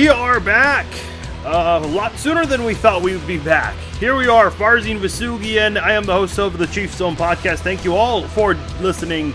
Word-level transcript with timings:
We 0.00 0.08
are 0.08 0.40
back. 0.40 0.86
Uh, 1.44 1.78
a 1.84 1.86
lot 1.88 2.16
sooner 2.16 2.46
than 2.46 2.64
we 2.64 2.72
thought 2.72 3.02
we 3.02 3.14
would 3.14 3.26
be 3.26 3.38
back. 3.38 3.74
Here 3.98 4.16
we 4.16 4.28
are, 4.28 4.50
Farzin 4.50 4.98
Vousoughian. 4.98 5.78
I 5.78 5.92
am 5.92 6.04
the 6.04 6.14
host 6.14 6.38
of 6.38 6.56
the 6.56 6.66
Chiefs 6.68 6.96
Zone 6.96 7.16
podcast. 7.16 7.58
Thank 7.58 7.84
you 7.84 7.94
all 7.94 8.26
for 8.28 8.54
listening 8.80 9.34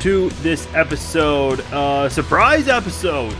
to 0.00 0.28
this 0.42 0.68
episode, 0.74 1.62
uh, 1.72 2.10
surprise 2.10 2.68
episode 2.68 3.34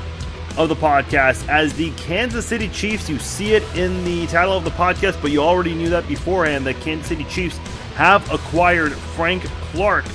of 0.57 0.71
the 0.71 0.75
podcast. 0.75 1.47
As 1.47 1.75
the 1.75 1.91
Kansas 1.91 2.47
City 2.47 2.69
Chiefs, 2.69 3.07
you 3.07 3.19
see 3.19 3.53
it 3.53 3.65
in 3.77 4.03
the 4.07 4.27
title 4.29 4.57
of 4.57 4.65
the 4.65 4.71
podcast, 4.71 5.21
but 5.21 5.31
you 5.31 5.43
already 5.43 5.75
knew 5.75 5.91
that 5.91 6.09
beforehand. 6.09 6.65
The 6.65 6.73
Kansas 6.73 7.07
City 7.07 7.25
Chiefs 7.25 7.59
have 7.97 8.33
acquired 8.33 8.95
Frank 8.95 9.43
Clark 9.73 10.07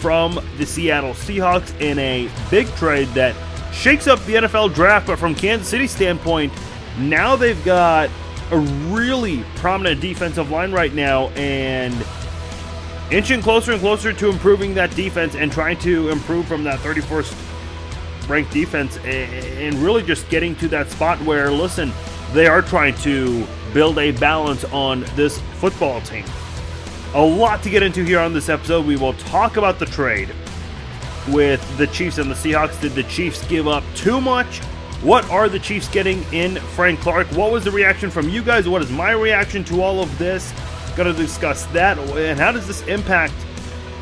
from 0.00 0.40
the 0.56 0.64
Seattle 0.64 1.12
Seahawks 1.12 1.78
in 1.82 1.98
a 1.98 2.30
big 2.50 2.66
trade 2.76 3.08
that 3.08 3.34
shakes 3.72 4.06
up 4.06 4.22
the 4.24 4.34
NFL 4.34 4.74
draft, 4.74 5.06
but 5.06 5.18
from 5.18 5.34
Kansas 5.34 5.68
City 5.68 5.86
standpoint, 5.86 6.52
now 6.98 7.36
they've 7.36 7.62
got 7.64 8.10
a 8.50 8.58
really 8.58 9.44
prominent 9.56 10.00
defensive 10.00 10.50
line 10.50 10.72
right 10.72 10.94
now 10.94 11.28
and 11.30 11.94
inching 13.10 13.40
closer 13.40 13.72
and 13.72 13.80
closer 13.80 14.12
to 14.12 14.28
improving 14.28 14.74
that 14.74 14.94
defense 14.94 15.34
and 15.34 15.52
trying 15.52 15.78
to 15.78 16.08
improve 16.10 16.46
from 16.46 16.64
that 16.64 16.78
31st 16.80 18.28
ranked 18.28 18.52
defense 18.52 18.98
and 18.98 19.74
really 19.76 20.02
just 20.02 20.28
getting 20.28 20.54
to 20.56 20.68
that 20.68 20.90
spot 20.90 21.18
where 21.22 21.50
listen 21.50 21.90
they 22.32 22.46
are 22.46 22.60
trying 22.60 22.94
to 22.96 23.46
build 23.72 23.98
a 23.98 24.10
balance 24.12 24.64
on 24.66 25.00
this 25.14 25.38
football 25.54 26.00
team. 26.02 26.24
A 27.14 27.22
lot 27.22 27.62
to 27.62 27.70
get 27.70 27.82
into 27.82 28.04
here 28.04 28.20
on 28.20 28.34
this 28.34 28.50
episode. 28.50 28.84
We 28.84 28.96
will 28.96 29.14
talk 29.14 29.56
about 29.56 29.78
the 29.78 29.86
trade 29.86 30.28
with 31.32 31.76
the 31.78 31.86
Chiefs 31.88 32.18
and 32.18 32.30
the 32.30 32.34
Seahawks. 32.34 32.80
Did 32.80 32.92
the 32.92 33.04
Chiefs 33.04 33.46
give 33.46 33.68
up 33.68 33.84
too 33.94 34.20
much? 34.20 34.58
What 35.02 35.28
are 35.30 35.48
the 35.48 35.58
Chiefs 35.58 35.88
getting 35.88 36.22
in 36.32 36.56
Frank 36.56 37.00
Clark? 37.00 37.28
What 37.28 37.52
was 37.52 37.64
the 37.64 37.70
reaction 37.70 38.10
from 38.10 38.28
you 38.28 38.42
guys? 38.42 38.68
What 38.68 38.82
is 38.82 38.90
my 38.90 39.12
reaction 39.12 39.62
to 39.64 39.82
all 39.82 40.02
of 40.02 40.18
this? 40.18 40.52
Going 40.96 41.14
to 41.14 41.22
discuss 41.22 41.66
that. 41.66 41.98
And 41.98 42.38
how 42.38 42.50
does 42.50 42.66
this 42.66 42.82
impact 42.88 43.34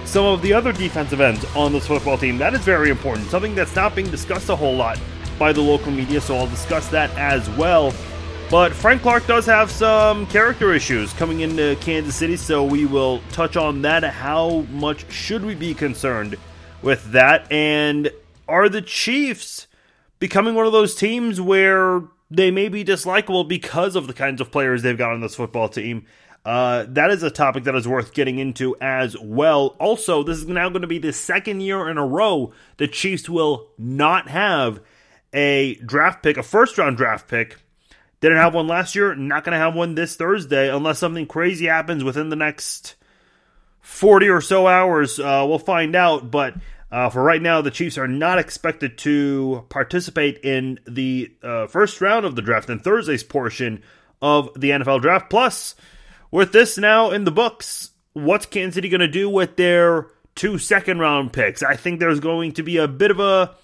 some 0.06 0.24
of 0.24 0.40
the 0.40 0.52
other 0.52 0.72
defensive 0.72 1.20
ends 1.20 1.44
on 1.54 1.72
this 1.72 1.86
football 1.86 2.16
team? 2.16 2.38
That 2.38 2.54
is 2.54 2.60
very 2.60 2.90
important. 2.90 3.28
Something 3.28 3.54
that's 3.54 3.76
not 3.76 3.94
being 3.94 4.10
discussed 4.10 4.48
a 4.48 4.56
whole 4.56 4.74
lot 4.74 4.98
by 5.38 5.52
the 5.52 5.60
local 5.60 5.92
media, 5.92 6.20
so 6.20 6.36
I'll 6.36 6.46
discuss 6.46 6.88
that 6.88 7.10
as 7.18 7.50
well. 7.50 7.92
But 8.48 8.72
Frank 8.72 9.02
Clark 9.02 9.26
does 9.26 9.44
have 9.46 9.70
some 9.70 10.26
character 10.28 10.72
issues 10.72 11.12
coming 11.12 11.40
into 11.40 11.76
Kansas 11.80 12.14
City, 12.14 12.36
so 12.36 12.64
we 12.64 12.86
will 12.86 13.20
touch 13.32 13.56
on 13.56 13.82
that. 13.82 14.04
How 14.04 14.60
much 14.70 15.10
should 15.12 15.44
we 15.44 15.54
be 15.54 15.74
concerned 15.74 16.36
with 16.86 17.12
that. 17.12 17.50
And 17.52 18.10
are 18.48 18.68
the 18.70 18.80
Chiefs 18.80 19.66
becoming 20.20 20.54
one 20.54 20.66
of 20.66 20.72
those 20.72 20.94
teams 20.94 21.40
where 21.40 22.02
they 22.30 22.50
may 22.50 22.68
be 22.68 22.84
dislikable 22.84 23.46
because 23.46 23.96
of 23.96 24.06
the 24.06 24.14
kinds 24.14 24.40
of 24.40 24.50
players 24.50 24.82
they've 24.82 24.96
got 24.96 25.12
on 25.12 25.20
this 25.20 25.34
football 25.34 25.68
team? 25.68 26.06
Uh, 26.44 26.86
that 26.88 27.10
is 27.10 27.24
a 27.24 27.30
topic 27.30 27.64
that 27.64 27.74
is 27.74 27.88
worth 27.88 28.14
getting 28.14 28.38
into 28.38 28.76
as 28.80 29.18
well. 29.20 29.74
Also, 29.80 30.22
this 30.22 30.38
is 30.38 30.46
now 30.46 30.68
going 30.68 30.82
to 30.82 30.86
be 30.86 31.00
the 31.00 31.12
second 31.12 31.60
year 31.60 31.88
in 31.90 31.98
a 31.98 32.06
row 32.06 32.52
the 32.76 32.86
Chiefs 32.86 33.28
will 33.28 33.68
not 33.76 34.28
have 34.28 34.80
a 35.32 35.74
draft 35.74 36.22
pick, 36.22 36.36
a 36.36 36.42
first 36.44 36.78
round 36.78 36.96
draft 36.96 37.26
pick. 37.26 37.56
Didn't 38.20 38.38
have 38.38 38.54
one 38.54 38.68
last 38.68 38.94
year, 38.94 39.14
not 39.16 39.44
going 39.44 39.52
to 39.52 39.58
have 39.58 39.74
one 39.74 39.96
this 39.96 40.14
Thursday 40.14 40.72
unless 40.74 41.00
something 41.00 41.26
crazy 41.26 41.66
happens 41.66 42.04
within 42.04 42.30
the 42.30 42.36
next 42.36 42.94
40 43.86 44.28
or 44.28 44.40
so 44.40 44.66
hours. 44.66 45.18
Uh, 45.18 45.44
we'll 45.48 45.58
find 45.58 45.94
out. 45.94 46.30
But 46.30 46.54
uh, 46.90 47.10
for 47.10 47.22
right 47.22 47.42
now, 47.42 47.60
the 47.60 47.70
Chiefs 47.70 47.98
are 47.98 48.08
not 48.08 48.38
expected 48.38 48.96
to 48.98 49.64
participate 49.68 50.38
in 50.44 50.78
the 50.86 51.32
uh, 51.42 51.66
first 51.66 52.00
round 52.00 52.24
of 52.24 52.36
the 52.36 52.42
draft 52.42 52.70
and 52.70 52.82
Thursday's 52.82 53.24
portion 53.24 53.82
of 54.22 54.50
the 54.54 54.70
NFL 54.70 55.02
draft. 55.02 55.28
Plus, 55.28 55.74
with 56.30 56.52
this 56.52 56.78
now 56.78 57.10
in 57.10 57.24
the 57.24 57.32
books, 57.32 57.90
what's 58.12 58.46
Kansas 58.46 58.74
City 58.74 58.88
going 58.88 59.00
to 59.00 59.08
do 59.08 59.28
with 59.28 59.56
their 59.56 60.06
two 60.36 60.58
second 60.58 61.00
round 61.00 61.32
picks? 61.32 61.62
I 61.62 61.74
think 61.74 61.98
there's 61.98 62.20
going 62.20 62.52
to 62.52 62.62
be 62.62 62.76
a 62.76 62.88
bit 62.88 63.10
of 63.10 63.18
a 63.18 63.54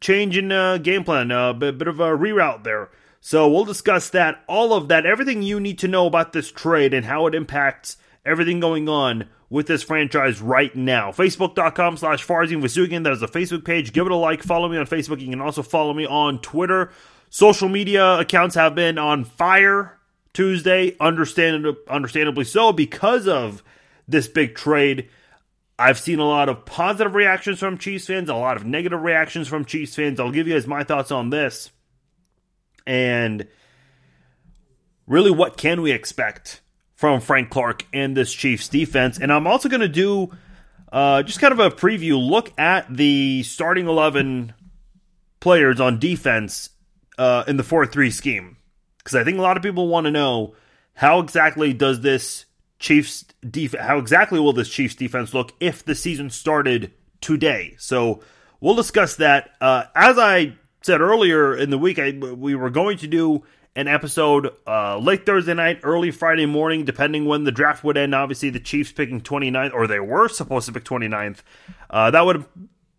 change 0.00 0.36
in 0.36 0.52
uh, 0.52 0.76
game 0.76 1.04
plan, 1.04 1.30
a 1.30 1.54
bit, 1.54 1.78
bit 1.78 1.88
of 1.88 2.00
a 2.00 2.16
reroute 2.16 2.64
there. 2.64 2.90
So 3.20 3.48
we'll 3.48 3.64
discuss 3.64 4.10
that, 4.10 4.44
all 4.46 4.74
of 4.74 4.88
that, 4.88 5.06
everything 5.06 5.42
you 5.42 5.58
need 5.58 5.78
to 5.80 5.88
know 5.88 6.06
about 6.06 6.32
this 6.32 6.52
trade 6.52 6.94
and 6.94 7.04
how 7.04 7.26
it 7.26 7.34
impacts 7.34 7.96
everything 8.24 8.60
going 8.60 8.88
on 8.88 9.28
with 9.50 9.66
this 9.66 9.82
franchise 9.82 10.40
right 10.40 10.74
now. 10.76 11.10
Facebook.com 11.10 11.96
slash 11.96 12.26
Farzin 12.26 12.62
Vousoughian. 12.62 13.04
That 13.04 13.12
is 13.12 13.20
the 13.20 13.28
Facebook 13.28 13.64
page. 13.64 13.92
Give 13.92 14.06
it 14.06 14.12
a 14.12 14.16
like. 14.16 14.42
Follow 14.42 14.68
me 14.68 14.76
on 14.76 14.86
Facebook. 14.86 15.20
You 15.20 15.30
can 15.30 15.40
also 15.40 15.62
follow 15.62 15.94
me 15.94 16.06
on 16.06 16.40
Twitter. 16.40 16.90
Social 17.30 17.68
media 17.68 18.18
accounts 18.18 18.54
have 18.54 18.74
been 18.74 18.98
on 18.98 19.24
fire 19.24 19.98
Tuesday, 20.32 20.96
understandably, 21.00 21.80
understandably 21.88 22.44
so, 22.44 22.72
because 22.72 23.26
of 23.26 23.62
this 24.06 24.28
big 24.28 24.54
trade. 24.54 25.08
I've 25.78 25.98
seen 25.98 26.18
a 26.18 26.26
lot 26.26 26.48
of 26.48 26.64
positive 26.64 27.14
reactions 27.14 27.60
from 27.60 27.78
Chiefs 27.78 28.06
fans, 28.06 28.28
a 28.28 28.34
lot 28.34 28.56
of 28.56 28.66
negative 28.66 29.00
reactions 29.00 29.46
from 29.46 29.64
Chiefs 29.64 29.94
fans. 29.94 30.18
I'll 30.18 30.32
give 30.32 30.48
you 30.48 30.54
guys 30.54 30.66
my 30.66 30.82
thoughts 30.82 31.12
on 31.12 31.30
this. 31.30 31.70
And 32.86 33.46
really, 35.06 35.30
what 35.30 35.56
can 35.56 35.82
we 35.82 35.92
expect 35.92 36.62
from 36.98 37.20
Frank 37.20 37.48
Clark 37.48 37.86
and 37.92 38.16
this 38.16 38.34
Chiefs 38.34 38.68
defense. 38.68 39.20
And 39.20 39.32
I'm 39.32 39.46
also 39.46 39.68
going 39.68 39.82
to 39.82 39.88
do 39.88 40.32
uh, 40.90 41.22
just 41.22 41.38
kind 41.38 41.52
of 41.52 41.60
a 41.60 41.70
preview 41.70 42.18
look 42.20 42.52
at 42.58 42.92
the 42.92 43.44
starting 43.44 43.86
11 43.86 44.52
players 45.38 45.78
on 45.78 46.00
defense 46.00 46.70
uh, 47.16 47.44
in 47.46 47.56
the 47.56 47.62
4 47.62 47.86
3 47.86 48.10
scheme. 48.10 48.56
Because 48.98 49.14
I 49.14 49.22
think 49.22 49.38
a 49.38 49.42
lot 49.42 49.56
of 49.56 49.62
people 49.62 49.86
want 49.86 50.06
to 50.06 50.10
know 50.10 50.56
how 50.94 51.20
exactly 51.20 51.72
does 51.72 52.00
this 52.00 52.46
Chiefs 52.80 53.24
defense, 53.48 53.84
how 53.84 53.98
exactly 53.98 54.40
will 54.40 54.52
this 54.52 54.68
Chiefs 54.68 54.96
defense 54.96 55.32
look 55.32 55.52
if 55.60 55.84
the 55.84 55.94
season 55.94 56.30
started 56.30 56.92
today? 57.20 57.76
So 57.78 58.24
we'll 58.60 58.74
discuss 58.74 59.14
that. 59.16 59.50
Uh, 59.60 59.84
as 59.94 60.18
I 60.18 60.56
said 60.82 61.00
earlier 61.00 61.56
in 61.56 61.70
the 61.70 61.78
week, 61.78 62.00
I, 62.00 62.10
we 62.10 62.56
were 62.56 62.70
going 62.70 62.98
to 62.98 63.06
do 63.06 63.44
an 63.78 63.86
episode 63.86 64.52
uh, 64.66 64.98
late 64.98 65.24
Thursday 65.24 65.54
night, 65.54 65.78
early 65.84 66.10
Friday 66.10 66.46
morning, 66.46 66.84
depending 66.84 67.26
when 67.26 67.44
the 67.44 67.52
draft 67.52 67.84
would 67.84 67.96
end. 67.96 68.12
Obviously, 68.12 68.50
the 68.50 68.58
Chiefs 68.58 68.90
picking 68.90 69.20
29th, 69.20 69.72
or 69.72 69.86
they 69.86 70.00
were 70.00 70.28
supposed 70.28 70.66
to 70.66 70.72
pick 70.72 70.82
29th. 70.82 71.42
Uh, 71.88 72.10
that 72.10 72.26
would 72.26 72.34
have 72.34 72.48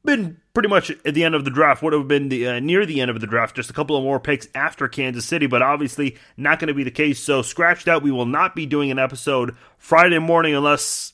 been 0.05 0.39
pretty 0.53 0.69
much 0.69 0.89
at 0.89 1.13
the 1.13 1.25
end 1.25 1.35
of 1.35 1.43
the 1.43 1.51
draft, 1.51 1.83
would 1.83 1.91
have 1.91 2.07
been 2.07 2.29
the 2.29 2.47
uh, 2.47 2.59
near 2.61 2.85
the 2.85 3.01
end 3.01 3.11
of 3.11 3.19
the 3.19 3.27
draft, 3.27 3.57
just 3.57 3.69
a 3.69 3.73
couple 3.73 3.97
of 3.97 4.03
more 4.03 4.21
picks 4.21 4.47
after 4.55 4.87
Kansas 4.87 5.25
City, 5.25 5.47
but 5.47 5.61
obviously 5.61 6.15
not 6.37 6.59
going 6.59 6.69
to 6.69 6.73
be 6.73 6.85
the 6.85 6.91
case. 6.91 7.19
So, 7.19 7.41
scratched 7.41 7.89
out, 7.89 8.01
we 8.01 8.11
will 8.11 8.25
not 8.25 8.55
be 8.55 8.65
doing 8.65 8.89
an 8.89 8.99
episode 8.99 9.57
Friday 9.77 10.19
morning 10.19 10.55
unless 10.55 11.11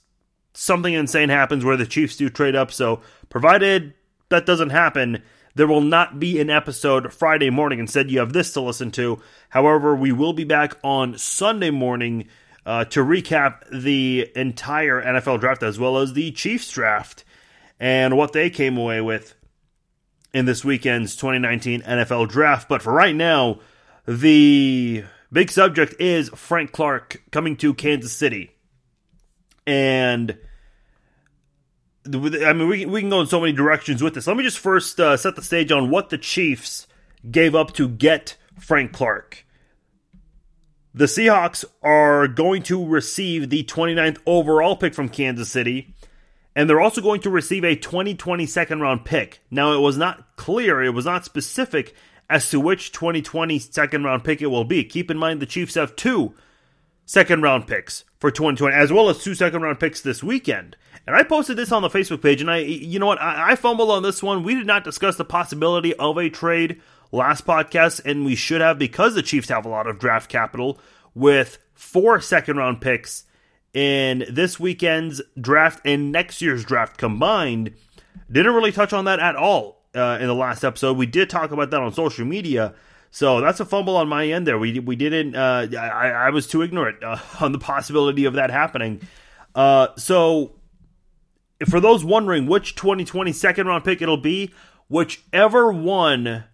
something 0.53 0.93
insane 0.93 1.29
happens 1.29 1.65
where 1.65 1.75
the 1.75 1.87
Chiefs 1.87 2.17
do 2.17 2.29
trade 2.29 2.55
up. 2.55 2.71
So, 2.71 3.01
provided 3.29 3.95
that 4.29 4.45
doesn't 4.45 4.69
happen, 4.69 5.23
there 5.55 5.67
will 5.67 5.81
not 5.81 6.19
be 6.19 6.39
an 6.39 6.49
episode 6.49 7.13
Friday 7.13 7.49
morning. 7.49 7.79
Instead, 7.79 8.11
you 8.11 8.19
have 8.19 8.33
this 8.33 8.53
to 8.53 8.61
listen 8.61 8.91
to. 8.91 9.21
However, 9.49 9.95
we 9.95 10.11
will 10.11 10.33
be 10.33 10.43
back 10.43 10.73
on 10.83 11.17
Sunday 11.17 11.71
morning 11.71 12.27
uh, 12.65 12.85
to 12.85 12.99
recap 12.99 13.63
the 13.71 14.29
entire 14.35 15.01
NFL 15.01 15.39
draft 15.39 15.63
as 15.63 15.79
well 15.79 15.97
as 15.97 16.13
the 16.13 16.31
Chiefs 16.31 16.69
draft 16.71 17.23
and 17.79 18.17
what 18.17 18.33
they 18.33 18.49
came 18.49 18.77
away 18.77 18.99
with 18.99 19.33
in 20.33 20.45
this 20.45 20.65
weekend's 20.65 21.15
2019 21.15 21.81
NFL 21.81 22.27
draft. 22.27 22.67
But 22.67 22.81
for 22.81 22.91
right 22.91 23.15
now, 23.15 23.59
the 24.05 25.05
big 25.31 25.51
subject 25.51 25.95
is 25.99 26.29
Frank 26.29 26.73
Clark 26.73 27.23
coming 27.31 27.55
to 27.57 27.73
Kansas 27.73 28.11
City. 28.11 28.51
And 29.65 30.37
I 32.07 32.53
mean, 32.53 32.67
we, 32.67 32.85
we 32.85 33.01
can 33.01 33.09
go 33.09 33.21
in 33.21 33.27
so 33.27 33.39
many 33.39 33.53
directions 33.53 34.03
with 34.03 34.13
this. 34.13 34.27
Let 34.27 34.37
me 34.37 34.43
just 34.43 34.59
first 34.59 34.99
uh, 34.99 35.17
set 35.17 35.35
the 35.35 35.41
stage 35.41 35.71
on 35.71 35.89
what 35.89 36.09
the 36.09 36.17
Chiefs 36.17 36.87
gave 37.29 37.55
up 37.55 37.73
to 37.73 37.87
get 37.87 38.37
Frank 38.59 38.93
Clark. 38.93 39.45
The 40.93 41.05
Seahawks 41.05 41.65
are 41.81 42.27
going 42.27 42.63
to 42.63 42.85
receive 42.85 43.49
the 43.49 43.63
29th 43.63 44.19
overall 44.25 44.77
pick 44.77 44.93
from 44.93 45.09
Kansas 45.09 45.51
City, 45.51 45.93
and 46.55 46.69
they're 46.69 46.79
also 46.79 47.01
going 47.01 47.21
to 47.21 47.29
receive 47.29 47.65
a 47.65 47.75
2020 47.75 48.45
second 48.45 48.81
round 48.81 49.03
pick. 49.03 49.41
Now, 49.51 49.73
it 49.73 49.79
was 49.79 49.97
not 49.97 50.37
clear, 50.37 50.81
it 50.81 50.91
was 50.91 51.05
not 51.05 51.25
specific 51.25 51.95
as 52.29 52.49
to 52.51 52.59
which 52.59 52.91
2020 52.91 53.59
second 53.59 54.03
round 54.03 54.23
pick 54.23 54.41
it 54.41 54.47
will 54.47 54.63
be. 54.63 54.83
Keep 54.83 55.11
in 55.11 55.17
mind 55.17 55.41
the 55.41 55.45
Chiefs 55.45 55.75
have 55.75 55.95
two 55.95 56.33
second 57.05 57.41
round 57.41 57.67
picks 57.67 58.03
for 58.19 58.31
2020, 58.31 58.75
as 58.75 58.91
well 58.91 59.09
as 59.09 59.23
two 59.23 59.35
second 59.35 59.63
round 59.63 59.79
picks 59.79 60.01
this 60.01 60.23
weekend. 60.23 60.77
And 61.07 61.15
I 61.15 61.23
posted 61.23 61.57
this 61.57 61.71
on 61.71 61.81
the 61.81 61.89
Facebook 61.89 62.21
page, 62.21 62.41
and 62.41 62.49
I, 62.49 62.57
you 62.57 62.97
know 62.97 63.05
what, 63.05 63.21
I, 63.21 63.51
I 63.51 63.55
fumbled 63.55 63.91
on 63.91 64.01
this 64.01 64.23
one. 64.23 64.43
We 64.43 64.55
did 64.55 64.65
not 64.65 64.83
discuss 64.83 65.17
the 65.17 65.25
possibility 65.25 65.93
of 65.95 66.17
a 66.17 66.29
trade 66.29 66.81
last 67.11 67.45
podcast, 67.45 68.01
and 68.05 68.25
we 68.25 68.35
should 68.35 68.61
have 68.61 68.79
because 68.79 69.13
the 69.13 69.21
Chiefs 69.21 69.49
have 69.49 69.65
a 69.65 69.69
lot 69.69 69.87
of 69.87 69.99
draft 69.99 70.29
capital 70.29 70.79
with 71.13 71.59
four 71.73 72.19
second 72.21 72.57
round 72.57 72.81
picks 72.81 73.23
in 73.73 74.25
this 74.29 74.59
weekend's 74.59 75.21
draft 75.39 75.81
and 75.85 76.11
next 76.11 76.41
year's 76.41 76.63
draft 76.63 76.97
combined. 76.97 77.73
Didn't 78.31 78.53
really 78.53 78.71
touch 78.71 78.93
on 78.93 79.05
that 79.05 79.19
at 79.19 79.35
all 79.35 79.83
uh, 79.93 80.17
in 80.19 80.27
the 80.27 80.35
last 80.35 80.63
episode. 80.63 80.97
We 80.97 81.05
did 81.05 81.29
talk 81.29 81.51
about 81.51 81.69
that 81.71 81.81
on 81.81 81.93
social 81.93 82.25
media. 82.25 82.73
So 83.11 83.39
that's 83.41 83.59
a 83.59 83.65
fumble 83.65 83.95
on 83.95 84.09
my 84.09 84.27
end 84.27 84.47
there. 84.47 84.57
We 84.57 84.79
we 84.79 84.95
didn't. 84.95 85.35
Uh, 85.35 85.67
I, 85.77 86.09
I 86.09 86.29
was 86.31 86.47
too 86.47 86.63
ignorant 86.63 87.03
uh, 87.03 87.17
on 87.39 87.51
the 87.51 87.59
possibility 87.59 88.25
of 88.25 88.33
that 88.33 88.49
happening. 88.49 89.01
Uh, 89.53 89.87
so 89.95 90.54
for 91.67 91.79
those 91.79 92.03
wondering 92.03 92.47
which 92.47 92.75
2020 92.75 93.31
second 93.31 93.67
round 93.67 93.83
pick 93.83 94.01
it'll 94.01 94.17
be, 94.17 94.53
whichever 94.89 95.71
one 95.71 96.45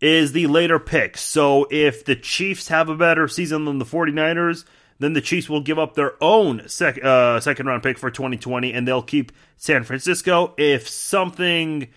is 0.00 0.32
the 0.32 0.46
later 0.46 0.78
pick. 0.78 1.18
So 1.18 1.66
if 1.70 2.04
the 2.04 2.16
Chiefs 2.16 2.68
have 2.68 2.88
a 2.88 2.96
better 2.96 3.28
season 3.28 3.66
than 3.66 3.78
the 3.78 3.84
49ers, 3.84 4.64
then 4.98 5.12
the 5.12 5.20
Chiefs 5.20 5.48
will 5.48 5.60
give 5.60 5.78
up 5.78 5.94
their 5.94 6.12
own 6.22 6.68
sec- 6.68 7.02
uh, 7.04 7.40
second 7.40 7.66
round 7.66 7.82
pick 7.82 7.98
for 7.98 8.10
2020 8.10 8.72
and 8.72 8.88
they'll 8.88 9.02
keep 9.02 9.32
San 9.56 9.84
Francisco. 9.84 10.54
If 10.56 10.88
something 10.88 11.88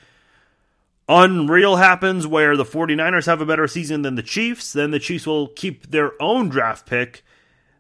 unreal 1.07 1.77
happens 1.77 2.27
where 2.27 2.56
the 2.57 2.66
49ers 2.66 3.25
have 3.25 3.42
a 3.42 3.45
better 3.45 3.68
season 3.68 4.01
than 4.01 4.16
the 4.16 4.24
Chiefs, 4.24 4.74
then 4.74 4.92
the 4.92 5.00
Chiefs 5.00 5.27
will 5.27 5.48
keep 5.48 5.92
their 5.92 6.12
own 6.21 6.50
draft 6.50 6.86
pick, 6.86 7.24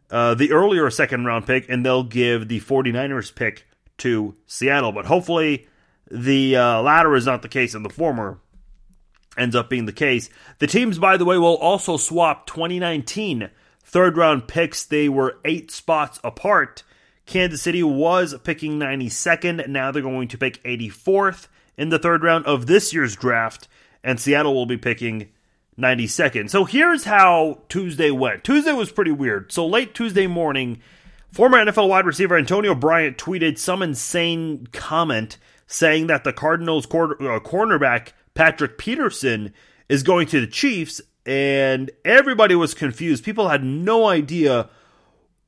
uh, 0.09 0.35
the 0.35 0.51
earlier 0.51 0.89
second 0.89 1.25
round 1.25 1.47
pick, 1.47 1.67
and 1.69 1.85
they'll 1.85 2.03
give 2.03 2.47
the 2.47 2.59
49ers 2.61 3.33
pick 3.33 3.65
to 3.99 4.35
Seattle. 4.45 4.91
But 4.91 5.05
hopefully 5.05 5.67
the 6.09 6.55
uh, 6.55 6.81
latter 6.81 7.15
is 7.15 7.25
not 7.25 7.41
the 7.41 7.49
case 7.49 7.73
and 7.73 7.85
the 7.85 7.89
former 7.89 8.39
ends 9.37 9.55
up 9.55 9.69
being 9.69 9.85
the 9.85 9.91
case. 9.91 10.29
The 10.59 10.67
teams, 10.67 10.99
by 10.99 11.17
the 11.17 11.25
way, 11.25 11.37
will 11.37 11.57
also 11.57 11.97
swap 11.97 12.47
2019 12.47 13.49
third 13.83 14.17
round 14.17 14.47
picks. 14.47 14.85
They 14.85 15.09
were 15.09 15.39
eight 15.45 15.71
spots 15.71 16.19
apart. 16.23 16.83
Kansas 17.25 17.61
City 17.61 17.83
was 17.83 18.35
picking 18.43 18.79
92nd. 18.79 19.67
Now 19.67 19.91
they're 19.91 20.01
going 20.01 20.27
to 20.29 20.37
pick 20.37 20.61
84th 20.63 21.47
in 21.77 21.89
the 21.89 21.99
third 21.99 22.23
round 22.23 22.45
of 22.45 22.65
this 22.65 22.93
year's 22.93 23.15
draft, 23.15 23.67
and 24.03 24.19
Seattle 24.19 24.53
will 24.53 24.65
be 24.65 24.77
picking 24.77 25.29
92nd. 25.79 26.49
So 26.49 26.65
here's 26.65 27.05
how 27.05 27.61
Tuesday 27.69 28.11
went. 28.11 28.43
Tuesday 28.43 28.73
was 28.73 28.91
pretty 28.91 29.11
weird. 29.11 29.51
So 29.51 29.65
late 29.65 29.95
Tuesday 29.95 30.27
morning, 30.27 30.81
former 31.33 31.57
NFL 31.57 31.89
wide 31.89 32.05
receiver 32.05 32.37
Antonio 32.37 32.75
Bryant 32.75 33.17
tweeted 33.17 33.57
some 33.57 33.81
insane 33.81 34.67
comment 34.71 35.37
saying 35.65 36.07
that 36.07 36.23
the 36.23 36.31
Cardinals 36.31 36.85
quarter, 36.85 37.15
uh, 37.21 37.39
cornerback 37.39 38.09
Patrick 38.35 38.77
Peterson 38.77 39.53
is 39.89 40.03
going 40.03 40.27
to 40.27 40.39
the 40.39 40.47
Chiefs, 40.47 41.01
and 41.25 41.91
everybody 42.05 42.55
was 42.55 42.73
confused. 42.73 43.23
People 43.23 43.49
had 43.49 43.63
no 43.63 44.07
idea 44.07 44.69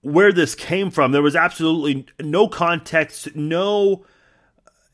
where 0.01 0.31
this 0.31 0.55
came 0.55 0.91
from. 0.91 1.11
There 1.11 1.21
was 1.21 1.35
absolutely 1.35 2.05
no 2.19 2.47
context, 2.47 3.35
no 3.35 4.05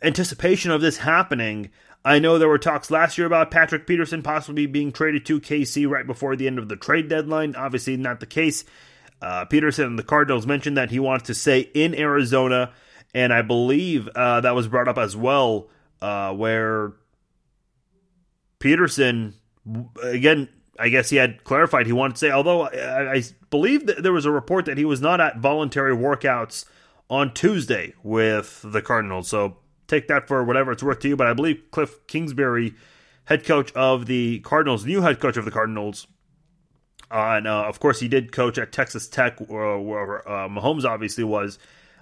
anticipation 0.02 0.72
of 0.72 0.82
this 0.82 0.98
happening. 0.98 1.70
I 2.04 2.20
know 2.20 2.38
there 2.38 2.48
were 2.48 2.58
talks 2.58 2.90
last 2.90 3.18
year 3.18 3.28
about 3.28 3.52
Patrick 3.52 3.86
Peterson 3.86 4.24
possibly 4.24 4.66
being 4.66 4.92
traded 4.92 5.26
to 5.28 5.40
KC 5.40 5.88
right 5.88 6.08
before 6.08 6.36
the 6.36 6.48
end 6.48 6.60
of 6.60 6.68
the 6.68 6.76
trade 6.76 7.08
deadline. 7.08 7.56
Obviously, 7.56 7.96
not 7.96 8.20
the 8.20 8.26
case. 8.26 8.66
Uh, 9.22 9.46
Peterson 9.46 9.86
and 9.86 10.00
the 10.00 10.04
Cardinals 10.04 10.48
mentioned 10.48 10.78
that 10.78 10.90
he 10.90 11.00
wants 11.00 11.28
to 11.28 11.34
stay 11.34 11.70
in 11.74 11.94
Arizona, 11.96 12.74
and 13.14 13.32
I 13.32 13.42
believe 13.42 14.08
uh, 14.10 14.42
that 14.42 14.56
was 14.56 14.68
brought 14.68 14.88
up 14.88 14.98
as 14.98 15.16
well, 15.16 15.70
uh, 16.02 16.34
where 16.34 16.94
Peterson, 18.60 19.36
again, 20.02 20.50
I 20.80 20.90
guess 20.90 21.10
he 21.10 21.18
had 21.18 21.44
clarified 21.44 21.86
he 21.86 21.94
wanted 21.94 22.14
to 22.14 22.20
say, 22.20 22.32
although 22.32 22.64
I, 22.64 23.14
I 23.14 23.24
believe 23.50 23.86
that 23.86 24.02
there 24.02 24.14
was 24.14 24.26
a 24.26 24.32
report 24.32 24.66
that 24.66 24.78
he 24.78 24.86
was 24.86 25.02
not 25.02 25.22
at 25.22 25.38
voluntary 25.38 25.96
workouts 25.96 26.66
on 27.10 27.34
Tuesday 27.34 27.94
with 28.02 28.62
the 28.66 28.82
Cardinals. 28.82 29.28
So 29.28 29.58
take 29.88 30.08
that 30.08 30.28
for 30.28 30.44
whatever 30.44 30.72
it's 30.72 30.82
worth 30.82 31.00
to 31.02 31.10
you. 31.10 31.16
But 31.16 31.28
I 31.28 31.34
believe 31.34 31.62
Cliff 31.70 32.08
Kingsbury, 32.08 32.74
head 33.26 33.46
coach 33.46 33.72
of 33.74 34.06
the 34.08 34.40
Cardinals, 34.40 34.86
new 34.86 35.02
head 35.02 35.20
coach 35.20 35.38
of 35.38 35.46
the 35.46 35.52
Cardinals, 35.52 36.08
and 37.12 37.48
uh, 37.48 37.64
of 37.64 37.80
course 37.80 38.00
he 38.00 38.08
did 38.08 38.32
coach 38.32 38.58
at 38.58 38.72
Texas 38.72 39.08
Tech, 39.08 39.40
where, 39.40 39.78
where 39.78 40.28
uh, 40.30 40.48
Mahomes 40.48 40.86
obviously 40.86 41.24
was. 41.24 41.60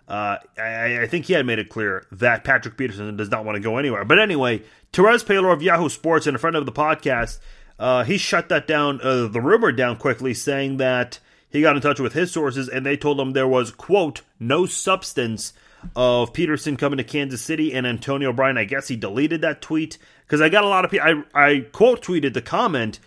Uh, 0.08 0.38
I, 0.58 1.02
I, 1.02 1.08
think 1.08 1.26
he 1.26 1.34
had 1.34 1.46
made 1.46 1.60
it 1.60 1.70
clear 1.70 2.08
that 2.14 2.44
Patrick 2.44 2.78
Peterson 2.78 3.16
does 3.16 3.30
not 3.30 3.46
want 3.46 3.58
to 3.58 3.60
go 3.60 3.78
anywhere. 3.78 4.04
But 4.04 4.18
anyway, 4.18 4.64
Terez 4.92 5.24
Paylor 5.24 5.54
of 5.54 5.62
Yahoo 5.62 5.88
Sports 5.88 6.26
and 6.26 6.36
a 6.36 6.40
friend 6.40 6.56
of 6.56 6.66
the 6.66 6.72
podcast, 6.72 7.38
uh, 7.78 8.04
he 8.04 8.18
shut 8.18 8.50
that 8.50 8.68
down, 8.68 9.00
uh, 9.04 9.28
the 9.28 9.40
rumor 9.40 9.72
down 9.72 9.98
quickly, 9.98 10.34
saying 10.34 10.78
that 10.78 11.20
he 11.48 11.62
got 11.62 11.76
in 11.76 11.82
touch 11.84 12.00
with 12.00 12.14
his 12.14 12.32
sources 12.32 12.68
and 12.68 12.84
they 12.84 12.98
told 12.98 13.20
him 13.20 13.34
there 13.34 13.48
was, 13.48 13.70
quote, 13.70 14.22
no 14.40 14.66
substance 14.66 15.54
of 15.96 16.34
Peterson 16.34 16.76
coming 16.76 16.98
to 16.98 17.04
Kansas 17.04 17.42
City 17.42 17.74
and 17.74 17.86
Antonio 17.86 18.34
Bryant. 18.34 18.58
I 18.58 18.66
guess 18.66 18.88
he 18.88 18.96
deleted 18.96 19.42
that 19.42 19.62
tweet 19.62 20.00
because 20.26 20.42
I 20.42 20.50
got 20.50 20.64
a 20.64 20.68
lot 20.68 20.86
of 20.86 20.92
people. 20.92 21.24
I, 21.36 21.48
I 21.50 21.60
quote 21.72 22.02
tweeted 22.02 22.34
the 22.34 22.42
comment 22.42 23.00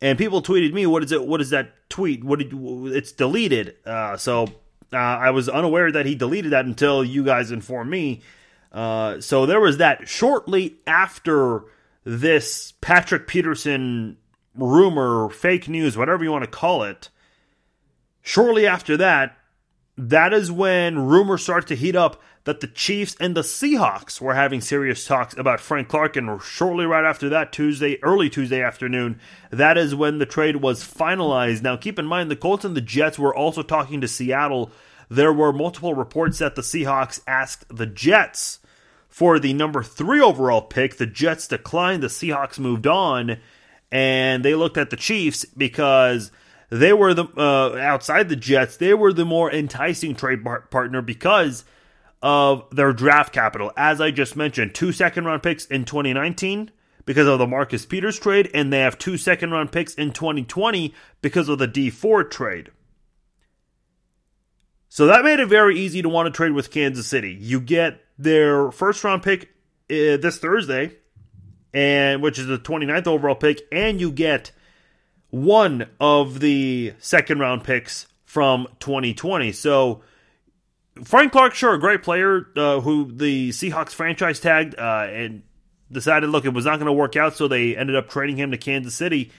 and 0.00 0.18
people 0.18 0.42
tweeted 0.42 0.72
me, 0.72 0.86
"What 0.86 1.04
is 1.04 1.12
it? 1.12 1.26
What 1.26 1.40
is 1.40 1.50
that 1.50 1.88
tweet? 1.88 2.24
What 2.24 2.38
did 2.38 2.52
it's 2.94 3.12
deleted?" 3.12 3.76
Uh, 3.84 4.16
so 4.16 4.44
uh, 4.92 4.96
I 4.96 5.30
was 5.30 5.48
unaware 5.48 5.92
that 5.92 6.06
he 6.06 6.14
deleted 6.14 6.52
that 6.52 6.64
until 6.64 7.04
you 7.04 7.24
guys 7.24 7.50
informed 7.50 7.90
me. 7.90 8.22
Uh, 8.72 9.20
so 9.20 9.46
there 9.46 9.60
was 9.60 9.78
that. 9.78 10.08
Shortly 10.08 10.76
after 10.86 11.64
this 12.04 12.72
Patrick 12.80 13.26
Peterson 13.26 14.16
rumor, 14.54 15.28
fake 15.30 15.68
news, 15.68 15.96
whatever 15.96 16.24
you 16.24 16.32
want 16.32 16.44
to 16.44 16.50
call 16.50 16.82
it, 16.82 17.08
shortly 18.22 18.66
after 18.66 18.96
that, 18.96 19.36
that 19.96 20.32
is 20.32 20.50
when 20.50 20.98
rumors 20.98 21.42
start 21.42 21.66
to 21.68 21.76
heat 21.76 21.94
up 21.96 22.22
that 22.44 22.60
the 22.60 22.66
Chiefs 22.66 23.16
and 23.20 23.36
the 23.36 23.42
Seahawks 23.42 24.20
were 24.20 24.34
having 24.34 24.60
serious 24.60 25.04
talks 25.04 25.36
about 25.36 25.60
Frank 25.60 25.88
Clark, 25.88 26.16
and 26.16 26.40
shortly 26.42 26.86
right 26.86 27.04
after 27.04 27.28
that, 27.28 27.52
Tuesday, 27.52 28.02
early 28.02 28.30
Tuesday 28.30 28.62
afternoon, 28.62 29.20
that 29.50 29.76
is 29.76 29.94
when 29.94 30.18
the 30.18 30.26
trade 30.26 30.56
was 30.56 30.82
finalized. 30.82 31.62
Now, 31.62 31.76
keep 31.76 31.98
in 31.98 32.06
mind, 32.06 32.30
the 32.30 32.36
Colts 32.36 32.64
and 32.64 32.76
the 32.76 32.80
Jets 32.80 33.18
were 33.18 33.34
also 33.34 33.62
talking 33.62 34.00
to 34.00 34.08
Seattle. 34.08 34.70
There 35.10 35.32
were 35.32 35.52
multiple 35.52 35.94
reports 35.94 36.38
that 36.38 36.54
the 36.54 36.62
Seahawks 36.62 37.20
asked 37.26 37.66
the 37.68 37.86
Jets 37.86 38.60
for 39.08 39.38
the 39.38 39.52
number 39.52 39.82
three 39.82 40.20
overall 40.20 40.62
pick. 40.62 40.96
The 40.96 41.06
Jets 41.06 41.48
declined, 41.48 42.02
the 42.02 42.06
Seahawks 42.06 42.58
moved 42.58 42.86
on, 42.86 43.36
and 43.92 44.44
they 44.44 44.54
looked 44.54 44.78
at 44.78 44.88
the 44.90 44.96
Chiefs 44.96 45.44
because 45.44 46.30
they 46.70 46.92
were 46.92 47.12
the 47.12 47.26
uh, 47.36 47.76
outside 47.76 48.28
the 48.28 48.36
Jets. 48.36 48.76
They 48.76 48.94
were 48.94 49.12
the 49.12 49.24
more 49.24 49.52
enticing 49.52 50.14
trade 50.14 50.44
partner 50.70 51.02
because 51.02 51.64
of 52.22 52.64
their 52.74 52.92
draft 52.92 53.32
capital. 53.32 53.72
As 53.76 54.00
I 54.00 54.10
just 54.10 54.36
mentioned, 54.36 54.74
two 54.74 54.92
second 54.92 55.24
round 55.24 55.42
picks 55.42 55.66
in 55.66 55.84
2019 55.84 56.70
because 57.04 57.26
of 57.26 57.38
the 57.38 57.46
Marcus 57.46 57.86
Peters 57.86 58.18
trade, 58.18 58.50
and 58.52 58.72
they 58.72 58.80
have 58.80 58.98
two 58.98 59.16
second 59.16 59.50
round 59.50 59.72
picks 59.72 59.94
in 59.94 60.12
2020 60.12 60.94
because 61.22 61.48
of 61.48 61.58
the 61.58 61.66
Dee 61.66 61.90
Ford 61.90 62.30
trade. 62.30 62.70
So 64.88 65.06
that 65.06 65.24
made 65.24 65.40
it 65.40 65.46
very 65.46 65.78
easy 65.78 66.02
to 66.02 66.08
want 66.08 66.26
to 66.26 66.36
trade 66.36 66.52
with 66.52 66.70
Kansas 66.70 67.06
City. 67.06 67.32
You 67.32 67.60
get 67.60 68.00
their 68.18 68.70
first 68.70 69.02
round 69.04 69.22
pick 69.22 69.44
uh, 69.88 70.18
this 70.18 70.38
Thursday, 70.38 70.96
and 71.72 72.22
which 72.22 72.38
is 72.38 72.46
the 72.46 72.58
29th 72.58 73.06
overall 73.06 73.36
pick, 73.36 73.62
and 73.70 74.00
you 74.00 74.10
get 74.10 74.50
one 75.30 75.88
of 76.00 76.40
the 76.40 76.92
second 76.98 77.38
round 77.38 77.64
picks 77.64 78.06
from 78.24 78.66
2020. 78.80 79.52
So 79.52 80.02
Frank 81.04 81.32
Clark, 81.32 81.54
sure, 81.54 81.74
a 81.74 81.78
great 81.78 82.02
player 82.02 82.46
uh, 82.56 82.80
who 82.80 83.10
the 83.10 83.50
Seahawks 83.50 83.92
franchise 83.92 84.40
tagged 84.40 84.74
uh, 84.78 85.06
and 85.08 85.42
decided, 85.90 86.30
look, 86.30 86.44
it 86.44 86.54
was 86.54 86.64
not 86.64 86.76
going 86.76 86.86
to 86.86 86.92
work 86.92 87.16
out, 87.16 87.36
so 87.36 87.48
they 87.48 87.76
ended 87.76 87.96
up 87.96 88.08
trading 88.08 88.36
him 88.36 88.50
to 88.50 88.58
Kansas 88.58 88.94
City. 88.94 89.32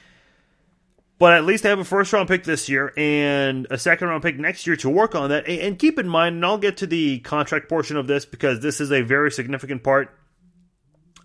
But 1.19 1.33
at 1.33 1.45
least 1.45 1.63
they 1.63 1.69
have 1.69 1.77
a 1.77 1.85
first 1.85 2.11
round 2.13 2.27
pick 2.27 2.45
this 2.45 2.67
year 2.67 2.91
and 2.97 3.67
a 3.69 3.77
second 3.77 4.07
round 4.07 4.23
pick 4.23 4.39
next 4.39 4.65
year 4.65 4.75
to 4.77 4.89
work 4.89 5.13
on 5.13 5.29
that. 5.29 5.47
And 5.47 5.77
keep 5.77 5.99
in 5.99 6.09
mind, 6.09 6.37
and 6.37 6.45
I'll 6.45 6.57
get 6.57 6.77
to 6.77 6.87
the 6.87 7.19
contract 7.19 7.69
portion 7.69 7.95
of 7.95 8.07
this 8.07 8.25
because 8.25 8.61
this 8.61 8.81
is 8.81 8.91
a 8.91 9.03
very 9.03 9.31
significant 9.31 9.83
part. 9.83 10.17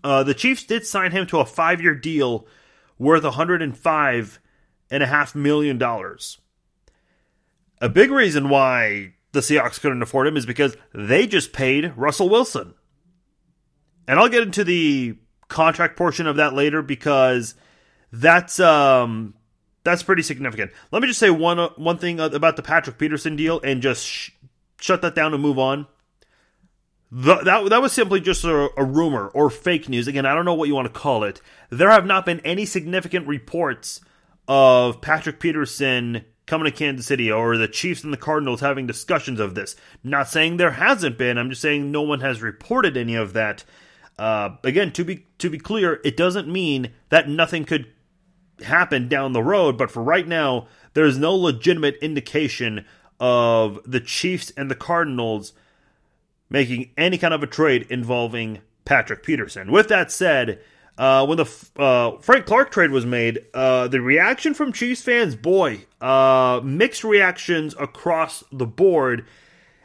Uh, 0.04 0.22
the 0.22 0.34
Chiefs 0.34 0.64
did 0.64 0.84
sign 0.84 1.12
him 1.12 1.26
to 1.28 1.38
a 1.38 1.46
five 1.46 1.80
year 1.80 1.94
deal 1.94 2.46
worth 2.98 3.22
$105.5 3.22 5.34
million. 5.34 5.82
A 7.80 7.88
big 7.88 8.10
reason 8.10 8.50
why 8.50 9.14
the 9.36 9.42
Seahawks 9.42 9.80
couldn't 9.80 10.02
afford 10.02 10.26
him 10.26 10.36
is 10.36 10.46
because 10.46 10.76
they 10.92 11.26
just 11.26 11.52
paid 11.52 11.92
Russell 11.96 12.28
Wilson. 12.28 12.74
And 14.08 14.18
I'll 14.18 14.28
get 14.28 14.42
into 14.42 14.64
the 14.64 15.16
contract 15.48 15.96
portion 15.96 16.26
of 16.26 16.36
that 16.36 16.54
later 16.54 16.82
because 16.82 17.54
that's 18.10 18.58
um 18.58 19.34
that's 19.84 20.02
pretty 20.02 20.22
significant. 20.22 20.72
Let 20.90 21.02
me 21.02 21.08
just 21.08 21.20
say 21.20 21.30
one 21.30 21.58
one 21.76 21.98
thing 21.98 22.18
about 22.18 22.56
the 22.56 22.62
Patrick 22.62 22.98
Peterson 22.98 23.36
deal 23.36 23.60
and 23.62 23.82
just 23.82 24.04
sh- 24.04 24.30
shut 24.80 25.02
that 25.02 25.14
down 25.14 25.34
and 25.34 25.42
move 25.42 25.58
on. 25.58 25.86
The, 27.12 27.36
that 27.36 27.68
that 27.68 27.82
was 27.82 27.92
simply 27.92 28.20
just 28.20 28.44
a, 28.44 28.70
a 28.76 28.84
rumor 28.84 29.28
or 29.28 29.50
fake 29.50 29.88
news. 29.88 30.08
Again, 30.08 30.26
I 30.26 30.34
don't 30.34 30.44
know 30.44 30.54
what 30.54 30.68
you 30.68 30.74
want 30.74 30.92
to 30.92 30.98
call 30.98 31.22
it. 31.24 31.40
There 31.70 31.90
have 31.90 32.06
not 32.06 32.26
been 32.26 32.40
any 32.40 32.66
significant 32.66 33.28
reports 33.28 34.00
of 34.48 35.00
Patrick 35.00 35.40
Peterson 35.40 36.24
coming 36.46 36.70
to 36.70 36.76
Kansas 36.76 37.06
City 37.06 37.30
or 37.30 37.56
the 37.56 37.68
Chiefs 37.68 38.04
and 38.04 38.12
the 38.12 38.18
Cardinals 38.18 38.60
having 38.60 38.86
discussions 38.86 39.40
of 39.40 39.54
this. 39.54 39.76
Not 40.02 40.28
saying 40.28 40.56
there 40.56 40.72
hasn't 40.72 41.18
been. 41.18 41.38
I'm 41.38 41.50
just 41.50 41.62
saying 41.62 41.90
no 41.90 42.02
one 42.02 42.20
has 42.20 42.42
reported 42.42 42.96
any 42.96 43.14
of 43.14 43.32
that. 43.32 43.64
Uh, 44.18 44.56
again, 44.64 44.92
to 44.92 45.04
be 45.04 45.26
to 45.38 45.50
be 45.50 45.58
clear, 45.58 46.00
it 46.04 46.16
doesn't 46.16 46.48
mean 46.48 46.92
that 47.10 47.28
nothing 47.28 47.64
could 47.64 47.92
happen 48.62 49.08
down 49.08 49.32
the 49.32 49.42
road, 49.42 49.76
but 49.76 49.90
for 49.90 50.02
right 50.02 50.26
now, 50.26 50.66
there's 50.94 51.18
no 51.18 51.34
legitimate 51.34 51.96
indication 51.96 52.86
of 53.20 53.80
the 53.84 54.00
Chiefs 54.00 54.52
and 54.56 54.70
the 54.70 54.74
Cardinals 54.74 55.52
making 56.48 56.90
any 56.96 57.18
kind 57.18 57.34
of 57.34 57.42
a 57.42 57.46
trade 57.46 57.86
involving 57.90 58.60
Patrick 58.84 59.22
Peterson. 59.22 59.70
With 59.70 59.88
that 59.88 60.10
said, 60.10 60.60
uh, 60.98 61.26
when 61.26 61.36
the 61.36 61.68
uh, 61.76 62.18
Frank 62.18 62.46
Clark 62.46 62.70
trade 62.70 62.90
was 62.90 63.04
made, 63.04 63.44
uh, 63.52 63.88
the 63.88 64.00
reaction 64.00 64.54
from 64.54 64.72
Chiefs 64.72 65.02
fans, 65.02 65.36
boy, 65.36 65.84
uh, 66.00 66.60
mixed 66.64 67.04
reactions 67.04 67.74
across 67.78 68.42
the 68.50 68.66
board. 68.66 69.26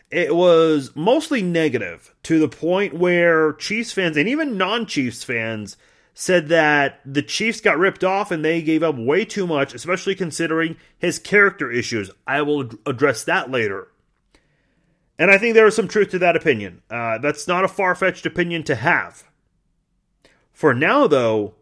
It 0.10 0.36
was 0.36 0.91
mostly 0.96 1.41
negative 1.41 2.13
to 2.24 2.39
the 2.39 2.50
point 2.50 2.94
where 2.94 3.53
Chiefs 3.53 3.91
fans 3.91 4.18
and 4.18 4.27
even 4.27 4.58
non 4.58 4.86
Chiefs 4.86 5.24
fans 5.24 5.77
said 6.13 6.50
that 6.50 7.00
the 7.06 7.22
Chiefs 7.22 7.62
got 7.62 7.77
ripped 7.77 8.03
off 8.03 8.32
and 8.32 8.44
they 8.44 8.62
gave 8.62 8.84
up 8.84 8.96
way 8.98 9.25
too 9.25 9.48
much, 9.48 9.74
especially 9.74 10.15
considering 10.15 10.75
his 10.98 11.20
character 11.20 11.72
issues. 11.72 12.12
I 12.27 12.41
will 12.41 12.70
address 12.86 13.24
that 13.24 13.50
later. 13.50 13.88
And 15.18 15.32
I 15.32 15.38
think 15.38 15.56
there 15.56 15.68
is 15.68 15.75
some 15.75 15.88
truth 15.88 16.12
to 16.12 16.20
that 16.20 16.36
opinion. 16.36 16.82
Uh, 16.89 17.18
that's 17.20 17.48
not 17.48 17.63
a 17.63 17.70
far 17.70 17.96
fetched 17.96 18.25
opinion 18.25 18.63
to 18.63 18.75
have. 18.75 19.24
For 20.53 20.74
now, 20.74 21.08
though, 21.08 21.55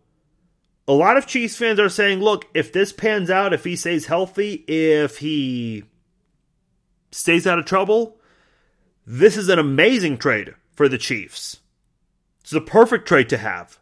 a 0.87 0.93
lot 0.93 1.17
of 1.17 1.27
Chiefs 1.27 1.55
fans 1.55 1.79
are 1.79 1.89
saying, 1.89 2.19
look, 2.19 2.45
if 2.53 2.73
this 2.73 2.91
pans 2.91 3.29
out, 3.29 3.53
if 3.53 3.63
he 3.63 3.75
stays 3.75 4.07
healthy, 4.07 4.65
if 4.67 5.17
he 5.17 5.83
stays 7.11 7.45
out 7.45 7.59
of 7.59 7.65
trouble, 7.65 8.17
this 9.05 9.37
is 9.37 9.49
an 9.49 9.59
amazing 9.59 10.17
trade 10.17 10.55
for 10.73 10.89
the 10.89 10.97
Chiefs. 10.97 11.59
It's 12.41 12.51
the 12.51 12.61
perfect 12.61 13.07
trade 13.07 13.29
to 13.29 13.37
have. 13.37 13.79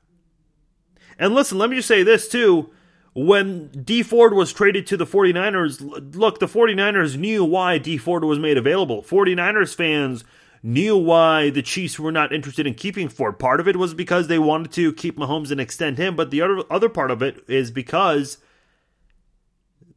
And 1.18 1.34
listen, 1.34 1.58
let 1.58 1.70
me 1.70 1.78
just 1.78 1.88
say 1.88 2.04
this 2.04 2.28
too 2.28 2.72
when 3.18 3.70
Dee 3.70 4.04
Ford 4.04 4.36
was 4.36 4.54
traded 4.54 4.86
to 4.88 4.98
the 4.98 5.06
49ers, 5.06 6.16
look, 6.16 6.38
the 6.38 6.46
49ers 6.46 7.18
knew 7.18 7.44
why 7.44 7.80
Dee 7.80 7.98
Ford 7.98 8.24
was 8.24 8.38
made 8.38 8.60
available. 8.60 9.02
49ers 9.02 9.74
fans 9.74 10.24
knew 10.68 10.98
why 10.98 11.50
the 11.50 11.62
Chiefs 11.62 11.98
were 11.98 12.12
not 12.12 12.34
interested 12.34 12.68
in 12.68 12.74
keeping 12.74 13.08
Ford. 13.08 13.40
Part 13.40 13.62
of 13.62 13.70
it 13.70 13.78
was 13.78 13.94
because 13.94 14.28
they 14.28 14.38
wanted 14.38 14.74
to 14.74 14.92
keep 14.92 15.18
Mahomes 15.18 15.50
and 15.50 15.62
extend 15.62 15.98
him, 15.98 16.16
but 16.16 16.30
the 16.30 16.42
other 16.42 16.62
other 16.70 16.90
part 16.90 17.10
of 17.10 17.22
it 17.22 17.42
is 17.48 17.72
because 17.72 18.38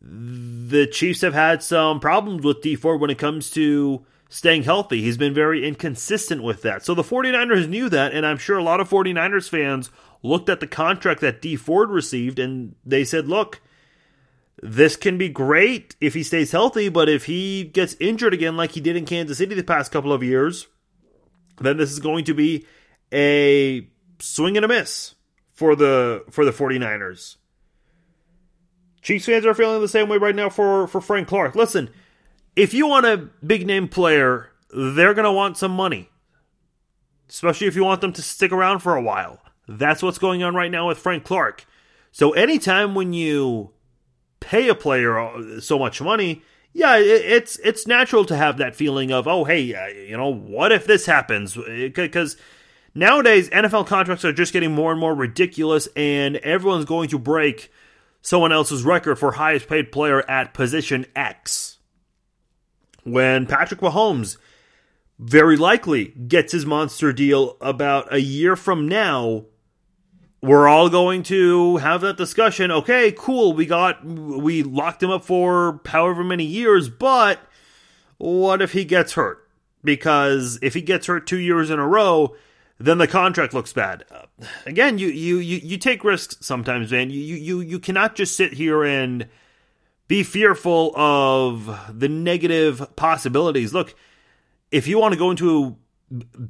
the 0.00 0.86
Chiefs 0.86 1.22
have 1.22 1.34
had 1.34 1.62
some 1.62 1.98
problems 1.98 2.44
with 2.44 2.62
Dee 2.62 2.76
Ford 2.76 3.00
when 3.00 3.10
it 3.10 3.18
comes 3.18 3.50
to 3.50 4.06
staying 4.28 4.62
healthy. 4.62 5.02
He's 5.02 5.18
been 5.18 5.34
very 5.34 5.66
inconsistent 5.66 6.44
with 6.44 6.62
that. 6.62 6.84
So 6.84 6.94
the 6.94 7.02
49ers 7.02 7.68
knew 7.68 7.88
that, 7.88 8.12
and 8.12 8.24
I'm 8.24 8.38
sure 8.38 8.56
a 8.56 8.62
lot 8.62 8.78
of 8.78 8.88
49ers 8.88 9.48
fans 9.48 9.90
looked 10.22 10.48
at 10.48 10.60
the 10.60 10.68
contract 10.68 11.20
that 11.20 11.42
Dee 11.42 11.56
Ford 11.56 11.90
received 11.90 12.38
and 12.38 12.76
they 12.86 13.02
said, 13.02 13.26
look, 13.26 13.60
this 14.62 14.96
can 14.96 15.16
be 15.16 15.28
great 15.28 15.96
if 16.00 16.14
he 16.14 16.22
stays 16.22 16.52
healthy, 16.52 16.88
but 16.88 17.08
if 17.08 17.24
he 17.24 17.64
gets 17.64 17.96
injured 17.98 18.34
again 18.34 18.56
like 18.56 18.72
he 18.72 18.80
did 18.80 18.96
in 18.96 19.06
Kansas 19.06 19.38
City 19.38 19.54
the 19.54 19.62
past 19.62 19.90
couple 19.90 20.12
of 20.12 20.22
years, 20.22 20.66
then 21.60 21.78
this 21.78 21.90
is 21.90 21.98
going 21.98 22.24
to 22.26 22.34
be 22.34 22.66
a 23.12 23.88
swing 24.18 24.56
and 24.56 24.64
a 24.64 24.68
miss 24.68 25.14
for 25.52 25.74
the 25.74 26.24
for 26.30 26.44
the 26.44 26.52
49ers. 26.52 27.36
Chiefs 29.02 29.26
fans 29.26 29.46
are 29.46 29.54
feeling 29.54 29.80
the 29.80 29.88
same 29.88 30.08
way 30.08 30.18
right 30.18 30.34
now 30.34 30.50
for, 30.50 30.86
for 30.86 31.00
Frank 31.00 31.26
Clark. 31.26 31.54
Listen, 31.54 31.88
if 32.54 32.74
you 32.74 32.86
want 32.86 33.06
a 33.06 33.30
big 33.44 33.66
name 33.66 33.88
player, 33.88 34.50
they're 34.74 35.14
going 35.14 35.24
to 35.24 35.32
want 35.32 35.56
some 35.56 35.72
money. 35.72 36.10
Especially 37.28 37.66
if 37.66 37.76
you 37.76 37.84
want 37.84 38.02
them 38.02 38.12
to 38.12 38.22
stick 38.22 38.52
around 38.52 38.80
for 38.80 38.96
a 38.96 39.02
while. 39.02 39.40
That's 39.66 40.02
what's 40.02 40.18
going 40.18 40.42
on 40.42 40.54
right 40.54 40.70
now 40.70 40.88
with 40.88 40.98
Frank 40.98 41.24
Clark. 41.24 41.64
So 42.12 42.32
anytime 42.32 42.94
when 42.94 43.12
you 43.12 43.70
pay 44.40 44.68
a 44.68 44.74
player 44.74 45.60
so 45.60 45.78
much 45.78 46.00
money, 46.02 46.42
yeah, 46.72 46.96
it's 46.98 47.58
it's 47.58 47.86
natural 47.86 48.24
to 48.26 48.36
have 48.36 48.58
that 48.58 48.76
feeling 48.76 49.12
of, 49.12 49.26
oh, 49.26 49.44
hey, 49.44 49.74
uh, 49.74 49.86
you 49.86 50.16
know, 50.16 50.28
what 50.32 50.72
if 50.72 50.86
this 50.86 51.06
happens? 51.06 51.56
Because 51.56 52.36
nowadays 52.94 53.50
NFL 53.50 53.86
contracts 53.86 54.24
are 54.24 54.32
just 54.32 54.52
getting 54.52 54.72
more 54.72 54.92
and 54.92 55.00
more 55.00 55.14
ridiculous, 55.14 55.88
and 55.96 56.36
everyone's 56.36 56.84
going 56.84 57.08
to 57.08 57.18
break 57.18 57.72
someone 58.22 58.52
else's 58.52 58.84
record 58.84 59.18
for 59.18 59.32
highest 59.32 59.68
paid 59.68 59.90
player 59.90 60.28
at 60.30 60.54
position 60.54 61.06
X. 61.16 61.78
When 63.02 63.46
Patrick 63.46 63.80
Mahomes 63.80 64.36
very 65.18 65.56
likely 65.56 66.06
gets 66.06 66.52
his 66.52 66.64
monster 66.64 67.12
deal 67.12 67.56
about 67.60 68.12
a 68.12 68.20
year 68.20 68.56
from 68.56 68.86
now, 68.86 69.46
we're 70.42 70.68
all 70.68 70.88
going 70.88 71.22
to 71.24 71.76
have 71.78 72.00
that 72.00 72.16
discussion. 72.16 72.70
Okay, 72.70 73.12
cool. 73.12 73.52
We 73.52 73.66
got, 73.66 74.04
we 74.04 74.62
locked 74.62 75.02
him 75.02 75.10
up 75.10 75.24
for 75.24 75.80
however 75.86 76.24
many 76.24 76.44
years, 76.44 76.88
but 76.88 77.40
what 78.18 78.62
if 78.62 78.72
he 78.72 78.84
gets 78.84 79.12
hurt? 79.12 79.46
Because 79.84 80.58
if 80.62 80.74
he 80.74 80.82
gets 80.82 81.06
hurt 81.06 81.26
two 81.26 81.38
years 81.38 81.70
in 81.70 81.78
a 81.78 81.86
row, 81.86 82.34
then 82.78 82.98
the 82.98 83.06
contract 83.06 83.52
looks 83.52 83.72
bad. 83.72 84.04
again, 84.66 84.98
you, 84.98 85.08
you, 85.08 85.38
you, 85.38 85.58
you 85.58 85.76
take 85.76 86.04
risks 86.04 86.36
sometimes, 86.40 86.90
man. 86.90 87.10
You, 87.10 87.20
you, 87.20 87.60
you 87.60 87.78
cannot 87.78 88.14
just 88.14 88.36
sit 88.36 88.54
here 88.54 88.82
and 88.82 89.28
be 90.08 90.22
fearful 90.22 90.92
of 90.96 91.98
the 91.98 92.08
negative 92.08 92.96
possibilities. 92.96 93.74
Look, 93.74 93.94
if 94.70 94.88
you 94.88 94.98
want 94.98 95.12
to 95.12 95.18
go 95.18 95.30
into 95.30 95.76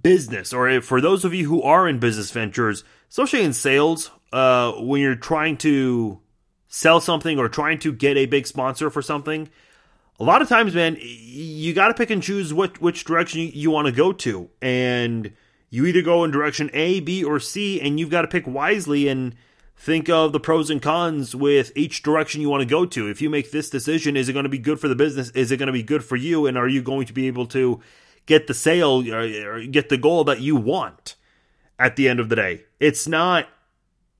business, 0.03 0.53
or 0.53 0.81
for 0.81 1.01
those 1.01 1.25
of 1.25 1.35
you 1.35 1.49
who 1.49 1.63
are 1.63 1.89
in 1.89 1.99
business 1.99 2.31
ventures, 2.31 2.85
especially 3.11 3.43
in 3.43 3.53
sales, 3.53 4.11
uh, 4.33 4.73
when 4.73 5.01
you're 5.01 5.15
trying 5.15 5.57
to 5.59 6.21
sell 6.69 7.01
something 7.01 7.39
or 7.39 7.49
trying 7.49 7.79
to 7.81 7.93
get 7.93 8.17
a 8.17 8.27
big 8.27 8.47
sponsor 8.47 8.91
for 8.91 9.03
something, 9.03 9.49
a 10.19 10.25
lot 10.25 10.43
of 10.43 10.49
times, 10.49 10.75
man, 10.75 10.97
you 11.01 11.73
got 11.73 11.89
to 11.89 11.95
pick 11.95 12.11
and 12.11 12.23
choose 12.23 12.53
what 12.53 12.81
which 12.81 13.05
direction 13.05 13.41
you, 13.41 13.47
you 13.47 13.71
want 13.71 13.87
to 13.87 13.93
go 13.93 14.13
to, 14.13 14.51
and 14.61 15.33
you 15.71 15.87
either 15.87 16.03
go 16.03 16.25
in 16.25 16.31
direction 16.31 16.71
A, 16.73 17.01
B, 17.01 17.25
or 17.25 17.41
C, 17.41 17.81
and 17.81 17.99
you've 17.99 18.11
got 18.11 18.23
to 18.23 18.29
pick 18.29 18.47
wisely 18.47 19.09
and 19.09 19.35
think 19.77 20.11
of 20.11 20.33
the 20.33 20.41
pros 20.41 20.69
and 20.69 20.83
cons 20.83 21.35
with 21.35 21.73
each 21.75 22.03
direction 22.03 22.43
you 22.43 22.51
want 22.51 22.61
to 22.61 22.67
go 22.67 22.85
to. 22.85 23.09
If 23.09 23.23
you 23.23 23.31
make 23.31 23.51
this 23.51 23.71
decision, 23.71 24.15
is 24.15 24.29
it 24.29 24.35
going 24.35 24.43
to 24.45 24.51
be 24.51 24.59
good 24.59 24.79
for 24.79 24.89
the 24.89 24.95
business? 24.95 25.31
Is 25.31 25.51
it 25.51 25.57
going 25.57 25.69
to 25.69 25.73
be 25.73 25.83
good 25.83 26.05
for 26.05 26.17
you? 26.17 26.47
And 26.47 26.59
are 26.59 26.69
you 26.69 26.83
going 26.83 27.07
to 27.07 27.15
be 27.15 27.29
able 27.29 27.47
to 27.47 27.81
get 28.31 28.47
the 28.47 28.55
sale 28.55 29.03
or 29.13 29.61
get 29.65 29.89
the 29.89 29.97
goal 29.97 30.23
that 30.23 30.41
you 30.41 30.55
want 30.55 31.17
at 31.81 31.97
the 31.97 32.09
end 32.09 32.21
of 32.21 32.29
the 32.29 32.37
day. 32.37 32.63
It's 32.79 33.09
not 33.09 33.49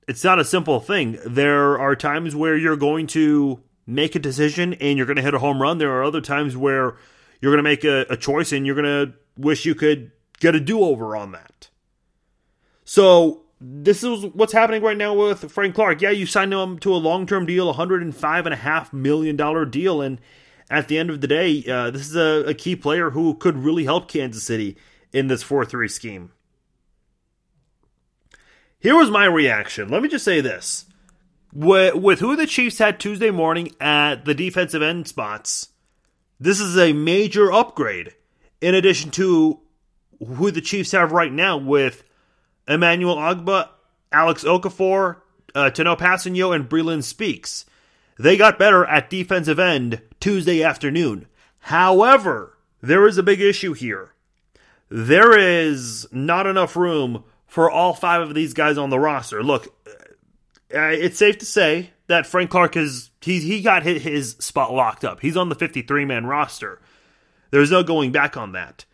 it's 0.05 0.21
not 0.21 0.37
a 0.37 0.43
simple 0.43 0.81
thing. 0.81 1.17
There 1.25 1.79
are 1.79 1.95
times 1.95 2.35
where 2.35 2.57
you're 2.57 2.75
going 2.75 3.07
to 3.07 3.63
make 3.87 4.13
a 4.13 4.19
decision 4.19 4.73
and 4.73 4.97
you're 4.97 5.07
going 5.07 5.15
to 5.15 5.21
hit 5.21 5.33
a 5.33 5.39
home 5.39 5.61
run. 5.61 5.77
There 5.77 5.93
are 5.93 6.03
other 6.03 6.19
times 6.19 6.57
where 6.57 6.97
you're 7.39 7.53
going 7.53 7.63
to 7.63 7.69
make 7.69 7.85
a, 7.85 8.05
a 8.09 8.17
choice 8.17 8.51
and 8.51 8.65
you're 8.65 8.75
going 8.75 9.07
to 9.07 9.13
wish 9.37 9.65
you 9.65 9.75
could 9.75 10.11
get 10.41 10.55
a 10.55 10.59
do-over 10.59 11.15
on 11.15 11.31
that. 11.31 11.69
So, 12.83 13.43
this 13.61 14.03
is 14.03 14.25
what's 14.25 14.51
happening 14.51 14.81
right 14.81 14.97
now 14.97 15.13
with 15.13 15.49
Frank 15.51 15.75
Clark. 15.75 16.01
Yeah, 16.01 16.09
you 16.09 16.25
signed 16.25 16.51
him 16.51 16.79
to 16.79 16.93
a 16.93 16.97
long-term 16.97 17.45
deal, 17.45 17.73
$105.5 17.73 18.91
million 18.91 19.69
deal, 19.69 20.01
and 20.01 20.19
at 20.71 20.87
the 20.87 20.97
end 20.97 21.09
of 21.09 21.19
the 21.19 21.27
day, 21.27 21.63
uh, 21.69 21.91
this 21.91 22.07
is 22.09 22.15
a, 22.15 22.49
a, 22.49 22.53
key 22.53 22.77
player 22.77 23.09
who 23.09 23.35
could 23.35 23.57
really 23.57 23.83
help 23.83 24.07
Kansas 24.07 24.43
City 24.43 24.77
in 25.11 25.27
this 25.27 25.43
4 25.43 25.65
3 25.65 25.87
scheme. 25.89 26.31
Here 28.79 28.95
was 28.95 29.11
my 29.11 29.25
reaction. 29.25 29.89
Let 29.89 30.01
me 30.01 30.07
just 30.07 30.23
say 30.23 30.39
this. 30.39 30.85
With, 31.53 31.95
with 31.95 32.19
who 32.19 32.37
the 32.37 32.47
Chiefs 32.47 32.77
had 32.77 32.99
Tuesday 32.99 33.31
morning 33.31 33.75
at 33.81 34.23
the 34.23 34.33
defensive 34.33 34.81
end 34.81 35.09
spots, 35.09 35.67
this 36.39 36.61
is 36.61 36.77
a 36.77 36.93
major 36.93 37.51
upgrade 37.51 38.15
in 38.61 38.73
addition 38.73 39.11
to 39.11 39.59
who 40.25 40.51
the 40.51 40.61
Chiefs 40.61 40.93
have 40.93 41.11
right 41.11 41.33
now 41.33 41.57
with 41.57 42.03
Emmanuel 42.65 43.17
Ogbah, 43.17 43.67
Alex 44.13 44.45
Okafor, 44.45 45.17
uh, 45.53 45.69
Tanoh 45.69 45.97
Kpassagnon, 45.97 46.55
and 46.55 46.69
Breeland 46.69 47.03
Speaks. 47.03 47.65
They 48.17 48.37
got 48.37 48.57
better 48.57 48.85
at 48.85 49.09
defensive 49.09 49.59
end 49.59 50.01
Tuesday 50.21 50.63
afternoon. 50.63 51.27
However, 51.59 52.57
there 52.81 53.07
is 53.07 53.17
a 53.17 53.23
big 53.23 53.41
issue 53.41 53.73
here. 53.73 54.13
There 54.89 55.37
is 55.37 56.07
not 56.11 56.47
enough 56.47 56.75
room 56.75 57.23
for 57.47 57.69
all 57.69 57.93
five 57.93 58.21
of 58.21 58.33
these 58.33 58.53
guys 58.53 58.77
on 58.77 58.89
the 58.89 58.99
roster. 58.99 59.43
Look, 59.43 59.67
uh, 60.73 60.79
it's 60.91 61.17
safe 61.17 61.37
to 61.39 61.45
say 61.45 61.91
that 62.07 62.25
Frank 62.25 62.49
Clark 62.49 62.77
is 62.77 63.09
he 63.21 63.39
he 63.39 63.61
got 63.61 63.83
his 63.83 64.31
spot 64.39 64.73
locked 64.73 65.03
up. 65.03 65.19
He's 65.21 65.37
on 65.37 65.49
the 65.49 65.55
53 65.55 66.05
man 66.05 66.25
roster. 66.25 66.79
There's 67.51 67.71
no 67.71 67.83
going 67.83 68.11
back 68.11 68.37
on 68.37 68.53
that. 68.53 68.85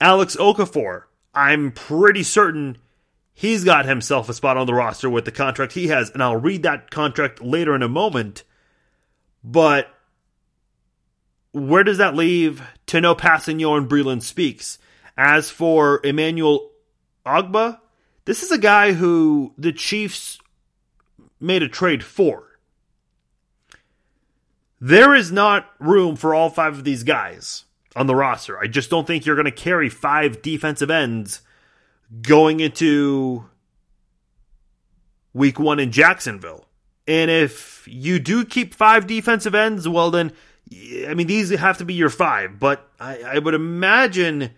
Alex 0.00 0.36
Okafor, 0.36 1.04
I'm 1.34 1.72
pretty 1.72 2.22
certain 2.22 2.78
he's 3.32 3.64
got 3.64 3.86
himself 3.86 4.28
a 4.28 4.34
spot 4.34 4.56
on 4.56 4.66
the 4.66 4.74
roster 4.74 5.08
with 5.08 5.24
the 5.24 5.32
contract 5.32 5.72
he 5.72 5.88
has, 5.88 6.10
and 6.10 6.22
I'll 6.22 6.36
read 6.36 6.62
that 6.64 6.90
contract 6.90 7.40
later 7.40 7.74
in 7.74 7.82
a 7.82 7.88
moment. 7.88 8.42
But 9.42 9.88
where 11.56 11.82
does 11.82 11.96
that 11.96 12.14
leave 12.14 12.62
Tanoh 12.86 13.18
Kpassagnon 13.18 13.78
and 13.78 13.88
Breeland 13.88 14.22
Speaks? 14.22 14.78
As 15.16 15.50
for 15.50 16.00
Emmanuel 16.04 16.70
Ogbah, 17.24 17.80
this 18.26 18.42
is 18.42 18.52
a 18.52 18.58
guy 18.58 18.92
who 18.92 19.54
the 19.56 19.72
Chiefs 19.72 20.38
made 21.40 21.62
a 21.62 21.68
trade 21.68 22.04
for. 22.04 22.58
There 24.78 25.14
is 25.14 25.32
not 25.32 25.70
room 25.78 26.16
for 26.16 26.34
all 26.34 26.50
five 26.50 26.74
of 26.74 26.84
these 26.84 27.02
guys 27.02 27.64
on 27.94 28.06
the 28.06 28.14
roster. 28.14 28.58
I 28.58 28.66
just 28.66 28.90
don't 28.90 29.06
think 29.06 29.24
you're 29.24 29.34
going 29.34 29.46
to 29.46 29.50
carry 29.50 29.88
five 29.88 30.42
defensive 30.42 30.90
ends 30.90 31.40
going 32.20 32.60
into 32.60 33.46
week 35.32 35.58
one 35.58 35.80
in 35.80 35.90
Jacksonville. 35.90 36.66
And 37.08 37.30
if 37.30 37.88
you 37.90 38.18
do 38.18 38.44
keep 38.44 38.74
five 38.74 39.06
defensive 39.06 39.54
ends, 39.54 39.88
well, 39.88 40.10
then, 40.10 40.32
I 40.72 41.14
mean, 41.14 41.26
these 41.26 41.50
have 41.50 41.78
to 41.78 41.84
be 41.84 41.94
your 41.94 42.10
five. 42.10 42.58
But 42.58 42.88
I, 42.98 43.20
I 43.22 43.38
would 43.38 43.54
imagine 43.54 44.50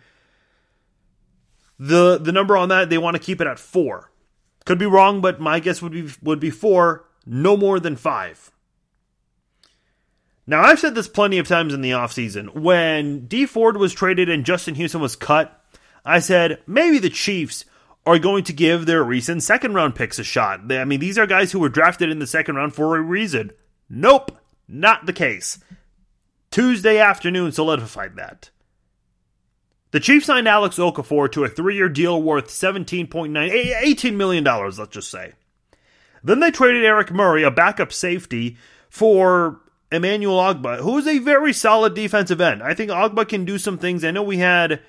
the 1.78 2.18
the 2.18 2.32
number 2.32 2.56
on 2.56 2.68
that 2.70 2.90
they 2.90 2.98
want 2.98 3.16
to 3.16 3.22
keep 3.22 3.40
it 3.40 3.46
at 3.46 3.58
four. 3.58 4.10
Could 4.64 4.78
be 4.78 4.86
wrong, 4.86 5.20
but 5.20 5.40
my 5.40 5.60
guess 5.60 5.80
would 5.80 5.92
be 5.92 6.08
would 6.22 6.40
be 6.40 6.50
four, 6.50 7.06
no 7.26 7.56
more 7.56 7.80
than 7.80 7.96
five. 7.96 8.50
Now 10.46 10.62
I've 10.62 10.80
said 10.80 10.94
this 10.94 11.08
plenty 11.08 11.38
of 11.38 11.46
times 11.46 11.74
in 11.74 11.82
the 11.82 11.90
offseason. 11.90 12.54
When 12.54 13.26
Dee 13.26 13.46
Ford 13.46 13.76
was 13.76 13.92
traded 13.92 14.30
and 14.30 14.46
Justin 14.46 14.76
Houston 14.76 15.00
was 15.00 15.14
cut, 15.14 15.62
I 16.04 16.20
said 16.20 16.62
maybe 16.66 16.98
the 16.98 17.10
Chiefs 17.10 17.66
are 18.06 18.18
going 18.18 18.44
to 18.44 18.54
give 18.54 18.86
their 18.86 19.04
recent 19.04 19.42
second 19.42 19.74
round 19.74 19.94
picks 19.94 20.18
a 20.18 20.24
shot. 20.24 20.72
I 20.72 20.86
mean, 20.86 21.00
these 21.00 21.18
are 21.18 21.26
guys 21.26 21.52
who 21.52 21.58
were 21.58 21.68
drafted 21.68 22.08
in 22.08 22.18
the 22.18 22.26
second 22.26 22.56
round 22.56 22.74
for 22.74 22.96
a 22.96 23.02
reason. 23.02 23.52
Nope, 23.90 24.32
not 24.66 25.04
the 25.04 25.12
case. 25.12 25.58
Tuesday 26.50 26.98
afternoon 26.98 27.52
solidified 27.52 28.16
that. 28.16 28.50
The 29.90 30.00
Chiefs 30.00 30.26
signed 30.26 30.48
Alex 30.48 30.76
Okafor 30.76 31.30
to 31.32 31.44
a 31.44 31.48
three 31.48 31.76
year 31.76 31.88
deal 31.88 32.22
worth 32.22 32.48
$17.9, 32.48 33.08
$18 33.08 34.14
million, 34.14 34.44
let's 34.44 34.88
just 34.88 35.10
say. 35.10 35.32
Then 36.22 36.40
they 36.40 36.50
traded 36.50 36.84
Eric 36.84 37.10
Murray, 37.10 37.42
a 37.42 37.50
backup 37.50 37.92
safety, 37.92 38.56
for 38.90 39.60
Emmanuel 39.90 40.36
Ogbah, 40.36 40.80
who 40.80 40.98
is 40.98 41.06
a 41.06 41.18
very 41.18 41.52
solid 41.52 41.94
defensive 41.94 42.40
end. 42.40 42.62
I 42.62 42.74
think 42.74 42.90
Ogbah 42.90 43.28
can 43.28 43.44
do 43.44 43.58
some 43.58 43.78
things. 43.78 44.04
I 44.04 44.10
know 44.10 44.22
we 44.22 44.38
had 44.38 44.80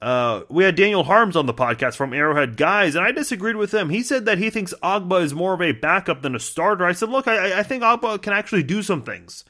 uh, 0.00 0.42
we 0.48 0.62
had 0.64 0.76
Daniel 0.76 1.02
Harms 1.02 1.36
on 1.36 1.46
the 1.46 1.54
podcast 1.54 1.96
from 1.96 2.14
Arrowhead 2.14 2.56
Guys, 2.56 2.94
and 2.94 3.04
I 3.04 3.10
disagreed 3.10 3.56
with 3.56 3.74
him. 3.74 3.90
He 3.90 4.02
said 4.02 4.26
that 4.26 4.38
he 4.38 4.48
thinks 4.48 4.72
Ogbah 4.82 5.22
is 5.22 5.34
more 5.34 5.54
of 5.54 5.60
a 5.60 5.72
backup 5.72 6.22
than 6.22 6.36
a 6.36 6.40
starter. 6.40 6.84
I 6.84 6.92
said, 6.92 7.08
look, 7.08 7.26
I, 7.26 7.58
I 7.58 7.62
think 7.64 7.82
Ogbah 7.82 8.22
can 8.22 8.32
actually 8.32 8.62
do 8.62 8.82
some 8.82 9.02
things 9.02 9.44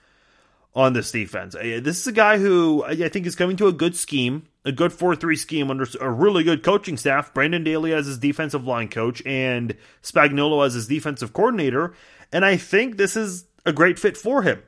on 0.79 0.93
this 0.93 1.11
defense. 1.11 1.57
Uh, 1.57 1.81
this 1.83 1.99
is 1.99 2.07
a 2.07 2.13
guy 2.13 2.39
who 2.39 2.85
I 2.85 3.09
think 3.09 3.27
is 3.27 3.35
coming 3.35 3.57
to 3.57 3.67
a 3.67 3.73
good 3.73 3.97
scheme, 3.97 4.47
a 4.65 4.71
good 4.71 4.93
4 4.93 5.17
3 5.17 5.35
scheme 5.35 5.73
under 5.73 5.85
a 6.01 6.09
really 6.09 6.45
good 6.45 6.63
coaching 6.63 6.97
staff. 6.97 7.35
Brendan 7.35 7.65
Daly 7.65 7.93
as 7.93 8.07
his 8.07 8.17
defensive 8.17 8.65
line 8.65 8.87
coach 8.87 9.21
and 9.27 9.77
Spagnuolo 10.05 10.65
as 10.65 10.75
his 10.75 10.87
defensive 10.87 11.33
coordinator. 11.33 11.95
And 12.33 12.45
I 12.45 12.57
think 12.57 12.97
this 12.97 13.17
is 13.17 13.47
a 13.67 13.73
great 13.73 13.99
fit 13.99 14.17
for 14.17 14.43
him. 14.43 14.63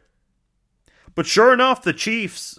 But 1.14 1.26
sure 1.26 1.52
enough, 1.52 1.84
the 1.84 1.92
Chiefs, 1.92 2.58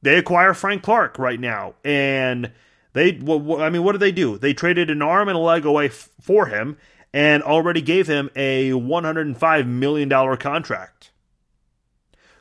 they 0.00 0.16
acquire 0.16 0.54
Frank 0.54 0.82
Clark 0.82 1.18
right 1.18 1.38
now. 1.38 1.74
And 1.84 2.50
they, 2.94 3.08
I 3.10 3.68
mean, 3.68 3.84
what 3.84 3.92
did 3.92 4.00
they 4.00 4.12
do? 4.12 4.38
They 4.38 4.54
traded 4.54 4.88
an 4.88 5.02
arm 5.02 5.28
and 5.28 5.36
a 5.36 5.40
leg 5.40 5.66
away 5.66 5.88
for 5.88 6.46
him 6.46 6.78
and 7.12 7.42
already 7.42 7.82
gave 7.82 8.06
him 8.06 8.30
a 8.34 8.70
$105 8.70 9.66
million 9.66 10.36
contract. 10.38 11.10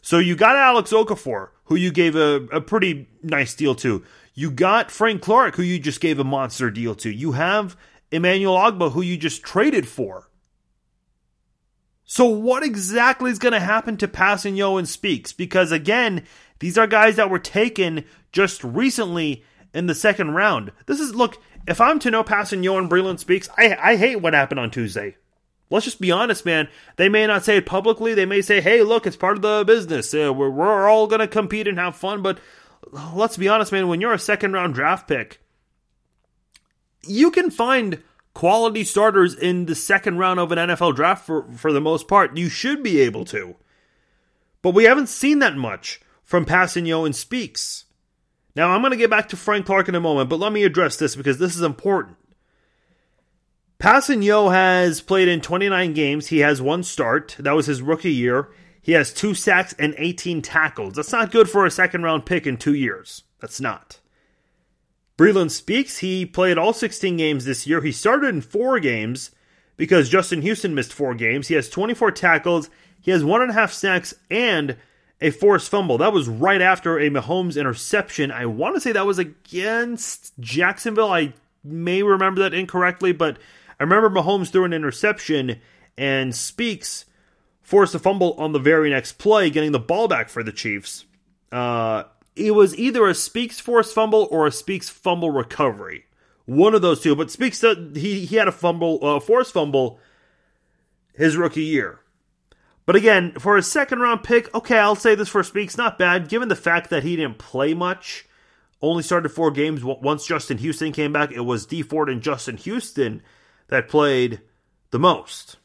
So 0.05 0.19
you 0.19 0.35
got 0.35 0.55
Alex 0.55 0.91
Okafor, 0.91 1.49
who 1.63 1.75
you 1.75 1.91
gave 1.91 2.15
a, 2.15 2.47
a 2.51 2.61
pretty 2.61 3.09
nice 3.23 3.55
deal 3.55 3.73
to. 3.73 4.03
You 4.35 4.51
got 4.51 4.91
Frank 4.91 5.23
Clark, 5.23 5.55
who 5.55 5.63
you 5.63 5.79
just 5.79 5.99
gave 5.99 6.19
a 6.19 6.23
monster 6.23 6.69
deal 6.69 6.93
to. 6.97 7.09
You 7.09 7.31
have 7.31 7.75
Emmanuel 8.11 8.55
Ogbah, 8.55 8.91
who 8.91 9.01
you 9.01 9.17
just 9.17 9.41
traded 9.41 9.87
for. 9.87 10.29
So 12.03 12.25
what 12.25 12.61
exactly 12.61 13.31
is 13.31 13.39
going 13.39 13.53
to 13.53 13.59
happen 13.59 13.97
to 13.97 14.07
Kpassagnon 14.07 14.77
and 14.77 14.87
Speaks? 14.87 15.33
Because 15.33 15.71
again, 15.71 16.23
these 16.59 16.77
are 16.77 16.85
guys 16.85 17.15
that 17.15 17.31
were 17.31 17.39
taken 17.39 18.05
just 18.31 18.63
recently 18.63 19.43
in 19.73 19.87
the 19.87 19.95
second 19.95 20.35
round. 20.35 20.71
This 20.85 20.99
is 20.99 21.15
look, 21.15 21.41
if 21.67 21.81
I'm 21.81 21.99
Tanoh 21.99 22.23
Kpassagnon 22.23 22.77
and 22.77 22.91
Breeland 22.91 23.17
Speaks, 23.17 23.49
I 23.57 23.75
I 23.75 23.95
hate 23.95 24.17
what 24.17 24.35
happened 24.35 24.59
on 24.59 24.69
Tuesday. 24.69 25.15
Let's 25.69 25.85
just 25.85 25.99
be 25.99 26.11
honest, 26.11 26.45
man. 26.45 26.67
They 26.95 27.09
may 27.09 27.25
not 27.25 27.43
say 27.43 27.57
it 27.57 27.65
publicly. 27.65 28.13
They 28.13 28.25
may 28.25 28.41
say, 28.41 28.61
hey, 28.61 28.83
look, 28.83 29.07
it's 29.07 29.15
part 29.15 29.37
of 29.37 29.41
the 29.41 29.63
business. 29.65 30.13
Uh, 30.13 30.31
we're, 30.33 30.49
we're 30.49 30.87
all 30.87 31.07
going 31.07 31.21
to 31.21 31.27
compete 31.27 31.67
and 31.67 31.79
have 31.79 31.95
fun. 31.95 32.21
But 32.21 32.39
let's 32.91 33.37
be 33.37 33.47
honest, 33.47 33.71
man. 33.71 33.87
When 33.87 33.99
you're 33.99 34.13
a 34.13 34.19
second 34.19 34.53
round 34.53 34.75
draft 34.75 35.07
pick, 35.07 35.41
you 37.07 37.31
can 37.31 37.49
find 37.49 38.03
quality 38.35 38.83
starters 38.83 39.33
in 39.33 39.65
the 39.65 39.75
second 39.75 40.19
round 40.19 40.39
of 40.39 40.51
an 40.51 40.59
NFL 40.59 40.95
draft 40.95 41.25
for, 41.25 41.51
for 41.53 41.73
the 41.73 41.81
most 41.81 42.07
part. 42.07 42.37
You 42.37 42.49
should 42.49 42.83
be 42.83 42.99
able 42.99 43.25
to. 43.25 43.55
But 44.61 44.75
we 44.75 44.83
haven't 44.83 45.09
seen 45.09 45.39
that 45.39 45.55
much 45.55 46.01
from 46.23 46.45
Kpassagnon 46.45 47.05
and 47.05 47.15
Speaks. 47.15 47.85
Now, 48.55 48.69
I'm 48.69 48.81
going 48.81 48.91
to 48.91 48.97
get 48.97 49.09
back 49.09 49.29
to 49.29 49.37
Frank 49.37 49.65
Clark 49.65 49.89
in 49.89 49.95
a 49.95 49.99
moment, 49.99 50.29
but 50.29 50.39
let 50.39 50.51
me 50.51 50.63
address 50.63 50.97
this 50.97 51.15
because 51.15 51.39
this 51.39 51.55
is 51.55 51.61
important. 51.61 52.17
Kpassagnon 53.85 54.51
has 54.51 54.99
played 54.99 55.27
in 55.27 55.41
29 55.41 55.93
games. 55.93 56.25
He 56.25 56.39
has 56.39 56.59
one 56.59 56.81
start. 56.81 57.35
That 57.37 57.51
was 57.51 57.67
his 57.67 57.83
rookie 57.83 58.11
year. 58.11 58.49
He 58.81 58.93
has 58.93 59.13
two 59.13 59.35
sacks 59.35 59.75
and 59.77 59.93
18 59.99 60.41
tackles. 60.41 60.95
That's 60.95 61.11
not 61.11 61.31
good 61.31 61.47
for 61.47 61.67
a 61.67 61.71
second 61.71 62.01
round 62.01 62.25
pick 62.25 62.47
in 62.47 62.57
two 62.57 62.73
years. 62.73 63.25
That's 63.39 63.61
not. 63.61 63.99
Breeland 65.19 65.51
Speaks. 65.51 65.99
He 65.99 66.25
played 66.25 66.57
all 66.57 66.73
16 66.73 67.15
games 67.15 67.45
this 67.45 67.67
year. 67.67 67.79
He 67.79 67.91
started 67.91 68.33
in 68.33 68.41
four 68.41 68.79
games 68.79 69.29
because 69.77 70.09
Justin 70.09 70.41
Houston 70.41 70.73
missed 70.73 70.91
four 70.91 71.13
games. 71.13 71.49
He 71.49 71.53
has 71.53 71.69
24 71.69 72.09
tackles. 72.09 72.71
He 72.99 73.11
has 73.11 73.23
one 73.23 73.43
and 73.43 73.51
a 73.51 73.53
half 73.53 73.71
sacks 73.71 74.15
and 74.31 74.77
a 75.21 75.29
forced 75.29 75.69
fumble. 75.69 75.99
That 75.99 76.11
was 76.11 76.27
right 76.27 76.59
after 76.59 76.97
a 76.97 77.11
Mahomes 77.11 77.55
interception. 77.55 78.31
I 78.31 78.47
want 78.47 78.73
to 78.73 78.81
say 78.81 78.93
that 78.93 79.05
was 79.05 79.19
against 79.19 80.33
Jacksonville. 80.39 81.13
I 81.13 81.33
may 81.63 82.01
remember 82.01 82.41
that 82.41 82.55
incorrectly, 82.55 83.11
but 83.11 83.37
I 83.79 83.83
remember 83.83 84.09
Mahomes 84.09 84.51
threw 84.51 84.63
an 84.63 84.73
interception 84.73 85.59
and 85.97 86.35
Speaks 86.35 87.05
forced 87.61 87.95
a 87.95 87.99
fumble 87.99 88.33
on 88.33 88.51
the 88.51 88.59
very 88.59 88.89
next 88.89 89.13
play, 89.13 89.49
getting 89.49 89.71
the 89.71 89.79
ball 89.79 90.07
back 90.07 90.29
for 90.29 90.43
the 90.43 90.51
Chiefs. 90.51 91.05
Uh, 91.51 92.03
it 92.35 92.51
was 92.51 92.77
either 92.77 93.07
a 93.07 93.15
Speaks 93.15 93.59
forced 93.59 93.93
fumble 93.93 94.27
or 94.31 94.45
a 94.45 94.51
Speaks 94.51 94.89
fumble 94.89 95.31
recovery. 95.31 96.05
One 96.45 96.75
of 96.75 96.81
those 96.81 97.01
two. 97.01 97.15
But 97.15 97.31
Speaks, 97.31 97.61
he, 97.61 98.25
he 98.25 98.35
had 98.35 98.47
a 98.47 98.51
fumble, 98.51 98.99
uh, 99.01 99.19
forced 99.19 99.53
fumble 99.53 99.99
his 101.15 101.37
rookie 101.37 101.63
year. 101.63 102.01
But 102.85 102.95
again, 102.95 103.31
for 103.39 103.57
a 103.57 103.63
second 103.63 103.99
round 103.99 104.23
pick, 104.23 104.53
okay, 104.53 104.77
I'll 104.77 104.95
say 104.95 105.15
this 105.15 105.29
for 105.29 105.41
Speaks, 105.43 105.75
not 105.75 105.97
bad, 105.97 106.29
given 106.29 106.49
the 106.49 106.55
fact 106.55 106.91
that 106.91 107.03
he 107.03 107.15
didn't 107.15 107.39
play 107.39 107.73
much. 107.73 108.27
Only 108.81 109.01
started 109.01 109.29
four 109.29 109.49
games 109.49 109.83
once 109.83 110.27
Justin 110.27 110.59
Houston 110.59 110.91
came 110.91 111.11
back. 111.11 111.31
It 111.31 111.41
was 111.41 111.65
Dee 111.65 111.81
Ford 111.81 112.09
and 112.09 112.21
Justin 112.21 112.57
Houston 112.57 113.23
that 113.67 113.89
played 113.89 114.41
the 114.91 114.99
most. 114.99 115.57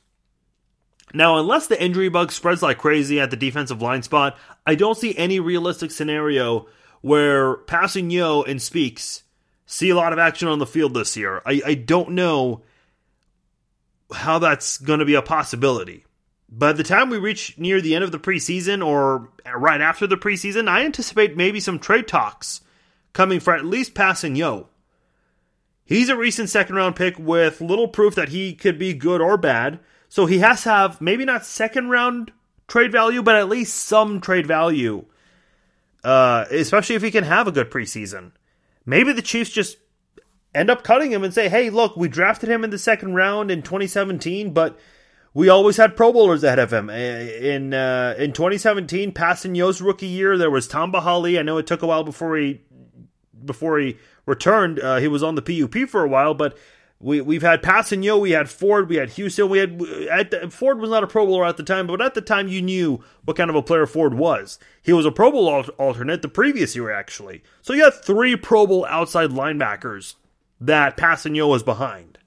Now, 1.12 1.38
unless 1.38 1.66
the 1.66 1.82
injury 1.82 2.08
bug 2.08 2.30
spreads 2.30 2.62
like 2.62 2.78
crazy 2.78 3.20
at 3.20 3.30
the 3.30 3.36
defensive 3.36 3.82
line 3.82 4.02
spot, 4.02 4.38
I 4.66 4.74
don't 4.74 4.96
see 4.96 5.16
any 5.16 5.40
realistic 5.40 5.90
scenario 5.90 6.66
where 7.00 7.56
Kpassagnon 7.56 8.48
and 8.48 8.62
Speaks 8.62 9.24
see 9.66 9.90
a 9.90 9.96
lot 9.96 10.12
of 10.12 10.18
action 10.18 10.48
on 10.48 10.58
the 10.58 10.66
field 10.66 10.94
this 10.94 11.16
year. 11.16 11.42
I, 11.46 11.62
I 11.64 11.74
don't 11.74 12.10
know 12.10 12.62
how 14.12 14.38
that's 14.38 14.78
going 14.78 14.98
to 14.98 15.04
be 15.04 15.14
a 15.14 15.22
possibility. 15.22 16.04
By 16.48 16.72
the 16.72 16.82
time 16.82 17.10
we 17.10 17.18
reach 17.18 17.56
near 17.58 17.80
the 17.80 17.94
end 17.94 18.02
of 18.02 18.10
the 18.10 18.18
preseason 18.18 18.84
or 18.84 19.28
right 19.56 19.80
after 19.80 20.06
the 20.06 20.16
preseason, 20.16 20.68
I 20.68 20.84
anticipate 20.84 21.36
maybe 21.36 21.60
some 21.60 21.78
trade 21.78 22.08
talks 22.08 22.60
coming 23.12 23.38
for 23.38 23.54
at 23.54 23.64
least 23.64 23.94
Kpassagnon. 23.94 24.66
He's 25.90 26.08
a 26.08 26.16
recent 26.16 26.48
second 26.48 26.76
round 26.76 26.94
pick 26.94 27.18
with 27.18 27.60
little 27.60 27.88
proof 27.88 28.14
that 28.14 28.28
he 28.28 28.54
could 28.54 28.78
be 28.78 28.94
good 28.94 29.20
or 29.20 29.36
bad. 29.36 29.80
So 30.08 30.26
he 30.26 30.38
has 30.38 30.62
to 30.62 30.68
have 30.68 31.00
maybe 31.00 31.24
not 31.24 31.44
second 31.44 31.90
round 31.90 32.30
trade 32.68 32.92
value, 32.92 33.24
but 33.24 33.34
at 33.34 33.48
least 33.48 33.74
some 33.74 34.20
trade 34.20 34.46
value. 34.46 35.06
Uh, 36.04 36.44
especially 36.52 36.94
if 36.94 37.02
he 37.02 37.10
can 37.10 37.24
have 37.24 37.48
a 37.48 37.52
good 37.52 37.72
preseason. 37.72 38.30
Maybe 38.86 39.12
the 39.12 39.20
Chiefs 39.20 39.50
just 39.50 39.78
end 40.54 40.70
up 40.70 40.84
cutting 40.84 41.10
him 41.10 41.24
and 41.24 41.34
say, 41.34 41.48
hey, 41.48 41.70
look, 41.70 41.96
we 41.96 42.06
drafted 42.06 42.48
him 42.48 42.62
in 42.62 42.70
the 42.70 42.78
second 42.78 43.16
round 43.16 43.50
in 43.50 43.60
2017, 43.60 44.52
but 44.52 44.78
we 45.34 45.48
always 45.48 45.76
had 45.76 45.96
Pro 45.96 46.12
Bowlers 46.12 46.44
ahead 46.44 46.60
of 46.60 46.72
him. 46.72 46.88
In 46.88 47.74
uh, 47.74 48.14
in 48.16 48.32
2017, 48.32 49.10
Kpassagnon's 49.10 49.82
rookie 49.82 50.06
year, 50.06 50.38
there 50.38 50.52
was 50.52 50.68
Tamba 50.68 51.00
Hali. 51.00 51.36
I 51.36 51.42
know 51.42 51.58
it 51.58 51.66
took 51.66 51.82
a 51.82 51.86
while 51.88 52.04
before 52.04 52.36
he 52.36 52.60
before 53.44 53.80
he 53.80 53.96
returned. 54.26 54.80
Uh, 54.80 54.96
he 54.96 55.08
was 55.08 55.22
on 55.22 55.34
the 55.34 55.42
PUP 55.42 55.88
for 55.88 56.04
a 56.04 56.08
while, 56.08 56.34
but 56.34 56.56
we 57.00 57.20
we've 57.20 57.42
had 57.42 57.62
Kpassagnon, 57.62 58.20
we 58.20 58.32
had 58.32 58.48
Ford, 58.48 58.88
we 58.88 58.96
had 58.96 59.10
Houston, 59.10 59.48
we 59.48 59.58
had 59.58 59.78
the, 59.78 60.48
Ford 60.50 60.78
was 60.78 60.90
not 60.90 61.02
a 61.02 61.06
Pro 61.06 61.26
Bowler 61.26 61.46
at 61.46 61.56
the 61.56 61.62
time, 61.62 61.86
but 61.86 62.02
at 62.02 62.14
the 62.14 62.20
time 62.20 62.48
you 62.48 62.60
knew 62.60 63.02
what 63.24 63.36
kind 63.36 63.48
of 63.48 63.56
a 63.56 63.62
player 63.62 63.86
Ford 63.86 64.14
was. 64.14 64.58
He 64.82 64.92
was 64.92 65.06
a 65.06 65.10
Pro 65.10 65.32
Bowl 65.32 65.48
alternate 65.78 66.22
the 66.22 66.28
previous 66.28 66.76
year 66.76 66.90
actually. 66.90 67.42
So 67.62 67.72
you 67.72 67.84
had 67.84 67.94
three 67.94 68.36
Pro 68.36 68.66
Bowl 68.66 68.86
outside 68.86 69.30
linebackers 69.30 70.14
that 70.60 70.98
Kpassagnon 70.98 71.48
was 71.48 71.62
behind, 71.62 72.18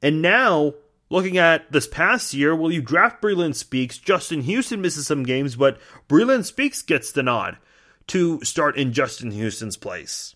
and 0.00 0.22
now 0.22 0.74
looking 1.10 1.36
at 1.36 1.70
this 1.70 1.86
past 1.86 2.32
year, 2.32 2.56
well, 2.56 2.72
you 2.72 2.80
draft 2.80 3.20
Breeland 3.20 3.54
Speaks. 3.54 3.98
Justin 3.98 4.42
Houston 4.42 4.80
misses 4.80 5.06
some 5.06 5.24
games, 5.24 5.56
but 5.56 5.78
Breeland 6.08 6.46
Speaks 6.46 6.80
gets 6.80 7.12
the 7.12 7.22
nod 7.22 7.58
to 8.06 8.42
start 8.42 8.76
in 8.76 8.92
Justin 8.92 9.32
Houston's 9.32 9.76
place. 9.76 10.34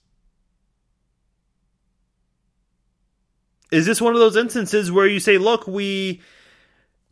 Is 3.70 3.86
this 3.86 4.00
one 4.00 4.14
of 4.14 4.20
those 4.20 4.36
instances 4.36 4.92
where 4.92 5.06
you 5.06 5.20
say, 5.20 5.38
look, 5.38 5.66
we 5.66 6.20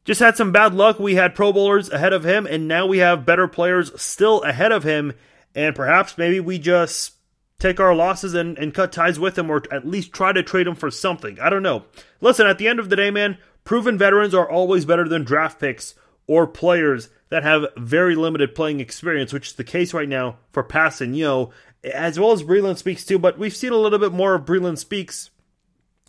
just 0.04 0.20
had 0.20 0.36
some 0.36 0.52
bad 0.52 0.74
luck. 0.74 0.98
We 0.98 1.14
had 1.14 1.34
Pro 1.34 1.52
Bowlers 1.52 1.90
ahead 1.90 2.12
of 2.12 2.24
him, 2.24 2.46
and 2.46 2.68
now 2.68 2.86
we 2.86 2.98
have 2.98 3.26
better 3.26 3.48
players 3.48 4.00
still 4.00 4.42
ahead 4.42 4.72
of 4.72 4.82
him, 4.82 5.12
and 5.54 5.74
perhaps 5.74 6.18
maybe 6.18 6.40
we 6.40 6.58
just 6.58 7.14
take 7.58 7.78
our 7.78 7.94
losses 7.94 8.34
and, 8.34 8.58
and 8.58 8.74
cut 8.74 8.92
ties 8.92 9.18
with 9.18 9.38
him, 9.38 9.50
or 9.50 9.62
at 9.70 9.86
least 9.86 10.12
try 10.12 10.32
to 10.32 10.42
trade 10.42 10.66
him 10.66 10.74
for 10.74 10.90
something. 10.90 11.38
I 11.40 11.48
don't 11.48 11.62
know. 11.62 11.84
Listen, 12.20 12.46
at 12.46 12.58
the 12.58 12.68
end 12.68 12.80
of 12.80 12.90
the 12.90 12.96
day, 12.96 13.10
man, 13.10 13.38
proven 13.64 13.96
veterans 13.96 14.34
are 14.34 14.50
always 14.50 14.84
better 14.84 15.08
than 15.08 15.24
draft 15.24 15.60
picks 15.60 15.94
or 16.26 16.46
players 16.46 17.08
that 17.28 17.42
have 17.42 17.66
very 17.76 18.14
limited 18.14 18.54
playing 18.54 18.80
experience, 18.80 19.32
which 19.32 19.48
is 19.48 19.52
the 19.54 19.64
case 19.64 19.94
right 19.94 20.08
now 20.08 20.36
for 20.52 20.64
Kpassagnon, 20.64 21.50
as 21.84 22.18
well 22.18 22.32
as 22.32 22.42
Breeland 22.42 22.78
Speaks 22.78 23.04
too. 23.04 23.18
But 23.18 23.38
we've 23.38 23.54
seen 23.54 23.72
a 23.72 23.76
little 23.76 23.98
bit 23.98 24.12
more 24.12 24.34
of 24.34 24.44
Breeland 24.44 24.78
Speaks 24.78 25.30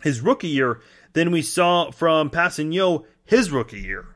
his 0.03 0.21
rookie 0.21 0.49
year 0.49 0.81
than 1.13 1.31
we 1.31 1.41
saw 1.41 1.89
from 1.91 2.29
Kpassagnon 2.29 3.05
his 3.25 3.49
rookie 3.49 3.79
year. 3.79 4.15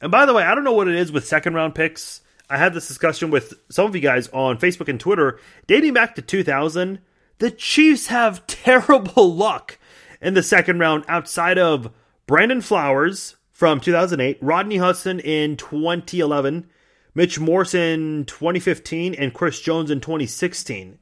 And 0.00 0.10
by 0.10 0.26
the 0.26 0.34
way, 0.34 0.42
I 0.42 0.54
don't 0.54 0.64
know 0.64 0.72
what 0.72 0.88
it 0.88 0.96
is 0.96 1.12
with 1.12 1.26
second 1.26 1.54
round 1.54 1.74
picks. 1.74 2.22
I 2.50 2.56
had 2.56 2.74
this 2.74 2.88
discussion 2.88 3.30
with 3.30 3.54
some 3.70 3.86
of 3.86 3.94
you 3.94 4.00
guys 4.00 4.28
on 4.28 4.58
Facebook 4.58 4.88
and 4.88 4.98
Twitter 4.98 5.38
dating 5.66 5.94
back 5.94 6.16
to 6.16 6.22
2000. 6.22 6.98
The 7.38 7.50
Chiefs 7.50 8.08
have 8.08 8.46
terrible 8.46 9.32
luck 9.34 9.78
in 10.20 10.34
the 10.34 10.42
second 10.42 10.78
round 10.78 11.04
outside 11.08 11.58
of 11.58 11.92
Brandon 12.26 12.60
Flowers 12.60 13.36
from 13.50 13.80
2008, 13.80 14.38
Rodney 14.40 14.78
Hudson 14.78 15.20
in 15.20 15.56
2011, 15.56 16.68
Mitch 17.14 17.38
Morse 17.38 17.74
in 17.74 18.24
2015, 18.24 19.14
and 19.14 19.34
Chris 19.34 19.60
Jones 19.60 19.90
in 19.90 20.00
2016. 20.00 20.98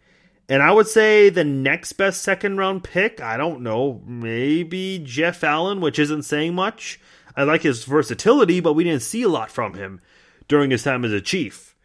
And 0.50 0.64
I 0.64 0.72
would 0.72 0.88
say 0.88 1.28
the 1.30 1.44
next 1.44 1.92
best 1.92 2.22
second 2.22 2.56
round 2.56 2.82
pick, 2.82 3.20
I 3.20 3.36
don't 3.36 3.60
know, 3.60 4.02
maybe 4.04 4.98
Jeff 4.98 5.44
Allen, 5.44 5.80
which 5.80 5.96
isn't 5.96 6.24
saying 6.24 6.56
much. 6.56 6.98
I 7.36 7.44
like 7.44 7.62
his 7.62 7.84
versatility, 7.84 8.58
but 8.58 8.72
we 8.72 8.82
didn't 8.82 9.02
see 9.02 9.22
a 9.22 9.28
lot 9.28 9.52
from 9.52 9.74
him 9.74 10.00
during 10.48 10.72
his 10.72 10.82
time 10.82 11.04
as 11.04 11.12
a 11.12 11.20
Chief. 11.20 11.76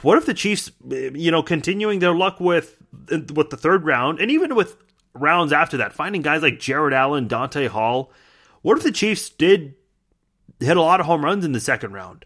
what 0.00 0.16
if 0.16 0.24
the 0.24 0.34
Chiefs, 0.34 0.72
you 0.88 1.30
know, 1.30 1.42
continuing 1.42 1.98
their 1.98 2.14
luck 2.14 2.40
with 2.40 2.78
with 3.10 3.50
the 3.50 3.58
third 3.58 3.84
round 3.84 4.20
and 4.20 4.30
even 4.30 4.54
with 4.54 4.78
rounds 5.12 5.52
after 5.52 5.76
that, 5.76 5.92
finding 5.92 6.22
guys 6.22 6.40
like 6.40 6.58
Jared 6.58 6.94
Allen, 6.94 7.28
Dante 7.28 7.68
Hall, 7.68 8.10
what 8.64 8.78
if 8.78 8.82
the 8.82 8.92
Chiefs 8.92 9.28
did 9.28 9.74
hit 10.58 10.78
a 10.78 10.80
lot 10.80 10.98
of 10.98 11.04
home 11.04 11.22
runs 11.22 11.44
in 11.44 11.52
the 11.52 11.60
second 11.60 11.92
round? 11.92 12.24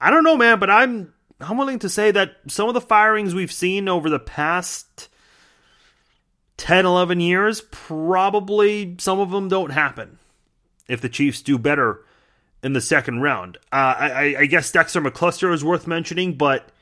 I 0.00 0.10
don't 0.10 0.24
know, 0.24 0.36
man, 0.36 0.58
but 0.58 0.70
I'm 0.70 1.14
I'm 1.40 1.56
willing 1.56 1.78
to 1.78 1.88
say 1.88 2.10
that 2.10 2.32
some 2.48 2.66
of 2.66 2.74
the 2.74 2.80
firings 2.80 3.32
we've 3.32 3.52
seen 3.52 3.88
over 3.88 4.10
the 4.10 4.18
past 4.18 5.08
10, 6.56 6.84
11 6.84 7.20
years, 7.20 7.60
probably 7.60 8.96
some 8.98 9.20
of 9.20 9.30
them 9.30 9.46
don't 9.46 9.70
happen 9.70 10.18
if 10.88 11.00
the 11.00 11.08
Chiefs 11.08 11.42
do 11.42 11.58
better 11.58 12.04
in 12.64 12.72
the 12.72 12.80
second 12.80 13.20
round. 13.20 13.56
Uh, 13.70 13.94
I, 13.98 14.36
I, 14.40 14.46
guess 14.46 14.72
Dexter 14.72 15.00
McCluster 15.00 15.54
is 15.54 15.62
worth 15.62 15.86
mentioning, 15.86 16.34
but 16.34 16.72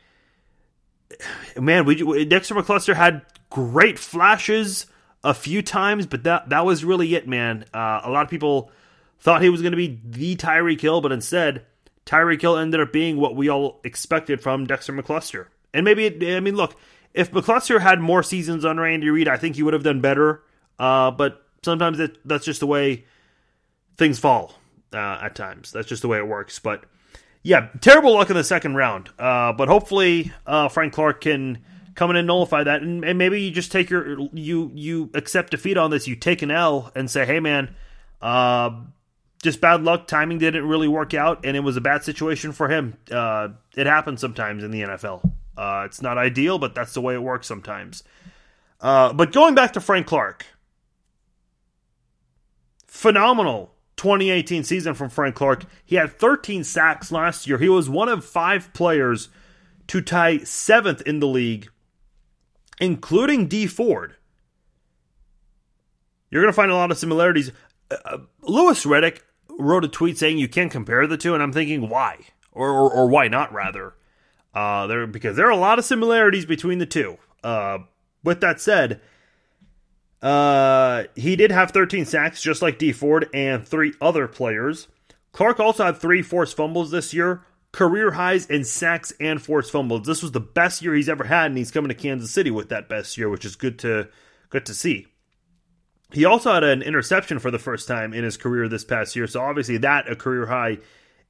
man, 1.55 1.85
we 1.85 2.25
Dexter 2.25 2.55
McCluster 2.55 2.95
had 2.95 3.21
great 3.51 3.99
flashes 3.99 4.87
a 5.25 5.35
few 5.35 5.63
times, 5.63 6.07
but 6.07 6.23
that 6.25 6.51
that 6.51 6.65
was 6.65 6.85
really 6.85 7.15
it, 7.15 7.27
man. 7.27 7.65
Uh, 7.75 8.03
a 8.05 8.11
lot 8.11 8.23
of 8.23 8.31
people 8.31 8.71
thought 9.19 9.43
he 9.43 9.49
was 9.49 9.63
going 9.63 9.73
to 9.73 9.77
be 9.77 9.99
the 10.05 10.37
Tyreek 10.37 10.81
Hill, 10.81 11.01
but 11.01 11.11
instead, 11.11 11.65
Tyreek 12.05 12.43
Hill 12.43 12.59
ended 12.59 12.81
up 12.81 12.93
being 12.93 13.17
what 13.17 13.35
we 13.35 13.49
all 13.49 13.81
expected 13.83 14.43
from 14.43 14.67
Dexter 14.67 14.93
McCluster. 14.93 15.47
And 15.73 15.85
maybe, 15.85 16.05
it, 16.05 16.37
I 16.37 16.41
mean, 16.41 16.57
look, 16.57 16.77
if 17.15 17.33
McCluster 17.33 17.81
had 17.81 18.01
more 18.01 18.23
seasons 18.23 18.65
under 18.65 18.85
Andy 18.85 19.09
Reid, 19.09 19.27
I 19.27 19.39
think 19.39 19.57
he 19.57 19.63
would 19.63 19.73
have 19.73 19.83
done 19.83 20.03
better. 20.03 20.43
Uh, 20.79 21.11
but 21.11 21.43
sometimes 21.63 21.99
that's 22.25 22.45
just 22.45 22.61
the 22.61 22.67
way 22.67 23.07
things 23.97 24.19
fall 24.19 24.55
uh, 24.93 25.21
at 25.23 25.35
times. 25.35 25.73
That's 25.73 25.89
just 25.89 26.03
the 26.03 26.09
way 26.09 26.19
it 26.19 26.29
works. 26.29 26.59
But 26.59 26.85
yeah, 27.43 27.69
terrible 27.81 28.13
luck 28.13 28.29
in 28.29 28.37
the 28.37 28.45
second 28.45 28.75
round. 28.75 29.09
Uh, 29.19 29.53
but 29.53 29.69
hopefully, 29.69 30.33
uh, 30.47 30.69
Frank 30.69 30.93
Clark 30.93 31.23
can 31.23 31.65
come 31.95 32.11
in 32.11 32.17
and 32.17 32.27
nullify 32.27 32.65
that, 32.65 32.83
and, 32.83 33.05
and, 33.05 33.19
maybe 33.19 33.41
you 33.41 33.51
just 33.51 33.73
take 33.73 33.91
your 33.91 34.19
you 34.33 34.71
you 34.75 35.11
accept 35.15 35.51
defeat 35.51 35.77
on 35.77 35.91
this. 35.91 36.07
You 36.09 36.17
take 36.17 36.43
an 36.43 36.51
L 36.51 36.91
and 36.95 37.11
say, 37.11 37.25
hey 37.25 37.41
man, 37.41 37.75
uh, 38.21 38.71
just 39.43 39.61
bad 39.61 39.83
luck. 39.83 40.07
Timing 40.07 40.39
didn't 40.39 40.67
really 40.67 40.89
work 40.89 41.15
out, 41.15 41.45
and 41.45 41.57
it 41.57 41.61
was 41.61 41.77
a 41.77 41.81
bad 41.81 42.05
situation 42.05 42.53
for 42.53 42.69
him. 42.69 42.97
Uh, 43.11 43.49
it 43.77 43.87
happens 43.87 44.21
sometimes 44.21 44.65
in 44.65 44.71
the 44.71 44.83
NFL. 44.83 45.31
Uh, 45.57 45.85
it's 45.87 46.03
not 46.03 46.19
ideal, 46.19 46.59
but 46.59 46.75
that's 46.75 46.95
the 46.95 47.01
way 47.01 47.15
it 47.15 47.23
works 47.23 47.47
sometimes. 47.47 48.03
Uh, 48.81 49.13
but 49.13 49.33
going 49.33 49.55
back 49.55 49.73
to 49.75 49.81
Frank 49.81 50.07
Clark, 50.07 50.47
phenomenal 52.87 53.75
2018 53.97 54.65
season 54.65 54.95
from 54.95 55.09
Frank 55.09 55.35
Clark. 55.35 55.65
He 55.85 55.97
had 55.97 56.13
13 56.13 56.65
sacks 56.65 57.13
last 57.13 57.47
year. 57.47 57.59
He 57.59 57.69
was 57.69 57.89
one 57.89 58.09
of 58.09 58.25
five 58.25 58.73
players 58.73 59.29
to 59.87 60.01
tie 60.01 60.39
seventh 60.39 61.03
in 61.03 61.21
the 61.21 61.27
league 61.27 61.69
including 62.81 63.47
Dee 63.47 63.67
Ford, 63.67 64.17
you're 66.31 66.43
going 66.43 66.53
to 66.53 66.57
find 66.57 66.71
a 66.71 66.77
lot 66.77 66.91
of 66.91 66.99
similarities. 66.99 67.53
Uh, 67.91 67.97
uh, 68.05 68.19
Louis 68.43 68.85
Riddick 68.85 69.21
wrote 69.59 69.85
a 69.85 69.89
tweet 69.89 70.19
saying 70.19 70.39
you 70.39 70.49
can't 70.49 70.73
compare 70.73 71.07
the 71.07 71.17
two, 71.17 71.35
and 71.35 71.43
I'm 71.43 71.53
thinking 71.53 71.89
why, 71.89 72.19
or 72.53 72.71
or, 72.71 72.93
or 72.93 73.09
why 73.09 73.29
not 73.29 73.53
rather, 73.53 73.95
uh, 74.55 74.87
there 74.87 75.07
because 75.07 75.37
there 75.37 75.47
are 75.47 75.51
a 75.51 75.57
lot 75.57 75.79
of 75.79 75.85
similarities 75.85 76.47
between 76.47 76.79
the 76.79 76.87
two. 76.87 77.19
Uh, 77.43 77.79
with 78.23 78.41
that 78.41 78.61
said, 78.61 79.01
uh, 80.23 81.05
he 81.15 81.37
did 81.37 81.51
have 81.51 81.71
13 81.71 82.07
sacks, 82.07 82.43
just 82.43 82.63
like 82.63 82.79
Dee 82.79 82.93
Ford 82.93 83.29
and 83.35 83.67
three 83.67 83.93
other 84.01 84.27
players. 84.27 84.89
Clark 85.33 85.61
also 85.61 85.85
had 85.85 85.99
three 85.99 86.23
forced 86.23 86.57
fumbles 86.57 86.91
this 86.91 87.13
year, 87.13 87.43
career 87.75 88.13
highs 88.13 88.47
in 88.47 88.63
sacks 88.63 89.13
and 89.19 89.43
forced 89.43 89.73
fumbles. 89.73 90.07
This 90.07 90.23
was 90.23 90.31
the 90.31 90.39
best 90.39 90.81
year 90.81 90.95
he's 90.95 91.09
ever 91.09 91.25
had, 91.25 91.47
and 91.47 91.59
he's 91.59 91.73
coming 91.73 91.89
to 91.89 91.95
Kansas 91.95 92.31
City 92.31 92.53
with 92.53 92.69
that 92.69 92.89
best 92.89 93.19
year, 93.19 93.29
which 93.29 93.45
is 93.45 93.57
good 93.57 93.81
to 93.81 94.09
good 94.49 94.65
to 94.67 94.75
see. 94.75 95.09
He 96.13 96.25
also 96.25 96.55
had 96.55 96.63
an 96.63 96.83
interception 96.83 97.41
for 97.41 97.51
the 97.51 97.59
first 97.59 97.89
time 97.89 98.15
in 98.15 98.23
his 98.23 98.37
career 98.37 98.69
this 98.69 98.85
past 98.85 99.17
year, 99.17 99.27
so 99.27 99.41
obviously 99.41 99.77
that 99.79 100.09
a 100.09 100.15
career 100.15 100.47
high 100.47 100.79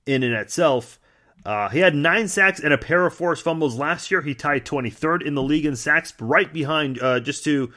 in 0.05 0.23
and 0.23 0.35
itself. 0.35 1.01
Uh, 1.47 1.71
he 1.71 1.79
had 1.79 1.95
nine 1.95 2.29
sacks 2.29 2.61
and 2.61 2.75
a 2.75 2.79
pair 2.79 3.07
of 3.07 3.15
forced 3.15 3.43
fumbles 3.43 3.79
last 3.79 4.11
year. 4.11 4.21
He 4.21 4.35
tied 4.35 4.67
23rd 4.67 5.27
in 5.27 5.35
the 5.35 5.43
league 5.43 5.65
in 5.65 5.77
sacks, 5.77 6.13
right 6.21 6.53
behind. 6.53 7.01
Uh, 7.01 7.21
just 7.21 7.45
to 7.45 7.73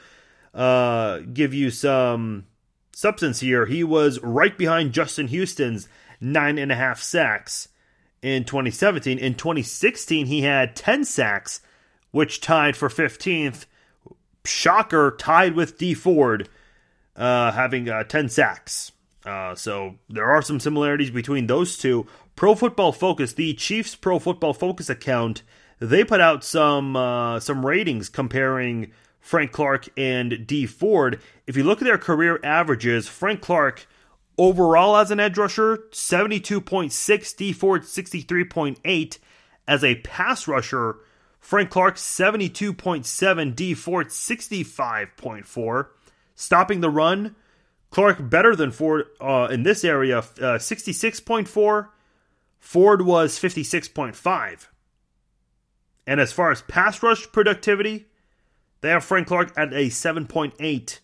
uh, 0.52 1.20
give 1.32 1.54
you 1.54 1.70
some 1.70 2.46
substance 2.94 3.40
here, 3.40 3.64
he 3.64 3.82
was 3.82 4.20
right 4.22 4.56
behind 4.56 4.92
Justin 4.92 5.28
Houston's 5.28 5.88
nine 6.20 6.58
and 6.58 6.70
a 6.70 6.76
half 6.76 7.00
sacks 7.00 7.68
in 8.22 8.44
2017. 8.44 9.18
In 9.18 9.34
2016, 9.34 10.26
he 10.26 10.42
had 10.42 10.76
10 10.76 11.04
sacks, 11.04 11.60
which 12.10 12.40
tied 12.40 12.76
for 12.76 12.88
15th. 12.88 13.66
Shocker, 14.44 15.14
tied 15.18 15.54
with 15.54 15.76
Dee 15.76 15.94
Ford 15.94 16.48
uh, 17.18 17.52
having 17.52 17.88
uh, 17.88 18.04
10 18.04 18.28
sacks. 18.28 18.92
Uh, 19.26 19.54
so 19.54 19.96
there 20.08 20.30
are 20.30 20.40
some 20.40 20.60
similarities 20.60 21.10
between 21.10 21.46
those 21.46 21.76
two. 21.76 22.06
Pro 22.36 22.54
Football 22.54 22.92
Focus, 22.92 23.32
the 23.32 23.52
Chiefs 23.54 23.94
Pro 23.94 24.18
Football 24.18 24.54
Focus 24.54 24.88
account, 24.88 25.42
they 25.80 26.04
put 26.04 26.20
out 26.20 26.44
some 26.44 26.96
uh, 26.96 27.40
some 27.40 27.66
ratings 27.66 28.08
comparing 28.08 28.92
Frank 29.20 29.52
Clark 29.52 29.88
and 29.96 30.46
Dee 30.46 30.66
Ford. 30.66 31.20
If 31.46 31.56
you 31.56 31.64
look 31.64 31.82
at 31.82 31.84
their 31.84 31.98
career 31.98 32.40
averages, 32.42 33.08
Frank 33.08 33.40
Clark 33.40 33.86
overall 34.38 34.96
as 34.96 35.10
an 35.10 35.20
edge 35.20 35.36
rusher 35.36 35.78
72.6, 35.90 37.36
Dee 37.36 37.52
Ford 37.52 37.82
63.8 37.82 39.18
as 39.66 39.84
a 39.84 39.96
pass 39.96 40.48
rusher. 40.48 40.96
Frank 41.40 41.70
Clark 41.70 41.96
72.7, 41.96 43.54
Dee 43.54 43.74
Ford 43.74 44.08
65.4. 44.08 45.86
Stopping 46.34 46.80
the 46.80 46.90
run, 46.90 47.36
Clark 47.90 48.30
better 48.30 48.54
than 48.54 48.70
Ford 48.70 49.06
uh, 49.20 49.48
in 49.50 49.62
this 49.62 49.84
area, 49.84 50.18
uh, 50.18 50.58
66.4. 50.58 51.88
Ford 52.58 53.02
was 53.02 53.38
56.5. 53.38 54.66
And 56.06 56.20
as 56.20 56.32
far 56.32 56.50
as 56.50 56.62
pass 56.62 57.02
rush 57.02 57.30
productivity, 57.32 58.06
they 58.80 58.90
have 58.90 59.04
Frank 59.04 59.26
Clark 59.26 59.52
at 59.56 59.72
a 59.72 59.86
7.8 59.86 60.98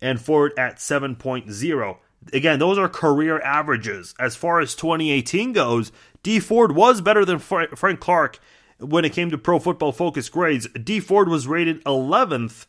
and 0.00 0.20
Ford 0.20 0.52
at 0.58 0.76
7.0. 0.76 1.96
Again, 2.32 2.58
those 2.58 2.78
are 2.78 2.88
career 2.88 3.40
averages. 3.40 4.14
As 4.18 4.36
far 4.36 4.60
as 4.60 4.74
2018 4.74 5.52
goes, 5.52 5.92
Dee 6.22 6.40
Ford 6.40 6.72
was 6.72 7.00
better 7.00 7.24
than 7.24 7.38
Frank 7.38 8.00
Clark 8.00 8.38
when 8.78 9.04
it 9.04 9.12
came 9.12 9.30
to 9.30 9.38
Pro 9.38 9.58
Football 9.58 9.92
Focus 9.92 10.28
grades. 10.28 10.68
Dee 10.68 11.00
Ford 11.00 11.28
was 11.28 11.46
rated 11.46 11.82
11th, 11.84 12.66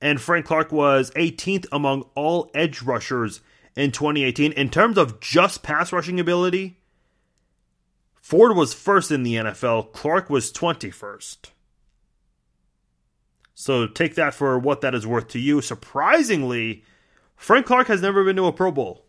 and 0.00 0.20
Frank 0.20 0.46
Clark 0.46 0.72
was 0.72 1.10
18th 1.12 1.66
among 1.72 2.04
all 2.14 2.50
edge 2.54 2.82
rushers 2.82 3.40
in 3.74 3.90
2018. 3.92 4.52
In 4.52 4.70
terms 4.70 4.98
of 4.98 5.20
just 5.20 5.62
pass 5.62 5.92
rushing 5.92 6.20
ability, 6.20 6.78
Ford 8.20 8.56
was 8.56 8.74
first 8.74 9.10
in 9.10 9.22
the 9.22 9.36
NFL, 9.36 9.92
Clark 9.92 10.28
was 10.28 10.52
21st. 10.52 11.50
So 13.54 13.86
take 13.88 14.14
that 14.14 14.34
for 14.34 14.58
what 14.58 14.82
that 14.82 14.94
is 14.94 15.06
worth 15.06 15.28
to 15.28 15.40
you. 15.40 15.60
Surprisingly, 15.60 16.84
Frank 17.38 17.64
Clark 17.64 17.86
has 17.86 18.02
never 18.02 18.24
been 18.24 18.36
to 18.36 18.44
a 18.44 18.52
Pro 18.52 18.70
Bowl. 18.70 19.06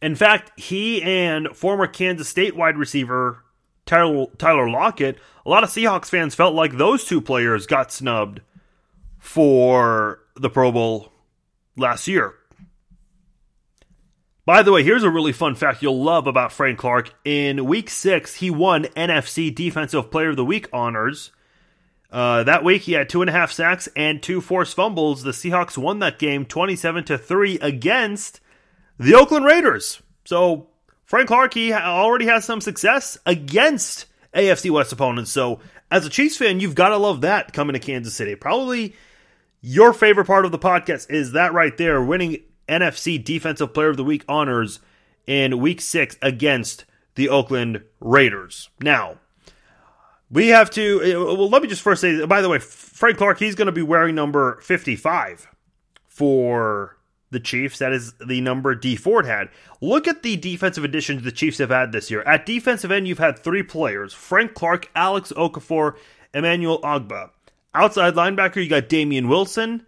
In 0.00 0.14
fact, 0.14 0.58
he 0.60 1.02
and 1.02 1.48
former 1.56 1.88
Kansas 1.88 2.28
State 2.28 2.54
wide 2.54 2.76
receiver 2.76 3.42
Tyler, 3.86 4.68
Lockett, 4.68 5.16
a 5.44 5.48
lot 5.48 5.62
of 5.62 5.70
Seahawks 5.70 6.06
fans 6.06 6.34
felt 6.34 6.54
like 6.54 6.76
those 6.76 7.04
two 7.04 7.20
players 7.20 7.66
got 7.66 7.92
snubbed 7.92 8.40
for 9.18 10.20
the 10.34 10.50
Pro 10.50 10.72
Bowl 10.72 11.12
last 11.76 12.08
year. 12.08 12.34
By 14.44 14.62
the 14.62 14.72
way, 14.72 14.82
here's 14.82 15.02
a 15.02 15.10
really 15.10 15.32
fun 15.32 15.54
fact 15.54 15.82
you'll 15.82 16.02
love 16.02 16.26
about 16.26 16.52
Frank 16.52 16.78
Clark. 16.78 17.14
In 17.24 17.64
week 17.64 17.90
six, 17.90 18.36
he 18.36 18.50
won 18.50 18.84
NFC 18.96 19.54
Defensive 19.54 20.10
Player 20.10 20.30
of 20.30 20.36
the 20.36 20.44
Week 20.44 20.68
honors. 20.72 21.30
Uh, 22.10 22.44
that 22.44 22.64
week, 22.64 22.82
he 22.82 22.92
had 22.92 23.08
two 23.08 23.20
and 23.20 23.28
a 23.28 23.32
half 23.32 23.52
sacks 23.52 23.88
and 23.96 24.22
two 24.22 24.40
forced 24.40 24.74
fumbles. 24.74 25.22
The 25.22 25.32
Seahawks 25.32 25.76
won 25.76 25.98
that 25.98 26.18
game 26.18 26.44
27 26.44 27.04
to 27.04 27.18
3 27.18 27.58
against 27.58 28.40
the 28.98 29.14
Oakland 29.14 29.44
Raiders. 29.44 30.00
So 30.24 30.68
Frank 31.04 31.28
Clark 31.28 31.54
he 31.54 31.72
already 31.72 32.26
has 32.26 32.44
some 32.44 32.60
success 32.60 33.18
against 33.26 34.06
AFC 34.34 34.70
West 34.70 34.92
opponents. 34.92 35.30
So 35.30 35.60
as 35.90 36.06
a 36.06 36.10
Chiefs 36.10 36.36
fan, 36.36 36.60
you've 36.60 36.74
got 36.74 36.88
to 36.88 36.96
love 36.96 37.22
that 37.22 37.52
coming 37.52 37.74
to 37.74 37.80
Kansas 37.80 38.14
City. 38.14 38.34
Probably 38.34 38.94
your 39.60 39.92
favorite 39.92 40.26
part 40.26 40.44
of 40.44 40.52
the 40.52 40.58
podcast 40.58 41.10
is 41.10 41.32
that 41.32 41.52
right 41.52 41.76
there, 41.76 42.02
winning 42.02 42.42
NFC 42.68 43.22
Defensive 43.22 43.72
Player 43.74 43.88
of 43.88 43.96
the 43.96 44.04
Week 44.04 44.24
honors 44.28 44.80
in 45.26 45.58
Week 45.58 45.80
Six 45.80 46.16
against 46.22 46.84
the 47.14 47.28
Oakland 47.28 47.82
Raiders. 48.00 48.70
Now. 48.80 49.18
We 50.30 50.48
have 50.48 50.70
to. 50.70 51.00
Uh, 51.02 51.34
well, 51.36 51.48
let 51.48 51.62
me 51.62 51.68
just 51.68 51.82
first 51.82 52.00
say. 52.00 52.26
By 52.26 52.40
the 52.40 52.48
way, 52.48 52.58
Frank 52.58 53.16
Clark, 53.16 53.38
he's 53.38 53.54
going 53.54 53.66
to 53.66 53.72
be 53.72 53.82
wearing 53.82 54.14
number 54.14 54.60
fifty-five 54.60 55.46
for 56.08 56.96
the 57.30 57.38
Chiefs. 57.38 57.78
That 57.78 57.92
is 57.92 58.14
the 58.24 58.40
number 58.40 58.74
Dee 58.74 58.96
Ford 58.96 59.26
had. 59.26 59.50
Look 59.80 60.08
at 60.08 60.22
the 60.22 60.36
defensive 60.36 60.82
additions 60.82 61.22
the 61.22 61.30
Chiefs 61.30 61.58
have 61.58 61.70
had 61.70 61.92
this 61.92 62.10
year. 62.10 62.22
At 62.22 62.44
defensive 62.46 62.90
end, 62.90 63.06
you've 63.06 63.18
had 63.18 63.38
three 63.38 63.62
players 63.62 64.12
Frank 64.14 64.54
Clark, 64.54 64.90
Alex 64.96 65.32
Okafor, 65.36 65.96
Emmanuel 66.34 66.80
Ogbah. 66.80 67.30
Outside 67.72 68.14
linebacker, 68.14 68.56
you 68.56 68.68
got 68.68 68.88
Damien 68.88 69.28
Wilson. 69.28 69.86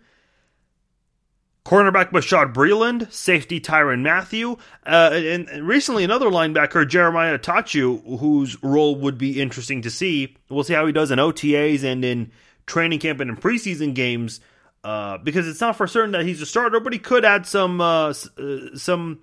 Cornerback 1.69 2.13
Bashaud 2.13 2.55
Breeland, 2.55 3.13
safety 3.13 3.61
Tyrann 3.61 4.01
Mathieu, 4.01 4.57
uh, 4.87 5.11
and 5.13 5.69
recently 5.69 6.03
another 6.03 6.31
linebacker 6.31 6.89
Jeremiah 6.89 7.39
Attaochu, 7.39 8.21
whose 8.21 8.57
role 8.63 8.97
would 8.97 9.19
be 9.19 9.39
interesting 9.39 9.83
to 9.83 9.91
see. 9.91 10.35
We'll 10.49 10.65
see 10.65 10.73
how 10.73 10.87
he 10.87 10.93
does 10.93 11.11
in 11.11 11.19
OTAs 11.19 11.85
and 11.85 12.07
in 12.07 12.33
training 12.65 13.01
camp 13.01 13.21
and 13.21 13.29
in 13.29 13.37
preseason 13.37 13.95
games. 13.95 14.41
Uh, 14.83 15.19
because 15.19 15.47
it's 15.47 15.61
not 15.61 15.77
for 15.77 15.87
certain 15.87 16.13
that 16.13 16.25
he's 16.25 16.41
a 16.41 16.47
starter, 16.47 16.81
but 16.81 16.95
he 16.95 16.99
could 16.99 17.27
add 17.27 17.45
some 17.45 17.83
uh, 17.83 18.15
uh, 18.39 18.75
some 18.75 19.19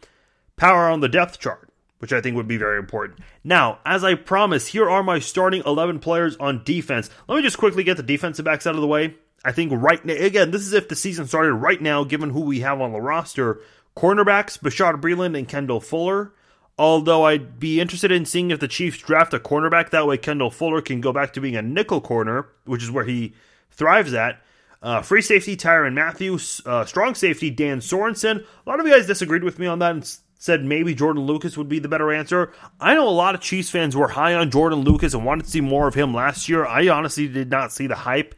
power 0.56 0.88
on 0.88 1.00
the 1.00 1.10
depth 1.10 1.40
chart, 1.40 1.68
which 1.98 2.14
I 2.14 2.22
think 2.22 2.36
would 2.36 2.48
be 2.48 2.58
very 2.58 2.78
important. 2.78 3.22
Now, 3.44 3.80
as 3.86 4.04
I 4.04 4.14
promised, 4.14 4.68
here 4.68 4.88
are 4.88 5.02
my 5.02 5.18
starting 5.18 5.64
eleven 5.66 5.98
players 5.98 6.38
on 6.38 6.64
defense. 6.64 7.10
Let 7.28 7.38
me 7.38 7.42
just 7.42 7.58
quickly 7.58 7.84
get 7.84 7.98
the 7.98 8.04
defensive 8.04 8.46
backs 8.46 8.68
out 8.68 8.76
of 8.76 8.82
the 8.82 8.88
way. 8.88 9.16
I 9.46 9.52
think 9.52 9.72
right 9.74 10.04
now, 10.04 10.16
again, 10.16 10.50
this 10.50 10.64
is 10.64 10.74
if 10.74 10.90
the 10.90 10.96
season 10.96 11.28
started 11.28 11.54
right 11.54 11.80
now, 11.80 12.04
given 12.04 12.32
who 12.32 12.42
we 12.42 12.62
have 12.62 12.82
on 12.82 12.92
the 12.92 13.00
roster. 13.00 13.62
Cornerbacks, 13.96 14.60
Bashaud 14.60 15.00
Breeland 15.00 15.38
and 15.38 15.48
Kendall 15.48 15.80
Fuller. 15.80 16.34
Although 16.78 17.26
I'd 17.26 17.60
be 17.60 17.80
interested 17.80 18.12
in 18.12 18.26
seeing 18.26 18.52
if 18.52 18.60
the 18.60 18.68
Chiefs 18.68 18.98
draft 18.98 19.34
a 19.34 19.40
cornerback. 19.40 19.92
That 19.92 20.08
way, 20.08 20.18
Kendall 20.18 20.52
Fuller 20.52 20.82
can 20.82 21.00
go 21.00 21.14
back 21.14 21.32
to 21.34 21.42
being 21.42 21.56
a 21.56 21.62
nickel 21.62 22.02
corner, 22.02 22.48
which 22.66 22.84
is 22.84 22.92
where 22.92 23.06
he 23.06 23.34
thrives 23.70 24.14
at. 24.14 24.42
Uh, 24.82 25.02
free 25.02 25.22
safety 25.22 25.56
Tyrann 25.56 25.94
Mathieu, 25.94 26.38
uh, 26.66 26.84
strong 26.86 27.16
safety 27.16 27.50
Dan 27.50 27.80
Sorensen. 27.80 28.44
A 28.44 28.70
lot 28.70 28.80
of 28.80 28.86
you 28.86 28.94
guys 28.94 29.08
disagreed 29.08 29.44
with 29.44 29.58
me 29.58 29.68
on 29.68 29.80
that 29.80 29.92
and 29.92 30.18
said 30.38 30.66
maybe 30.66 30.94
Jordan 30.94 31.24
Lucas 31.24 31.58
would 31.58 31.70
be 31.70 31.80
the 31.80 31.88
better 31.88 32.12
answer. 32.12 32.52
I 32.80 32.94
know 32.94 33.08
a 33.08 33.10
lot 33.10 33.36
of 33.36 33.42
Chiefs 33.42 33.70
fans 33.70 33.96
were 33.96 34.10
high 34.10 34.34
on 34.34 34.52
Jordan 34.52 34.80
Lucas 34.80 35.14
and 35.14 35.24
wanted 35.24 35.46
to 35.46 35.52
see 35.52 35.62
more 35.62 35.88
of 35.88 35.96
him 35.96 36.14
last 36.14 36.50
year. 36.50 36.66
I 36.66 36.88
honestly 36.90 37.28
did 37.28 37.50
not 37.50 37.72
see 37.72 37.88
the 37.88 37.96
hype 37.96 38.36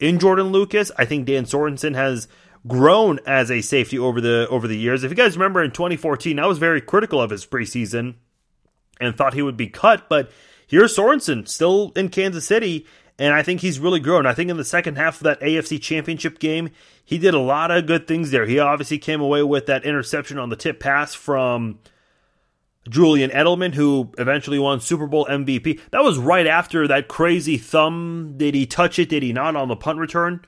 in 0.00 0.18
Jordan 0.18 0.48
Lucas. 0.48 0.90
I 0.98 1.04
think 1.04 1.26
Dan 1.26 1.44
Sorensen 1.44 1.94
has 1.94 2.26
grown 2.66 3.20
as 3.26 3.50
a 3.50 3.60
safety 3.60 3.98
over 3.98 4.20
the 4.20 4.48
over 4.50 4.66
the 4.66 4.76
years. 4.76 5.04
If 5.04 5.10
you 5.10 5.16
guys 5.16 5.36
remember 5.36 5.62
in 5.62 5.70
2014, 5.70 6.38
I 6.38 6.46
was 6.46 6.58
very 6.58 6.80
critical 6.80 7.20
of 7.20 7.30
his 7.30 7.46
preseason 7.46 8.14
and 9.00 9.16
thought 9.16 9.34
he 9.34 9.42
would 9.42 9.56
be 9.56 9.68
cut, 9.68 10.08
but 10.08 10.30
here's 10.66 10.96
Sorensen 10.96 11.48
still 11.48 11.92
in 11.96 12.08
Kansas 12.08 12.46
City 12.46 12.86
and 13.20 13.34
I 13.34 13.42
think 13.42 13.60
he's 13.60 13.78
really 13.78 14.00
grown. 14.00 14.24
I 14.24 14.32
think 14.32 14.48
in 14.50 14.56
the 14.56 14.64
second 14.64 14.96
half 14.96 15.18
of 15.18 15.24
that 15.24 15.40
AFC 15.40 15.80
Championship 15.80 16.38
game, 16.38 16.70
he 17.04 17.18
did 17.18 17.34
a 17.34 17.38
lot 17.38 17.70
of 17.70 17.84
good 17.84 18.08
things 18.08 18.30
there. 18.30 18.46
He 18.46 18.58
obviously 18.58 18.96
came 18.96 19.20
away 19.20 19.42
with 19.42 19.66
that 19.66 19.84
interception 19.84 20.38
on 20.38 20.48
the 20.48 20.56
tip 20.56 20.80
pass 20.80 21.12
from 21.12 21.78
Julian 22.88 23.30
Edelman, 23.30 23.74
who 23.74 24.10
eventually 24.18 24.58
won 24.58 24.80
Super 24.80 25.06
Bowl 25.06 25.26
MVP. 25.26 25.80
That 25.90 26.02
was 26.02 26.18
right 26.18 26.46
after 26.46 26.88
that 26.88 27.08
crazy 27.08 27.58
thumb. 27.58 28.34
Did 28.36 28.54
he 28.54 28.66
touch 28.66 28.98
it? 28.98 29.08
Did 29.08 29.22
he 29.22 29.32
not 29.32 29.56
on 29.56 29.68
the 29.68 29.76
punt 29.76 29.98
return? 29.98 30.44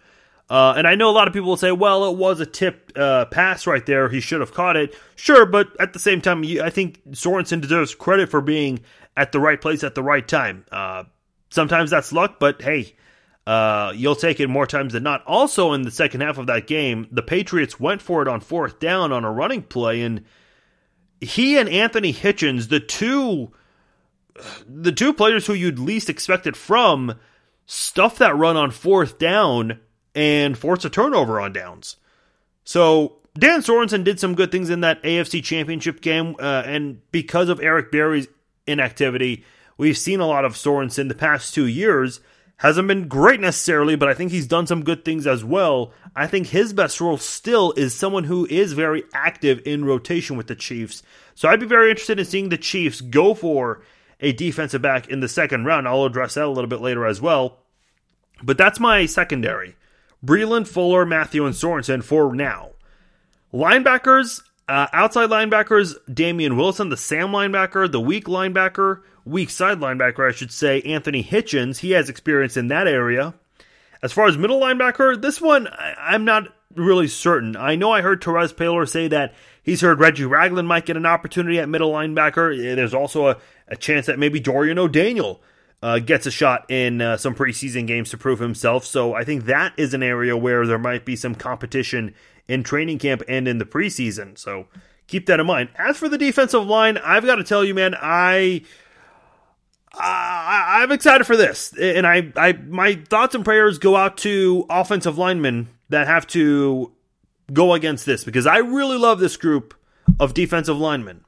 Uh, 0.50 0.74
and 0.76 0.86
I 0.86 0.94
know 0.94 1.08
a 1.08 1.12
lot 1.12 1.28
of 1.28 1.34
people 1.34 1.48
will 1.48 1.56
say, 1.56 1.72
well, 1.72 2.10
it 2.10 2.16
was 2.16 2.40
a 2.40 2.46
tip 2.46 2.92
uh, 2.96 3.26
pass 3.26 3.66
right 3.66 3.84
there. 3.86 4.08
He 4.08 4.20
should 4.20 4.40
have 4.40 4.52
caught 4.52 4.76
it. 4.76 4.94
Sure, 5.16 5.46
but 5.46 5.68
at 5.80 5.92
the 5.92 5.98
same 5.98 6.20
time, 6.20 6.44
I 6.62 6.68
think 6.68 7.00
Sorensen 7.10 7.60
deserves 7.60 7.94
credit 7.94 8.28
for 8.28 8.40
being 8.40 8.80
at 9.16 9.32
the 9.32 9.40
right 9.40 9.60
place 9.60 9.84
at 9.84 9.94
the 9.94 10.02
right 10.02 10.26
time. 10.26 10.64
Uh, 10.70 11.04
Sometimes 11.52 11.90
that's 11.90 12.14
luck, 12.14 12.36
but 12.40 12.62
hey, 12.62 12.94
uh, 13.46 13.92
you'll 13.94 14.16
take 14.16 14.40
it 14.40 14.48
more 14.48 14.66
times 14.66 14.94
than 14.94 15.02
not. 15.02 15.22
Also, 15.26 15.74
in 15.74 15.82
the 15.82 15.90
second 15.90 16.22
half 16.22 16.38
of 16.38 16.46
that 16.46 16.66
game, 16.66 17.06
the 17.10 17.22
Patriots 17.22 17.78
went 17.78 18.00
for 18.00 18.22
it 18.22 18.28
on 18.28 18.40
fourth 18.40 18.80
down 18.80 19.12
on 19.12 19.22
a 19.22 19.30
running 19.30 19.62
play, 19.62 20.00
and 20.00 20.24
he 21.22 21.56
and 21.56 21.68
Anthony 21.68 22.12
Hitchens, 22.12 22.68
the 22.68 22.80
two, 22.80 23.52
the 24.66 24.92
two 24.92 25.12
players 25.12 25.46
who 25.46 25.54
you'd 25.54 25.78
least 25.78 26.10
expect 26.10 26.46
it 26.46 26.56
from, 26.56 27.18
stuff 27.64 28.18
that 28.18 28.36
run 28.36 28.56
on 28.56 28.70
fourth 28.70 29.18
down 29.18 29.78
and 30.14 30.58
force 30.58 30.84
a 30.84 30.90
turnover 30.90 31.40
on 31.40 31.52
downs. 31.52 31.96
So 32.64 33.18
Dan 33.38 33.60
Sorensen 33.60 34.04
did 34.04 34.18
some 34.18 34.34
good 34.34 34.50
things 34.50 34.68
in 34.68 34.80
that 34.80 35.02
AFC 35.02 35.42
Championship 35.42 36.00
game, 36.00 36.34
uh, 36.40 36.64
and 36.66 37.00
because 37.12 37.48
of 37.48 37.60
Eric 37.60 37.92
Berry's 37.92 38.26
inactivity, 38.66 39.44
we've 39.78 39.96
seen 39.96 40.20
a 40.20 40.26
lot 40.26 40.44
of 40.44 40.54
Sorensen 40.54 41.08
the 41.08 41.14
past 41.14 41.54
two 41.54 41.66
years. 41.66 42.20
Hasn't 42.62 42.86
been 42.86 43.08
great 43.08 43.40
necessarily, 43.40 43.96
but 43.96 44.08
I 44.08 44.14
think 44.14 44.30
he's 44.30 44.46
done 44.46 44.68
some 44.68 44.84
good 44.84 45.04
things 45.04 45.26
as 45.26 45.44
well. 45.44 45.92
I 46.14 46.28
think 46.28 46.46
his 46.46 46.72
best 46.72 47.00
role 47.00 47.18
still 47.18 47.72
is 47.72 47.92
someone 47.92 48.22
who 48.22 48.46
is 48.46 48.72
very 48.72 49.02
active 49.12 49.60
in 49.66 49.84
rotation 49.84 50.36
with 50.36 50.46
the 50.46 50.54
Chiefs. 50.54 51.02
So 51.34 51.48
I'd 51.48 51.58
be 51.58 51.66
very 51.66 51.90
interested 51.90 52.20
in 52.20 52.24
seeing 52.24 52.50
the 52.50 52.56
Chiefs 52.56 53.00
go 53.00 53.34
for 53.34 53.82
a 54.20 54.30
defensive 54.32 54.80
back 54.80 55.08
in 55.08 55.18
the 55.18 55.28
second 55.28 55.64
round. 55.64 55.88
I'll 55.88 56.04
address 56.04 56.34
that 56.34 56.44
a 56.44 56.50
little 56.50 56.68
bit 56.68 56.80
later 56.80 57.04
as 57.04 57.20
well. 57.20 57.58
But 58.44 58.58
that's 58.58 58.78
my 58.78 59.06
secondary. 59.06 59.74
Breeland, 60.24 60.68
Fuller, 60.68 61.04
Mathieu, 61.04 61.44
and 61.44 61.56
Sorensen 61.56 62.04
for 62.04 62.32
now. 62.32 62.70
Linebackers, 63.52 64.40
uh, 64.68 64.86
outside 64.92 65.30
linebackers, 65.30 65.96
Damien 66.14 66.56
Wilson, 66.56 66.90
the 66.90 66.96
Sam 66.96 67.30
linebacker, 67.30 67.90
the 67.90 68.00
weak 68.00 68.26
linebacker, 68.26 69.00
weak 69.24 69.50
side 69.50 69.78
linebacker, 69.78 70.28
I 70.28 70.32
should 70.32 70.52
say, 70.52 70.80
Anthony 70.82 71.22
Hitchens. 71.22 71.78
He 71.78 71.92
has 71.92 72.08
experience 72.08 72.56
in 72.56 72.68
that 72.68 72.86
area. 72.86 73.34
As 74.02 74.12
far 74.12 74.26
as 74.26 74.36
middle 74.36 74.60
linebacker, 74.60 75.20
this 75.20 75.40
one, 75.40 75.68
I, 75.68 76.14
am 76.14 76.24
not 76.24 76.48
really 76.74 77.06
certain. 77.06 77.56
I 77.56 77.76
know 77.76 77.92
I 77.92 78.00
heard 78.00 78.20
Terez 78.20 78.52
Paylor 78.52 78.88
say 78.88 79.08
that 79.08 79.34
he's 79.62 79.80
heard 79.80 80.00
Reggie 80.00 80.24
Ragland 80.24 80.66
might 80.66 80.86
get 80.86 80.96
an 80.96 81.06
opportunity 81.06 81.58
at 81.58 81.68
middle 81.68 81.92
linebacker. 81.92 82.74
There's 82.74 82.94
also 82.94 83.28
a, 83.28 83.36
a 83.68 83.76
chance 83.76 84.06
that 84.06 84.18
maybe 84.18 84.40
Dorian 84.40 84.78
O'Daniel 84.78 85.40
uh, 85.82 85.98
gets 85.98 86.26
a 86.26 86.30
shot 86.30 86.70
in 86.70 87.00
uh, 87.00 87.16
some 87.16 87.34
preseason 87.34 87.86
games 87.86 88.10
to 88.10 88.18
prove 88.18 88.38
himself. 88.38 88.84
So 88.84 89.14
I 89.14 89.24
think 89.24 89.44
that 89.44 89.72
is 89.76 89.94
an 89.94 90.02
area 90.02 90.36
where 90.36 90.66
there 90.66 90.78
might 90.78 91.04
be 91.04 91.16
some 91.16 91.34
competition 91.34 92.14
in 92.48 92.62
training 92.62 92.98
camp 92.98 93.22
and 93.28 93.48
in 93.48 93.58
the 93.58 93.64
preseason. 93.64 94.38
So 94.38 94.66
keep 95.06 95.26
that 95.26 95.40
in 95.40 95.46
mind. 95.46 95.70
As 95.76 95.96
for 95.96 96.08
the 96.08 96.18
defensive 96.18 96.66
line, 96.66 96.98
I've 96.98 97.24
got 97.24 97.36
to 97.36 97.44
tell 97.44 97.64
you, 97.64 97.74
man, 97.74 97.94
I. 98.00 98.62
I, 99.94 100.80
I'm 100.82 100.92
excited 100.92 101.26
for 101.26 101.36
this, 101.36 101.76
and 101.78 102.06
I, 102.06 102.32
I, 102.36 102.52
my 102.52 102.94
thoughts 102.94 103.34
and 103.34 103.44
prayers 103.44 103.78
go 103.78 103.94
out 103.94 104.16
to 104.18 104.66
offensive 104.70 105.18
linemen 105.18 105.68
that 105.90 106.06
have 106.06 106.26
to 106.28 106.92
go 107.52 107.74
against 107.74 108.06
this 108.06 108.24
because 108.24 108.46
I 108.46 108.58
really 108.58 108.96
love 108.96 109.20
this 109.20 109.36
group 109.36 109.74
of 110.18 110.34
defensive 110.34 110.78
linemen. 110.78 111.24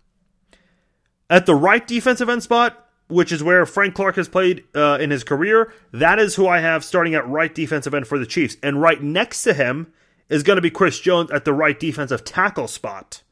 At 1.29 1.47
the 1.47 1.55
right 1.55 1.87
defensive 1.87 2.29
end 2.29 2.43
spot, 2.43 2.89
which 3.09 3.33
is 3.33 3.43
where 3.43 3.67
Frank 3.67 3.95
Clark 3.95 4.17
has 4.17 4.29
played 4.29 4.65
uh, 4.75 4.99
in 5.01 5.11
his 5.11 5.25
career, 5.25 5.73
that 5.93 6.19
is 6.19 6.37
who 6.37 6.47
I 6.47 6.61
have 6.61 6.85
starting 6.85 7.15
at 7.15 7.29
right 7.29 7.55
defensive 7.55 7.95
end 7.95 8.07
for 8.07 8.19
the 8.19 8.27
Chiefs. 8.27 8.57
And 8.63 8.81
right 8.81 9.03
next 9.03 9.43
to 9.43 9.55
him 9.55 9.93
is 10.29 10.43
going 10.43 10.57
to 10.57 10.63
be 10.63 10.71
Chris 10.71 11.01
Jones 11.01 11.31
at 11.31 11.45
the 11.45 11.53
right 11.53 11.79
defensive 11.79 12.25
tackle 12.25 12.69
spot. 12.69 13.23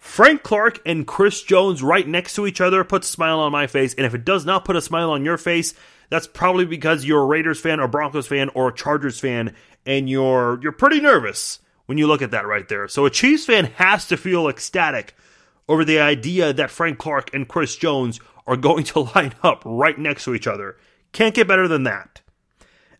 Frank 0.00 0.42
Clark 0.42 0.80
and 0.86 1.06
Chris 1.06 1.42
Jones 1.42 1.82
right 1.82 2.08
next 2.08 2.34
to 2.34 2.46
each 2.46 2.60
other 2.60 2.82
puts 2.84 3.08
a 3.08 3.12
smile 3.12 3.38
on 3.38 3.52
my 3.52 3.66
face. 3.66 3.94
And 3.94 4.06
if 4.06 4.14
it 4.14 4.24
does 4.24 4.46
not 4.46 4.64
put 4.64 4.74
a 4.74 4.80
smile 4.80 5.10
on 5.10 5.26
your 5.26 5.36
face, 5.36 5.74
that's 6.08 6.26
probably 6.26 6.64
because 6.64 7.04
you're 7.04 7.22
a 7.22 7.26
Raiders 7.26 7.60
fan 7.60 7.80
or 7.80 7.86
Broncos 7.86 8.26
fan 8.26 8.48
or 8.54 8.72
Chargers 8.72 9.20
fan 9.20 9.54
and 9.84 10.08
you're 10.08 10.58
you're 10.62 10.72
pretty 10.72 11.00
nervous 11.00 11.60
when 11.84 11.98
you 11.98 12.06
look 12.06 12.22
at 12.22 12.30
that 12.30 12.46
right 12.46 12.66
there. 12.68 12.88
So 12.88 13.04
a 13.04 13.10
Chiefs 13.10 13.44
fan 13.44 13.66
has 13.76 14.06
to 14.08 14.16
feel 14.16 14.48
ecstatic 14.48 15.14
over 15.68 15.84
the 15.84 16.00
idea 16.00 16.54
that 16.54 16.70
Frank 16.70 16.98
Clark 16.98 17.34
and 17.34 17.46
Chris 17.46 17.76
Jones 17.76 18.20
are 18.46 18.56
going 18.56 18.84
to 18.84 19.00
line 19.14 19.34
up 19.42 19.62
right 19.66 19.98
next 19.98 20.24
to 20.24 20.34
each 20.34 20.46
other. 20.46 20.78
Can't 21.12 21.34
get 21.34 21.46
better 21.46 21.68
than 21.68 21.84
that. 21.84 22.22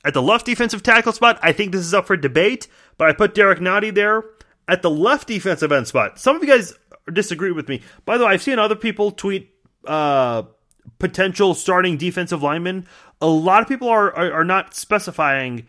At 0.04 0.14
the 0.14 0.22
left 0.22 0.46
defensive 0.46 0.82
tackle 0.82 1.12
spot, 1.12 1.38
I 1.42 1.52
think 1.52 1.72
this 1.72 1.82
is 1.82 1.94
up 1.94 2.06
for 2.06 2.16
debate, 2.16 2.68
but 2.98 3.08
I 3.08 3.12
put 3.12 3.34
Derek 3.34 3.58
Nnadi 3.58 3.94
there. 3.94 4.22
At 4.68 4.82
the 4.82 4.90
left 4.90 5.28
defensive 5.28 5.72
end 5.72 5.88
spot, 5.88 6.18
some 6.18 6.36
of 6.36 6.42
you 6.42 6.48
guys 6.48 6.74
disagree 7.12 7.52
with 7.52 7.68
me. 7.68 7.82
By 8.04 8.18
the 8.18 8.24
way, 8.24 8.32
I've 8.32 8.42
seen 8.42 8.58
other 8.58 8.76
people 8.76 9.10
tweet 9.10 9.54
uh, 9.86 10.44
potential 10.98 11.54
starting 11.54 11.96
defensive 11.96 12.42
linemen. 12.42 12.86
A 13.20 13.26
lot 13.26 13.62
of 13.62 13.68
people 13.68 13.88
are, 13.88 14.14
are, 14.14 14.32
are 14.32 14.44
not 14.44 14.74
specifying 14.74 15.66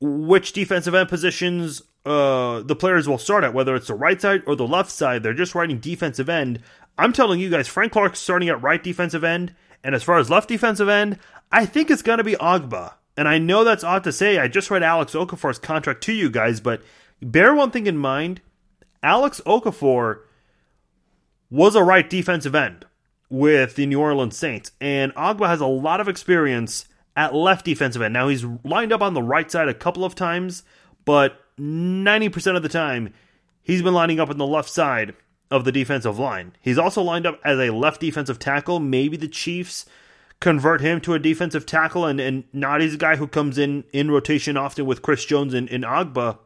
which 0.00 0.52
defensive 0.52 0.94
end 0.94 1.08
positions 1.08 1.82
uh, 2.04 2.62
the 2.62 2.74
players 2.74 3.08
will 3.08 3.18
start 3.18 3.44
at, 3.44 3.54
whether 3.54 3.76
it's 3.76 3.86
the 3.86 3.94
right 3.94 4.20
side 4.20 4.42
or 4.46 4.56
the 4.56 4.66
left 4.66 4.90
side. 4.90 5.22
They're 5.22 5.34
just 5.34 5.54
writing 5.54 5.78
defensive 5.78 6.28
end. 6.28 6.60
I'm 6.98 7.12
telling 7.12 7.40
you 7.40 7.50
guys, 7.50 7.68
Frank 7.68 7.92
Clark's 7.92 8.18
starting 8.18 8.48
at 8.48 8.60
right 8.60 8.82
defensive 8.82 9.24
end. 9.24 9.54
And 9.84 9.94
as 9.94 10.02
far 10.02 10.18
as 10.18 10.30
left 10.30 10.48
defensive 10.48 10.88
end, 10.88 11.18
I 11.50 11.66
think 11.66 11.90
it's 11.90 12.02
going 12.02 12.18
to 12.18 12.24
be 12.24 12.34
Ogbah. 12.34 12.94
And 13.16 13.28
I 13.28 13.38
know 13.38 13.62
that's 13.62 13.84
odd 13.84 14.04
to 14.04 14.12
say. 14.12 14.38
I 14.38 14.48
just 14.48 14.70
read 14.70 14.82
Alex 14.82 15.12
Okafor's 15.12 15.58
contract 15.58 16.02
to 16.04 16.12
you 16.12 16.30
guys, 16.30 16.60
but 16.60 16.82
bear 17.20 17.54
one 17.54 17.70
thing 17.70 17.86
in 17.86 17.96
mind. 17.96 18.40
Alex 19.02 19.40
Okafor 19.44 20.20
was 21.52 21.74
a 21.74 21.84
right 21.84 22.08
defensive 22.08 22.54
end 22.54 22.86
with 23.28 23.76
the 23.76 23.84
New 23.84 24.00
Orleans 24.00 24.36
Saints, 24.36 24.72
and 24.80 25.14
Ogbah 25.14 25.48
has 25.48 25.60
a 25.60 25.66
lot 25.66 26.00
of 26.00 26.08
experience 26.08 26.88
at 27.14 27.34
left 27.34 27.66
defensive 27.66 28.00
end. 28.00 28.14
Now 28.14 28.28
he's 28.28 28.44
lined 28.64 28.90
up 28.90 29.02
on 29.02 29.12
the 29.12 29.22
right 29.22 29.50
side 29.50 29.68
a 29.68 29.74
couple 29.74 30.02
of 30.02 30.14
times, 30.14 30.62
but 31.04 31.38
90% 31.58 32.56
of 32.56 32.62
the 32.62 32.70
time 32.70 33.12
he's 33.62 33.82
been 33.82 33.92
lining 33.92 34.18
up 34.18 34.30
on 34.30 34.38
the 34.38 34.46
left 34.46 34.70
side 34.70 35.14
of 35.50 35.64
the 35.66 35.72
defensive 35.72 36.18
line. 36.18 36.56
He's 36.62 36.78
also 36.78 37.02
lined 37.02 37.26
up 37.26 37.38
as 37.44 37.58
a 37.58 37.70
left 37.70 38.00
defensive 38.00 38.38
tackle. 38.38 38.80
Maybe 38.80 39.18
the 39.18 39.28
Chiefs 39.28 39.84
convert 40.40 40.80
him 40.80 41.02
to 41.02 41.12
a 41.12 41.18
defensive 41.18 41.66
tackle 41.66 42.06
and, 42.06 42.18
and 42.18 42.50
Nnadi's 42.52 42.94
a 42.94 42.98
guy 42.98 43.16
who 43.16 43.28
comes 43.28 43.58
in 43.58 43.84
in 43.92 44.10
rotation 44.10 44.56
often 44.56 44.86
with 44.86 45.02
Chris 45.02 45.26
Jones 45.26 45.52
and, 45.52 45.68
and 45.68 45.84
Ogbah. 45.84 46.38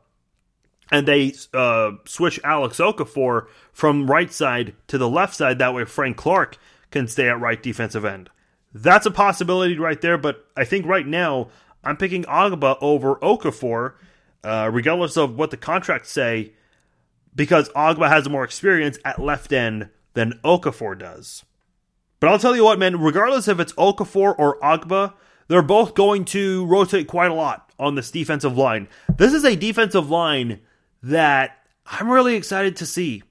And 0.91 1.07
they 1.07 1.35
uh, 1.53 1.93
switch 2.05 2.39
Alex 2.45 2.79
Okafor 2.79 3.47
from 3.73 4.11
right 4.11 4.33
side 4.33 4.75
to 4.87 4.99
the 4.99 5.09
left 5.09 5.35
side. 5.35 5.59
That 5.59 5.75
way 5.75 5.85
Frank 5.85 6.17
Clark 6.17 6.59
can 6.91 7.09
stay 7.09 7.29
at 7.29 7.41
right 7.41 7.61
defensive 7.61 8.05
end. 8.05 8.31
That's 8.73 9.07
a 9.07 9.11
possibility 9.11 9.79
right 9.79 10.01
there, 10.01 10.19
but 10.19 10.47
I 10.57 10.65
think 10.65 10.87
right 10.87 11.07
now 11.07 11.49
I'm 11.83 11.97
picking 11.97 12.25
Ogbah 12.25 12.79
over 12.81 13.17
Okafor, 13.17 13.95
uh, 14.45 14.71
regardless 14.73 15.17
of 15.17 15.37
what 15.37 15.51
the 15.51 15.57
contracts 15.57 16.11
say, 16.11 16.53
because 17.35 17.69
Ogbah 17.71 18.09
has 18.09 18.29
more 18.29 18.45
experience 18.45 18.99
at 19.05 19.21
left 19.21 19.53
end 19.53 19.89
than 20.15 20.41
Okafor 20.45 20.99
does. 20.99 21.45
But 22.21 22.31
I'll 22.31 22.39
tell 22.39 22.57
you 22.57 22.65
what, 22.65 22.79
man, 22.79 23.01
regardless 23.01 23.49
if 23.49 23.61
it's 23.61 23.73
Okafor 23.75 24.35
or 24.39 24.59
Ogbah, 24.61 25.15
they're 25.49 25.63
both 25.63 25.95
going 25.95 26.25
to 26.27 26.67
rotate 26.67 27.07
quite 27.07 27.31
a 27.31 27.35
lot 27.35 27.73
on 27.79 27.95
this 27.95 28.11
defensive 28.11 28.57
line. 28.57 28.89
This 29.17 29.33
is 29.33 29.45
a 29.45 29.55
defensive 29.55 30.11
line 30.11 30.61
that 31.07 31.59
I'm 31.87 32.11
really 32.11 32.35
excited 32.35 32.77
to 32.77 32.87
see 32.87 33.23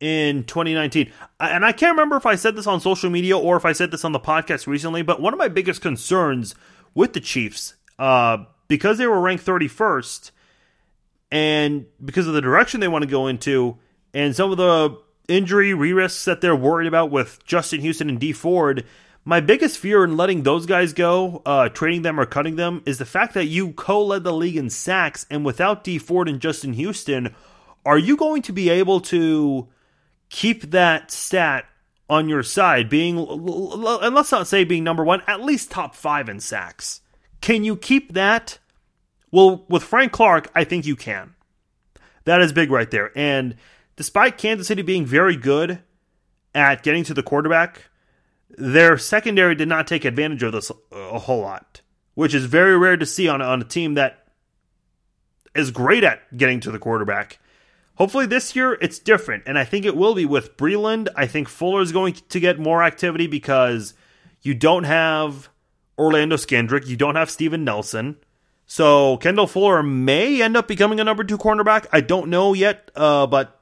in 0.00 0.44
2019. 0.44 1.10
And 1.38 1.64
I 1.64 1.72
can't 1.72 1.92
remember 1.92 2.16
if 2.16 2.26
I 2.26 2.36
said 2.36 2.56
this 2.56 2.66
on 2.66 2.80
social 2.80 3.10
media 3.10 3.36
or 3.38 3.56
if 3.56 3.64
I 3.64 3.72
said 3.72 3.90
this 3.90 4.04
on 4.04 4.12
the 4.12 4.20
podcast 4.20 4.66
recently, 4.66 5.02
but 5.02 5.20
one 5.20 5.32
of 5.32 5.38
my 5.38 5.48
biggest 5.48 5.80
concerns 5.80 6.54
with 6.94 7.14
the 7.14 7.20
Chiefs, 7.20 7.74
uh, 7.98 8.44
because 8.68 8.98
they 8.98 9.06
were 9.06 9.20
ranked 9.20 9.44
31st, 9.44 10.30
and 11.32 11.86
because 12.04 12.26
of 12.26 12.34
the 12.34 12.40
direction 12.40 12.80
they 12.80 12.88
want 12.88 13.02
to 13.02 13.10
go 13.10 13.28
into, 13.28 13.78
and 14.12 14.34
some 14.34 14.50
of 14.50 14.56
the 14.56 14.98
injury 15.28 15.72
re 15.72 15.92
risks 15.92 16.24
that 16.24 16.40
they're 16.40 16.56
worried 16.56 16.88
about 16.88 17.10
with 17.10 17.42
Justin 17.44 17.80
Houston 17.80 18.08
and 18.08 18.18
Dee 18.18 18.32
Ford, 18.32 18.84
my 19.24 19.40
biggest 19.40 19.78
fear 19.78 20.04
in 20.04 20.16
letting 20.16 20.42
those 20.42 20.66
guys 20.66 20.92
go, 20.92 21.42
uh, 21.44 21.68
trading 21.68 22.02
them 22.02 22.18
or 22.18 22.26
cutting 22.26 22.56
them, 22.56 22.82
is 22.86 22.98
the 22.98 23.04
fact 23.04 23.34
that 23.34 23.46
you 23.46 23.72
co 23.72 24.04
led 24.04 24.24
the 24.24 24.32
league 24.32 24.56
in 24.56 24.70
sacks, 24.70 25.26
and 25.30 25.44
without 25.44 25.84
Dee 25.84 25.98
Ford 25.98 26.28
and 26.28 26.40
Justin 26.40 26.72
Houston, 26.72 27.34
are 27.84 27.98
you 27.98 28.16
going 28.16 28.42
to 28.42 28.52
be 28.52 28.70
able 28.70 29.00
to 29.02 29.68
keep 30.30 30.70
that 30.70 31.10
stat 31.10 31.66
on 32.10 32.28
your 32.28 32.42
side, 32.42 32.88
being, 32.88 33.18
and 33.18 34.14
let's 34.14 34.32
not 34.32 34.48
say 34.48 34.64
being 34.64 34.82
number 34.82 35.04
one, 35.04 35.22
at 35.28 35.42
least 35.42 35.70
top 35.70 35.94
five 35.94 36.28
in 36.28 36.40
sacks. 36.40 37.02
Can 37.40 37.62
you 37.62 37.76
keep 37.76 38.14
that? 38.14 38.58
Well, 39.30 39.64
with 39.68 39.84
Frank 39.84 40.10
Clark, 40.10 40.50
I 40.52 40.64
think 40.64 40.86
you 40.86 40.96
can. 40.96 41.34
That 42.24 42.40
is 42.42 42.52
big 42.52 42.70
right 42.70 42.90
there. 42.90 43.12
And 43.16 43.54
despite 43.94 44.38
Kansas 44.38 44.66
City 44.66 44.82
being 44.82 45.06
very 45.06 45.36
good 45.36 45.82
at 46.52 46.82
getting 46.82 47.04
to 47.04 47.14
the 47.14 47.22
quarterback, 47.22 47.89
their 48.56 48.98
secondary 48.98 49.54
did 49.54 49.68
not 49.68 49.86
take 49.86 50.04
advantage 50.04 50.42
of 50.42 50.52
this 50.52 50.70
a 50.92 51.18
whole 51.18 51.40
lot, 51.40 51.80
which 52.14 52.34
is 52.34 52.44
very 52.44 52.76
rare 52.76 52.96
to 52.96 53.06
see 53.06 53.28
on, 53.28 53.40
on 53.42 53.62
a 53.62 53.64
team 53.64 53.94
that 53.94 54.26
is 55.54 55.70
great 55.70 56.04
at 56.04 56.36
getting 56.36 56.60
to 56.60 56.70
the 56.70 56.78
quarterback 56.78 57.38
Hopefully 58.00 58.24
this 58.24 58.56
year 58.56 58.78
it's 58.80 58.98
different, 58.98 59.42
and 59.44 59.58
I 59.58 59.64
think 59.64 59.84
it 59.84 59.94
will 59.94 60.14
be 60.14 60.24
with 60.24 60.56
Breeland. 60.56 61.08
I 61.14 61.26
think 61.26 61.50
Fuller 61.50 61.82
is 61.82 61.92
going 61.92 62.14
to 62.14 62.40
get 62.40 62.58
more 62.58 62.82
activity 62.82 63.26
because 63.26 63.92
you 64.40 64.54
don't 64.54 64.84
have 64.84 65.50
Orlando 65.98 66.36
Scandrick, 66.36 66.86
you 66.86 66.96
don't 66.96 67.16
have 67.16 67.28
Steven 67.28 67.62
Nelson. 67.62 68.16
So 68.64 69.18
Kendall 69.18 69.46
Fuller 69.46 69.82
may 69.82 70.40
end 70.40 70.56
up 70.56 70.66
becoming 70.66 70.98
a 70.98 71.04
number 71.04 71.24
two 71.24 71.36
cornerback. 71.36 71.88
I 71.92 72.00
don't 72.00 72.30
know 72.30 72.54
yet, 72.54 72.90
uh, 72.96 73.26
but 73.26 73.59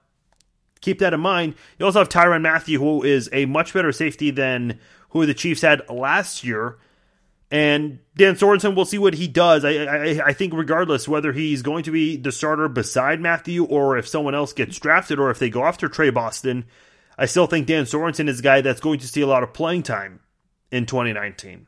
keep 0.80 0.98
that 1.00 1.14
in 1.14 1.20
mind. 1.20 1.54
You 1.78 1.86
also 1.86 2.00
have 2.00 2.08
Tyrann 2.08 2.42
Mathieu, 2.42 2.78
who 2.78 3.02
is 3.02 3.28
a 3.32 3.46
much 3.46 3.72
better 3.72 3.92
safety 3.92 4.30
than 4.30 4.78
who 5.10 5.26
the 5.26 5.34
Chiefs 5.34 5.62
had 5.62 5.88
last 5.88 6.44
year. 6.44 6.78
And 7.50 8.00
Dan 8.14 8.34
Sorensen, 8.34 8.76
we'll 8.76 8.84
see 8.84 8.98
what 8.98 9.14
he 9.14 9.26
does. 9.26 9.64
I, 9.64 9.70
I, 9.70 10.20
I 10.26 10.32
think 10.34 10.52
regardless 10.52 11.08
whether 11.08 11.32
he's 11.32 11.62
going 11.62 11.82
to 11.84 11.90
be 11.90 12.16
the 12.16 12.30
starter 12.30 12.68
beside 12.68 13.20
Mathieu 13.20 13.64
or 13.64 13.96
if 13.96 14.06
someone 14.06 14.34
else 14.34 14.52
gets 14.52 14.78
drafted 14.78 15.18
or 15.18 15.30
if 15.30 15.38
they 15.38 15.48
go 15.48 15.64
after 15.64 15.88
Tre 15.88 16.10
Boston, 16.10 16.66
I 17.16 17.26
still 17.26 17.46
think 17.46 17.66
Dan 17.66 17.84
Sorensen 17.84 18.28
is 18.28 18.40
a 18.40 18.42
guy 18.42 18.60
that's 18.60 18.80
going 18.80 18.98
to 19.00 19.08
see 19.08 19.22
a 19.22 19.26
lot 19.26 19.42
of 19.42 19.54
playing 19.54 19.82
time 19.82 20.20
in 20.70 20.84
2019. 20.84 21.66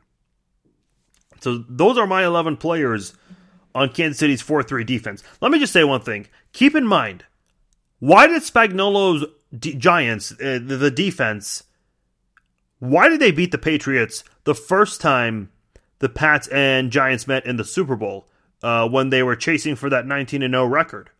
So 1.39 1.65
those 1.67 1.97
are 1.97 2.05
my 2.05 2.25
11 2.25 2.57
players 2.57 3.15
on 3.73 3.89
Kansas 3.89 4.19
City's 4.19 4.43
4-3 4.43 4.85
defense. 4.85 5.23
Let 5.41 5.51
me 5.51 5.59
just 5.59 5.73
say 5.73 5.83
one 5.83 6.01
thing. 6.01 6.27
Keep 6.53 6.75
in 6.75 6.85
mind, 6.85 7.25
why 8.01 8.25
did 8.25 8.41
Spagnuolo's 8.41 9.27
D- 9.57 9.75
Giants, 9.75 10.31
uh, 10.31 10.59
the, 10.59 10.89
defense, 10.89 11.65
why 12.79 13.07
did 13.07 13.19
they 13.19 13.31
beat 13.31 13.51
the 13.51 13.59
Patriots 13.59 14.23
the 14.43 14.55
first 14.55 14.99
time 14.99 15.51
the 15.99 16.09
Pats 16.09 16.47
and 16.47 16.91
Giants 16.91 17.27
met 17.27 17.45
in 17.45 17.57
the 17.57 17.63
Super 17.63 17.95
Bowl 17.95 18.27
uh, 18.63 18.89
when 18.89 19.11
they 19.11 19.21
were 19.21 19.35
chasing 19.35 19.75
for 19.75 19.87
that 19.91 20.07
19 20.07 20.41
0 20.41 20.65
record. 20.65 21.11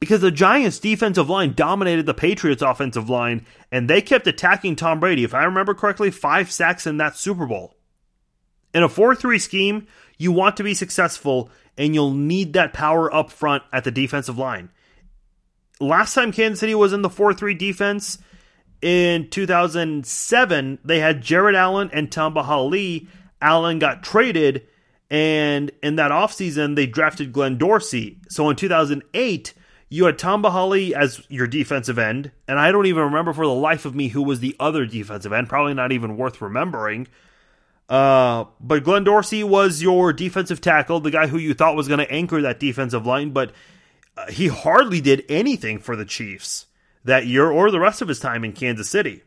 because 0.00 0.20
the 0.20 0.32
Giants' 0.32 0.80
defensive 0.80 1.30
line 1.30 1.54
dominated 1.54 2.06
the 2.06 2.14
Patriots' 2.14 2.60
offensive 2.60 3.08
line, 3.08 3.46
and 3.70 3.88
they 3.88 4.02
kept 4.02 4.26
attacking 4.26 4.74
Tom 4.74 4.98
Brady. 4.98 5.22
If 5.22 5.32
I 5.32 5.44
remember 5.44 5.74
correctly, 5.74 6.10
five 6.10 6.50
sacks 6.50 6.88
in 6.88 6.96
that 6.96 7.16
Super 7.16 7.46
Bowl. 7.46 7.76
In 8.74 8.82
a 8.82 8.88
4 8.88 9.14
3 9.14 9.38
scheme, 9.38 9.86
you 10.18 10.32
want 10.32 10.56
to 10.56 10.64
be 10.64 10.74
successful, 10.74 11.50
and 11.78 11.94
you'll 11.94 12.10
need 12.10 12.52
that 12.54 12.72
power 12.72 13.14
up 13.14 13.30
front 13.30 13.62
at 13.72 13.84
the 13.84 13.92
defensive 13.92 14.36
line. 14.36 14.70
Last 15.80 16.14
time 16.14 16.32
Kansas 16.32 16.60
City 16.60 16.74
was 16.74 16.92
in 16.92 17.02
the 17.02 17.10
4 17.10 17.34
3 17.34 17.54
defense 17.54 18.18
in 18.82 19.28
2007, 19.30 20.78
they 20.84 21.00
had 21.00 21.22
Jared 21.22 21.56
Allen 21.56 21.90
and 21.92 22.10
Tamba 22.12 22.42
Hali. 22.42 23.08
Allen 23.40 23.78
got 23.78 24.02
traded, 24.02 24.66
and 25.10 25.70
in 25.82 25.96
that 25.96 26.10
offseason, 26.10 26.76
they 26.76 26.86
drafted 26.86 27.32
Glenn 27.32 27.58
Dorsey. 27.58 28.18
So 28.28 28.48
in 28.50 28.56
2008, 28.56 29.54
you 29.88 30.04
had 30.04 30.18
Tamba 30.18 30.50
Hali 30.50 30.94
as 30.94 31.22
your 31.28 31.46
defensive 31.46 31.98
end, 31.98 32.32
and 32.48 32.58
I 32.58 32.72
don't 32.72 32.86
even 32.86 33.04
remember 33.04 33.32
for 33.32 33.46
the 33.46 33.52
life 33.52 33.84
of 33.84 33.94
me 33.94 34.08
who 34.08 34.22
was 34.22 34.40
the 34.40 34.56
other 34.60 34.84
defensive 34.84 35.32
end. 35.32 35.48
Probably 35.48 35.74
not 35.74 35.92
even 35.92 36.16
worth 36.16 36.40
remembering. 36.40 37.08
Uh, 37.88 38.44
but 38.60 38.82
Glenn 38.82 39.04
Dorsey 39.04 39.44
was 39.44 39.80
your 39.80 40.12
defensive 40.12 40.60
tackle, 40.60 41.00
the 41.00 41.10
guy 41.10 41.28
who 41.28 41.38
you 41.38 41.54
thought 41.54 41.76
was 41.76 41.88
going 41.88 42.00
to 42.00 42.10
anchor 42.10 42.42
that 42.42 42.58
defensive 42.58 43.06
line, 43.06 43.30
but 43.30 43.52
uh, 44.16 44.30
he 44.30 44.48
hardly 44.48 45.00
did 45.00 45.24
anything 45.28 45.78
for 45.78 45.96
the 45.96 46.04
Chiefs 46.04 46.66
that 47.04 47.26
year 47.26 47.50
or 47.50 47.70
the 47.70 47.80
rest 47.80 48.02
of 48.02 48.08
his 48.08 48.20
time 48.20 48.44
in 48.44 48.52
Kansas 48.52 48.88
City. 48.88 49.22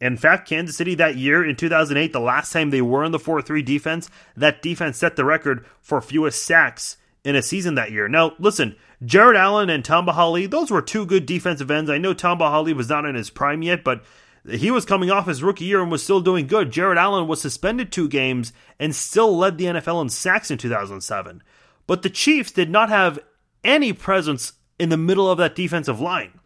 In 0.00 0.16
fact, 0.16 0.48
Kansas 0.48 0.76
City 0.76 0.94
that 0.96 1.16
year 1.16 1.44
in 1.48 1.56
2008, 1.56 2.12
the 2.12 2.20
last 2.20 2.52
time 2.52 2.70
they 2.70 2.82
were 2.82 3.04
in 3.04 3.12
the 3.12 3.18
4 3.18 3.42
3 3.42 3.62
defense, 3.62 4.10
that 4.36 4.62
defense 4.62 4.98
set 4.98 5.16
the 5.16 5.24
record 5.24 5.64
for 5.80 6.00
fewest 6.00 6.44
sacks 6.44 6.96
in 7.24 7.36
a 7.36 7.42
season 7.42 7.74
that 7.74 7.90
year. 7.90 8.08
Now, 8.08 8.32
listen, 8.38 8.76
Jared 9.04 9.36
Allen 9.36 9.70
and 9.70 9.84
Tamba 9.84 10.12
Hali, 10.12 10.46
those 10.46 10.70
were 10.70 10.82
two 10.82 11.06
good 11.06 11.26
defensive 11.26 11.70
ends. 11.70 11.90
I 11.90 11.98
know 11.98 12.12
Tamba 12.12 12.50
Hali 12.50 12.74
was 12.74 12.88
not 12.88 13.06
in 13.06 13.14
his 13.14 13.30
prime 13.30 13.62
yet, 13.62 13.82
but 13.82 14.04
he 14.48 14.70
was 14.70 14.84
coming 14.84 15.10
off 15.10 15.26
his 15.26 15.42
rookie 15.42 15.64
year 15.64 15.80
and 15.80 15.90
was 15.90 16.02
still 16.02 16.20
doing 16.20 16.46
good. 16.46 16.70
Jared 16.70 16.98
Allen 16.98 17.26
was 17.26 17.40
suspended 17.40 17.90
two 17.90 18.08
games 18.08 18.52
and 18.78 18.94
still 18.94 19.36
led 19.36 19.56
the 19.56 19.64
NFL 19.64 20.02
in 20.02 20.10
sacks 20.10 20.50
in 20.50 20.58
2007. 20.58 21.42
But 21.86 22.02
the 22.02 22.10
Chiefs 22.10 22.52
did 22.52 22.68
not 22.70 22.90
have 22.90 23.18
any 23.64 23.92
presence 23.92 24.52
in 24.78 24.88
the 24.88 24.96
middle 24.96 25.30
of 25.30 25.38
that 25.38 25.54
defensive 25.54 26.00
line. 26.00 26.38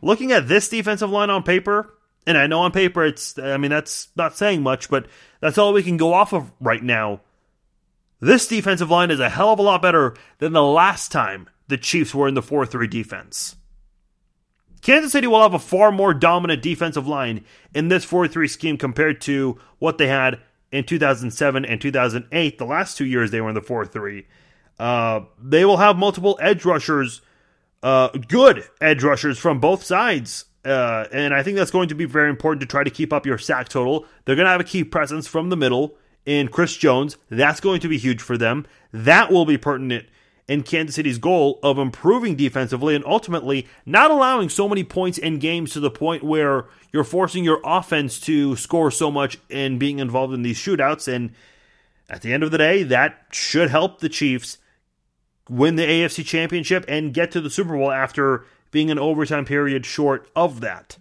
Looking 0.00 0.32
at 0.32 0.48
this 0.48 0.68
defensive 0.68 1.10
line 1.10 1.30
on 1.30 1.42
paper, 1.42 1.94
and 2.26 2.38
I 2.38 2.46
know 2.46 2.60
on 2.60 2.72
paper 2.72 3.04
it's, 3.04 3.38
I 3.38 3.56
mean, 3.56 3.70
that's 3.70 4.08
not 4.16 4.36
saying 4.36 4.62
much, 4.62 4.88
but 4.88 5.06
that's 5.40 5.58
all 5.58 5.72
we 5.72 5.82
can 5.82 5.96
go 5.96 6.12
off 6.12 6.32
of 6.32 6.52
right 6.60 6.82
now. 6.82 7.20
This 8.20 8.46
defensive 8.48 8.90
line 8.90 9.10
is 9.10 9.20
a 9.20 9.28
hell 9.28 9.52
of 9.52 9.58
a 9.58 9.62
lot 9.62 9.82
better 9.82 10.16
than 10.38 10.52
the 10.52 10.62
last 10.62 11.12
time 11.12 11.48
the 11.68 11.76
Chiefs 11.76 12.14
were 12.14 12.28
in 12.28 12.34
the 12.34 12.42
4 12.42 12.66
3 12.66 12.86
defense. 12.86 13.56
Kansas 14.80 15.12
City 15.12 15.26
will 15.26 15.42
have 15.42 15.54
a 15.54 15.58
far 15.58 15.90
more 15.90 16.14
dominant 16.14 16.62
defensive 16.62 17.06
line 17.06 17.44
in 17.74 17.88
this 17.88 18.04
4 18.04 18.28
3 18.28 18.48
scheme 18.48 18.76
compared 18.76 19.20
to 19.22 19.58
what 19.78 19.98
they 19.98 20.08
had 20.08 20.40
in 20.70 20.84
2007 20.84 21.64
and 21.64 21.80
2008, 21.80 22.58
the 22.58 22.64
last 22.64 22.96
two 22.96 23.06
years 23.06 23.30
they 23.30 23.40
were 23.40 23.48
in 23.48 23.54
the 23.54 23.62
4 23.62 23.86
3. 23.86 24.26
Uh, 24.78 25.20
they 25.42 25.64
will 25.64 25.78
have 25.78 25.96
multiple 25.96 26.38
edge 26.40 26.64
rushers, 26.64 27.20
uh, 27.82 28.08
good 28.08 28.64
edge 28.80 29.02
rushers 29.02 29.38
from 29.38 29.60
both 29.60 29.82
sides. 29.82 30.44
Uh, 30.64 31.06
and 31.12 31.34
I 31.34 31.42
think 31.42 31.56
that's 31.56 31.70
going 31.70 31.88
to 31.88 31.94
be 31.94 32.04
very 32.04 32.30
important 32.30 32.60
to 32.60 32.66
try 32.66 32.84
to 32.84 32.90
keep 32.90 33.12
up 33.12 33.26
your 33.26 33.38
sack 33.38 33.68
total. 33.68 34.06
They're 34.24 34.36
going 34.36 34.46
to 34.46 34.50
have 34.50 34.60
a 34.60 34.64
key 34.64 34.84
presence 34.84 35.26
from 35.26 35.48
the 35.48 35.56
middle 35.56 35.96
in 36.26 36.48
Chris 36.48 36.76
Jones. 36.76 37.16
That's 37.30 37.60
going 37.60 37.80
to 37.80 37.88
be 37.88 37.98
huge 37.98 38.20
for 38.20 38.36
them. 38.36 38.66
That 38.92 39.32
will 39.32 39.46
be 39.46 39.56
pertinent 39.56 40.06
in 40.48 40.62
Kansas 40.62 40.96
City's 40.96 41.18
goal 41.18 41.58
of 41.62 41.78
improving 41.78 42.34
defensively 42.34 42.94
and 42.94 43.04
ultimately 43.04 43.66
not 43.84 44.10
allowing 44.10 44.48
so 44.48 44.68
many 44.68 44.82
points 44.82 45.18
in 45.18 45.38
games 45.38 45.72
to 45.72 45.80
the 45.80 45.90
point 45.90 46.24
where 46.24 46.66
you're 46.92 47.04
forcing 47.04 47.44
your 47.44 47.60
offense 47.64 48.18
to 48.20 48.56
score 48.56 48.90
so 48.90 49.10
much 49.10 49.38
and 49.50 49.78
being 49.78 49.98
involved 49.98 50.32
in 50.32 50.42
these 50.42 50.58
shootouts. 50.58 51.06
And 51.12 51.32
at 52.08 52.22
the 52.22 52.32
end 52.32 52.42
of 52.42 52.50
the 52.50 52.58
day, 52.58 52.82
that 52.84 53.26
should 53.30 53.70
help 53.70 54.00
the 54.00 54.08
Chiefs 54.08 54.56
win 55.48 55.76
the 55.76 55.86
AFC 55.86 56.24
Championship 56.24 56.84
and 56.88 57.14
get 57.14 57.30
to 57.32 57.40
the 57.40 57.50
Super 57.50 57.76
Bowl 57.76 57.90
after 57.90 58.44
being 58.70 58.90
an 58.90 58.98
overtime 58.98 59.44
period 59.44 59.86
short 59.86 60.28
of 60.36 60.60
that. 60.60 60.98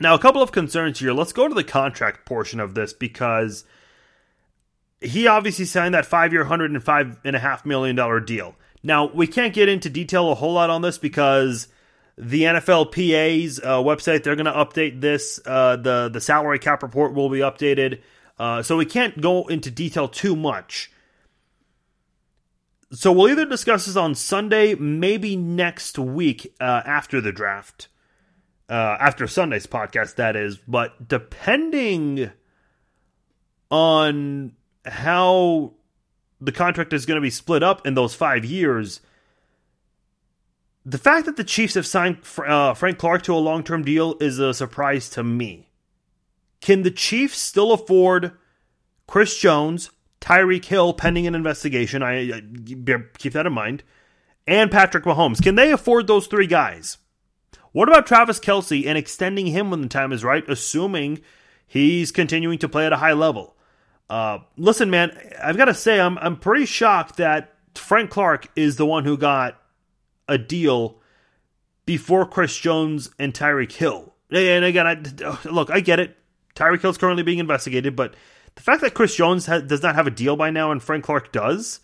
Now, 0.00 0.14
a 0.14 0.18
couple 0.18 0.42
of 0.42 0.52
concerns 0.52 0.98
here. 0.98 1.12
Let's 1.12 1.32
go 1.32 1.48
to 1.48 1.54
the 1.54 1.64
contract 1.64 2.26
portion 2.26 2.60
of 2.60 2.74
this 2.74 2.92
because 2.92 3.64
he 5.00 5.26
obviously 5.26 5.64
signed 5.64 5.94
that 5.94 6.04
five 6.04 6.32
year, 6.32 6.44
$105.5 6.44 7.64
million 7.64 8.24
deal. 8.24 8.54
Now, 8.82 9.06
we 9.06 9.26
can't 9.26 9.54
get 9.54 9.68
into 9.68 9.88
detail 9.88 10.30
a 10.30 10.34
whole 10.34 10.52
lot 10.52 10.70
on 10.70 10.82
this 10.82 10.98
because 10.98 11.68
the 12.18 12.42
NFLPA's 12.42 13.60
uh, 13.60 13.78
website, 13.78 14.22
they're 14.22 14.36
going 14.36 14.46
to 14.46 14.52
update 14.52 15.00
this. 15.00 15.40
Uh, 15.44 15.76
the, 15.76 16.10
the 16.12 16.20
salary 16.20 16.58
cap 16.58 16.82
report 16.82 17.14
will 17.14 17.28
be 17.28 17.38
updated. 17.38 18.00
Uh, 18.38 18.62
so 18.62 18.76
we 18.76 18.84
can't 18.84 19.20
go 19.20 19.46
into 19.46 19.70
detail 19.70 20.08
too 20.08 20.36
much. 20.36 20.90
So 22.92 23.12
we'll 23.12 23.30
either 23.30 23.46
discuss 23.46 23.86
this 23.86 23.96
on 23.96 24.14
Sunday, 24.14 24.74
maybe 24.74 25.36
next 25.36 25.98
week 25.98 26.54
uh, 26.60 26.82
after 26.84 27.20
the 27.20 27.32
draft. 27.32 27.88
Uh, 28.68 28.96
after 28.98 29.26
Sunday's 29.26 29.66
podcast, 29.66 30.16
that 30.16 30.34
is. 30.34 30.58
But 30.58 31.08
depending 31.08 32.30
on 33.70 34.52
how 34.84 35.74
the 36.40 36.52
contract 36.52 36.92
is 36.92 37.06
going 37.06 37.16
to 37.16 37.22
be 37.22 37.30
split 37.30 37.62
up 37.62 37.86
in 37.86 37.94
those 37.94 38.14
five 38.14 38.44
years. 38.44 39.00
The 40.84 40.98
fact 40.98 41.26
that 41.26 41.36
the 41.36 41.44
Chiefs 41.44 41.74
have 41.74 41.86
signed 41.86 42.18
uh, 42.38 42.74
Frank 42.74 42.98
Clark 42.98 43.22
to 43.22 43.34
a 43.34 43.38
long 43.38 43.64
term 43.64 43.82
deal 43.82 44.16
is 44.20 44.38
a 44.38 44.54
surprise 44.54 45.08
to 45.10 45.24
me. 45.24 45.70
Can 46.60 46.82
the 46.82 46.90
Chiefs 46.90 47.38
still 47.38 47.72
afford 47.72 48.32
Chris 49.06 49.38
Jones, 49.38 49.90
Tyreek 50.20 50.64
Hill 50.64 50.94
pending 50.94 51.26
an 51.26 51.34
investigation? 51.34 52.02
I, 52.02 52.32
I 52.32 52.42
keep 53.18 53.32
that 53.32 53.46
in 53.46 53.52
mind, 53.52 53.82
and 54.46 54.70
Patrick 54.70 55.04
Mahomes. 55.04 55.42
Can 55.42 55.54
they 55.54 55.72
afford 55.72 56.06
those 56.06 56.26
three 56.26 56.46
guys? 56.46 56.98
What 57.72 57.88
about 57.88 58.06
Travis 58.06 58.40
Kelce 58.40 58.86
and 58.86 58.96
extending 58.96 59.48
him 59.48 59.70
when 59.70 59.82
the 59.82 59.88
time 59.88 60.12
is 60.12 60.24
right, 60.24 60.48
assuming 60.48 61.20
he's 61.66 62.10
continuing 62.10 62.58
to 62.60 62.68
play 62.68 62.86
at 62.86 62.92
a 62.92 62.96
high 62.98 63.12
level? 63.12 63.56
Uh, 64.08 64.38
listen, 64.56 64.88
man, 64.88 65.16
I've 65.42 65.56
got 65.56 65.66
to 65.66 65.74
say, 65.74 66.00
I'm 66.00 66.16
I'm 66.18 66.36
pretty 66.36 66.64
shocked 66.64 67.16
that 67.16 67.54
Frank 67.74 68.10
Clark 68.10 68.48
is 68.56 68.76
the 68.76 68.86
one 68.86 69.04
who 69.04 69.18
got 69.18 69.60
a 70.28 70.38
deal 70.38 71.00
before 71.84 72.26
Chris 72.26 72.56
Jones 72.56 73.10
and 73.18 73.34
Tyreek 73.34 73.72
Hill. 73.72 74.14
And 74.30 74.64
again, 74.64 74.86
I, 74.86 75.38
look, 75.48 75.70
I 75.70 75.80
get 75.80 76.00
it. 76.00 76.16
Tyreek 76.54 76.80
Hill's 76.80 76.98
currently 76.98 77.22
being 77.22 77.38
investigated, 77.38 77.94
but 77.94 78.14
the 78.56 78.62
fact 78.62 78.82
that 78.82 78.94
Chris 78.94 79.14
Jones 79.14 79.46
ha- 79.46 79.60
does 79.60 79.82
not 79.82 79.94
have 79.94 80.06
a 80.06 80.10
deal 80.10 80.36
by 80.36 80.50
now 80.50 80.70
and 80.70 80.82
Frank 80.82 81.04
Clark 81.04 81.32
does, 81.32 81.80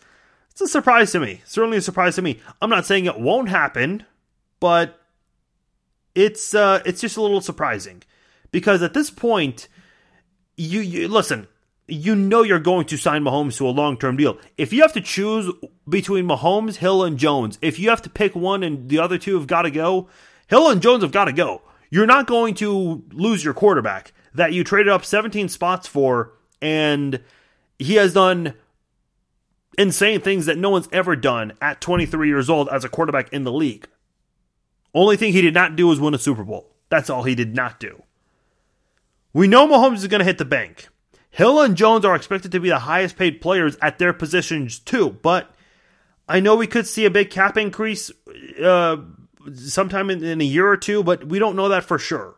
it's 0.51 0.61
a 0.61 0.69
surprise 0.69 1.13
to 1.13 1.21
me. 1.21 1.41
Certainly 1.45 1.79
a 1.79 1.83
surprise 1.83 2.17
to 2.17 2.23
me. 2.23 2.41
I'm 2.61 2.71
not 2.71 2.85
saying 2.85 3.07
it 3.07 3.21
won't 3.21 3.49
happen, 3.49 4.05
but 4.61 5.01
it's 6.15 6.55
uh, 6.55 6.83
it's 6.85 7.01
just 7.01 7.17
a 7.17 7.23
little 7.23 7.41
surprising 7.41 8.03
because 8.51 8.83
at 8.83 8.93
this 8.93 9.11
point, 9.11 9.69
you, 10.57 10.81
you 10.81 11.09
listen 11.09 11.47
you 11.93 12.15
know 12.15 12.43
you're 12.43 12.59
going 12.59 12.87
to 12.87 12.97
sign 12.97 13.23
Mahomes 13.23 13.57
to 13.57 13.67
a 13.67 13.71
long 13.71 13.97
term 13.99 14.17
deal. 14.17 14.39
If 14.57 14.73
you 14.73 14.83
have 14.83 14.93
to 14.95 15.01
choose 15.01 15.53
between 15.89 16.27
Mahomes, 16.27 16.77
Hill, 16.77 17.05
and 17.05 17.19
Jones, 17.19 17.59
if 17.61 17.79
you 17.79 17.91
have 17.91 18.03
to 18.03 18.11
pick 18.11 18.35
one 18.35 18.63
and 18.63 18.89
the 18.89 18.99
other 18.99 19.19
two 19.19 19.37
have 19.37 19.47
got 19.47 19.63
to 19.63 19.71
go, 19.71 20.09
Hill 20.49 20.69
and 20.69 20.81
Jones 20.83 21.03
have 21.03 21.13
got 21.13 21.27
to 21.27 21.33
go. 21.33 21.63
You're 21.91 22.07
not 22.07 22.27
going 22.27 22.55
to 22.57 23.05
lose 23.13 23.45
your 23.45 23.55
quarterback 23.55 24.13
that 24.35 24.53
you 24.53 24.65
traded 24.65 24.91
up 24.91 25.05
17 25.05 25.49
spots 25.49 25.87
for, 25.87 26.33
and 26.63 27.21
he 27.79 27.97
has 27.97 28.15
done 28.15 28.55
insane 29.77 30.21
things 30.21 30.47
that 30.47 30.57
no 30.57 30.71
one's 30.71 30.89
ever 30.93 31.17
done 31.17 31.53
at 31.61 31.81
23 31.81 32.29
years 32.29 32.49
old 32.49 32.69
as 32.71 32.85
a 32.85 32.89
quarterback 32.89 33.33
in 33.33 33.45
the 33.45 33.53
league. 33.53 33.89
Only 34.95 35.17
thing 35.17 35.33
he 35.33 35.43
did 35.43 35.55
not 35.55 35.77
do 35.77 35.89
was 35.89 36.01
win 36.01 36.15
a 36.15 36.19
Super 36.19 36.45
Bowl. 36.45 36.71
That's 36.89 37.11
all 37.11 37.25
he 37.25 37.35
did 37.35 37.55
not 37.55 37.81
do. 37.81 38.03
We 39.33 39.49
know 39.49 39.67
Mahomes 39.67 39.97
is 39.97 40.07
going 40.07 40.21
to 40.21 40.27
hit 40.27 40.39
the 40.39 40.45
bank. 40.45 40.89
Hill 41.31 41.61
and 41.61 41.77
Jones 41.77 42.05
are 42.05 42.15
expected 42.15 42.53
to 42.53 42.61
be 42.61 42.69
the 42.69 42.81
highest 42.81 43.17
paid 43.17 43.41
players 43.41 43.77
at 43.81 43.99
their 43.99 44.13
positions 44.13 44.79
too, 44.79 45.19
but 45.23 45.55
I 46.29 46.41
know 46.41 46.55
we 46.55 46.67
could 46.67 46.87
see 46.87 47.07
a 47.07 47.11
big 47.11 47.31
cap 47.31 47.57
increase 47.57 48.13
uh, 48.63 48.99
sometime 49.55 50.11
in, 50.11 50.23
in 50.23 50.41
a 50.43 50.45
year 50.45 50.69
or 50.69 50.77
two, 50.77 51.03
but 51.03 51.27
we 51.27 51.39
don't 51.39 51.57
know 51.57 51.71
that 51.71 51.85
for 51.85 51.99
sure. 51.99 52.37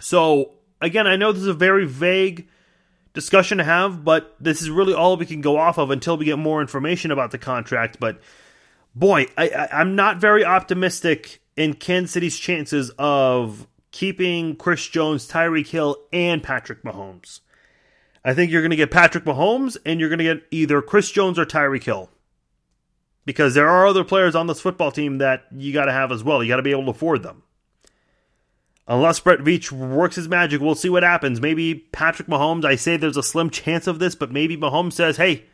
So 0.00 0.52
again, 0.82 1.06
I 1.06 1.16
know 1.16 1.32
this 1.32 1.42
is 1.42 1.48
a 1.48 1.54
very 1.54 1.86
vague 1.86 2.48
discussion 3.14 3.58
to 3.58 3.64
have, 3.64 4.04
but 4.04 4.34
this 4.40 4.62
is 4.62 4.70
really 4.70 4.94
all 4.94 5.16
we 5.16 5.26
can 5.26 5.40
go 5.40 5.58
off 5.58 5.78
of 5.78 5.90
until 5.90 6.16
we 6.16 6.24
get 6.24 6.38
more 6.38 6.60
information 6.60 7.10
about 7.10 7.30
the 7.30 7.38
contract. 7.38 7.98
But 8.00 8.20
boy, 8.94 9.26
I, 9.36 9.68
am 9.70 9.94
not 9.94 10.18
very 10.18 10.44
optimistic 10.44 11.40
in 11.56 11.74
Kansas 11.74 12.12
City's 12.12 12.38
chances 12.38 12.90
of 12.98 13.66
keeping 13.90 14.56
Chris 14.56 14.86
Jones, 14.88 15.28
Tyreek 15.28 15.68
Hill, 15.68 15.96
and 16.12 16.42
Patrick 16.42 16.82
Mahomes. 16.82 17.40
I 18.24 18.34
think 18.34 18.50
you're 18.50 18.62
going 18.62 18.70
to 18.70 18.76
get 18.76 18.90
Patrick 18.90 19.24
Mahomes 19.24 19.76
and 19.84 20.00
you're 20.00 20.08
going 20.08 20.18
to 20.18 20.24
get 20.24 20.44
either 20.50 20.80
Chris 20.80 21.10
Jones 21.10 21.38
or 21.38 21.44
Tyreek 21.44 21.84
Hill. 21.84 22.08
because 23.24 23.54
there 23.54 23.68
are 23.68 23.86
other 23.86 24.04
players 24.04 24.34
on 24.34 24.46
this 24.46 24.60
football 24.60 24.90
team 24.90 25.18
that 25.18 25.44
you 25.52 25.72
got 25.72 25.86
to 25.86 25.92
have 25.92 26.10
as 26.12 26.24
well. 26.24 26.42
You 26.42 26.48
got 26.48 26.56
to 26.56 26.62
be 26.62 26.70
able 26.70 26.84
to 26.84 26.90
afford 26.90 27.22
them. 27.22 27.42
Unless 28.88 29.20
Brett 29.20 29.38
Veach 29.40 29.70
works 29.70 30.16
his 30.16 30.28
magic, 30.28 30.60
we'll 30.60 30.74
see 30.74 30.88
what 30.88 31.04
happens. 31.04 31.40
Maybe 31.40 31.74
Patrick 31.74 32.28
Mahomes, 32.28 32.64
I 32.64 32.76
say 32.76 32.96
there's 32.96 33.16
a 33.16 33.22
slim 33.22 33.48
chance 33.48 33.86
of 33.86 33.98
this, 33.98 34.14
but 34.14 34.32
maybe 34.32 34.56
Mahomes 34.56 34.94
says, 34.94 35.16
hey, 35.16 35.44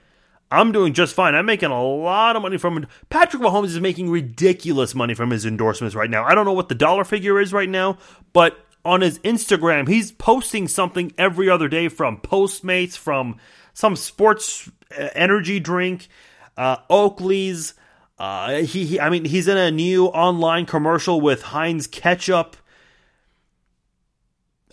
I'm 0.50 0.72
doing 0.72 0.94
just 0.94 1.14
fine. 1.14 1.34
I'm 1.34 1.44
making 1.44 1.70
a 1.70 1.84
lot 1.84 2.36
of 2.36 2.42
money 2.42 2.56
from 2.56 2.86
Patrick 3.10 3.42
Mahomes 3.42 3.66
is 3.66 3.80
making 3.80 4.10
ridiculous 4.10 4.94
money 4.94 5.12
from 5.12 5.30
his 5.30 5.44
endorsements 5.44 5.94
right 5.94 6.08
now. 6.08 6.24
I 6.24 6.34
don't 6.34 6.46
know 6.46 6.54
what 6.54 6.70
the 6.70 6.74
dollar 6.74 7.04
figure 7.04 7.38
is 7.38 7.52
right 7.52 7.68
now, 7.68 7.98
but 8.32 8.58
on 8.84 9.02
his 9.02 9.18
Instagram, 9.18 9.88
he's 9.88 10.10
posting 10.10 10.66
something 10.66 11.12
every 11.18 11.50
other 11.50 11.68
day 11.68 11.88
from 11.88 12.18
Postmates, 12.18 12.96
from 12.96 13.36
some 13.74 13.94
sports 13.94 14.70
uh, 14.98 15.08
energy 15.14 15.60
drink, 15.60 16.08
uh, 16.56 16.78
Oakley's. 16.88 17.74
Uh, 18.18 18.62
he, 18.62 18.86
he, 18.86 19.00
I 19.00 19.10
mean, 19.10 19.26
he's 19.26 19.46
in 19.48 19.58
a 19.58 19.70
new 19.70 20.06
online 20.06 20.64
commercial 20.64 21.20
with 21.20 21.42
Heinz 21.42 21.86
ketchup. 21.86 22.56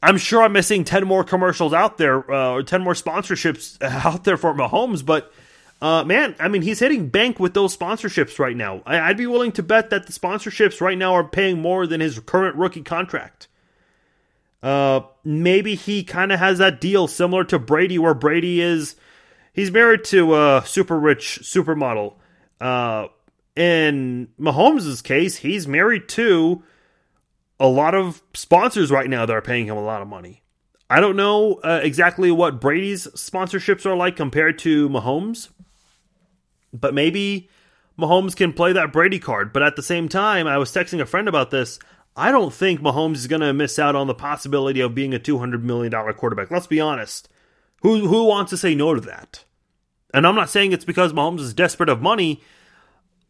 I'm 0.06 0.18
sure 0.18 0.44
I'm 0.44 0.54
missing 0.54 0.84
10 0.84 1.08
more 1.08 1.24
commercials 1.24 1.74
out 1.74 1.98
there, 1.98 2.32
uh, 2.32 2.52
or 2.52 2.64
10 2.64 2.82
more 2.82 2.94
sponsorships 2.94 3.82
out 4.06 4.24
there 4.24 4.38
for 4.38 4.54
Mahomes, 4.54 5.04
but 5.06 5.34
uh, 5.82 6.04
man, 6.04 6.36
I 6.40 6.48
mean, 6.48 6.62
he's 6.62 6.80
hitting 6.80 7.10
bank 7.10 7.40
with 7.40 7.54
those 7.54 7.76
sponsorships 7.76 8.40
right 8.40 8.56
now. 8.56 8.82
I, 8.86 9.08
would 9.08 9.18
be 9.18 9.28
willing 9.28 9.52
to 9.54 9.64
bet 9.64 9.90
that 9.90 10.06
the 10.06 10.14
sponsorships 10.14 10.80
right 10.80 10.98
now 10.98 11.14
are 11.14 11.24
paying 11.24 11.60
more 11.60 11.86
than 11.86 12.02
his 12.02 12.20
current 12.20 12.56
rookie 12.56 12.82
contract. 12.82 13.48
Uh, 14.64 15.02
maybe 15.24 15.76
he 15.76 16.04
kind 16.04 16.32
of 16.32 16.40
has 16.40 16.60
that 16.60 16.80
deal 16.80 17.08
similar 17.08 17.44
to 17.46 17.60
Brady, 17.60 18.00
where 18.00 18.14
Brady 18.14 18.62
is 18.62 18.96
he's 19.54 19.70
married 19.70 20.04
to 20.06 20.36
a 20.36 20.64
super 20.66 21.00
rich 21.00 21.40
supermodel. 21.44 22.14
Uh, 22.62 23.08
in 23.56 24.30
Mahomes' 24.40 25.04
case, 25.04 25.38
he's 25.38 25.68
married 25.68 26.08
to 26.10 26.64
a 27.60 27.68
lot 27.68 27.96
of 27.96 28.22
sponsors 28.34 28.92
right 28.92 29.10
now 29.10 29.26
that 29.26 29.36
are 29.36 29.42
paying 29.42 29.68
him 29.68 29.78
a 29.78 29.84
lot 29.84 30.02
of 30.02 30.08
money. 30.08 30.42
I 30.90 31.00
don't 31.00 31.16
know 31.16 31.56
uh, 31.64 31.80
exactly 31.82 32.30
what 32.32 32.62
Brady's 32.62 33.08
sponsorships 33.08 33.86
are 33.86 33.96
like 33.96 34.16
compared 34.16 34.60
to 34.60 34.88
Mahomes, 34.90 35.50
but 36.72 36.94
maybe 36.94 37.50
Mahomes 37.98 38.36
can 38.36 38.54
play 38.54 38.74
that 38.74 38.94
Brady 38.94 39.20
card. 39.20 39.52
But 39.52 39.64
at 39.64 39.76
the 39.76 39.82
same 39.82 40.08
time, 40.08 40.48
I 40.48 40.58
was 40.58 40.72
texting 40.72 41.02
a 41.02 41.06
friend 41.06 41.28
about 41.28 41.50
this. 41.50 41.80
I 42.16 42.32
don't 42.32 42.54
think 42.54 42.82
Mahomes 42.82 43.16
is 43.16 43.28
going 43.28 43.42
to 43.42 43.54
miss 43.54 43.80
out 43.80 43.96
on 43.96 44.08
the 44.08 44.14
possibility 44.14 44.80
of 44.80 44.96
being 44.96 45.14
a 45.14 45.20
$200 45.20 45.64
million 45.64 45.92
quarterback. 46.14 46.52
Let's 46.52 46.68
be 46.68 46.80
honest. 46.80 47.30
Who, 47.82 48.08
who 48.08 48.26
wants 48.26 48.52
to 48.52 48.58
say 48.58 48.76
no 48.76 48.94
to 48.94 49.02
that? 49.02 49.44
And 50.14 50.26
I'm 50.26 50.36
not 50.36 50.50
saying 50.50 50.72
it's 50.72 50.86
because 50.86 51.14
Mahomes 51.14 51.42
is 51.42 51.54
desperate 51.54 51.90
of 51.90 52.02
money. 52.02 52.42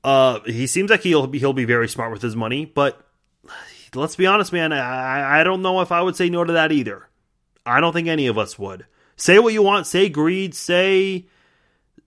Uh, 0.04 0.42
he 0.42 0.68
seems 0.68 0.92
like 0.92 1.02
he'll 1.02 1.26
be, 1.26 1.40
he'll 1.40 1.54
be 1.54 1.66
very 1.66 1.88
smart 1.88 2.12
with 2.12 2.22
his 2.22 2.36
money, 2.36 2.66
but 2.66 3.02
let's 3.96 4.16
be 4.16 4.28
honest, 4.28 4.54
man. 4.54 4.74
I, 4.74 5.42
I 5.42 5.44
don't 5.44 5.62
know 5.62 5.82
if 5.82 5.92
I 5.92 6.02
would 6.02 6.16
say 6.16 6.30
no 6.30 6.44
to 6.44 6.54
that 6.54 6.72
either. 6.72 7.08
I 7.66 7.80
don't 7.80 7.94
think 7.94 8.08
any 8.08 8.28
of 8.28 8.38
us 8.38 8.60
would. 8.60 8.86
Say 9.16 9.40
what 9.40 9.54
you 9.54 9.62
want. 9.62 9.88
Say 9.88 10.10
greed. 10.10 10.54
Say 10.54 11.28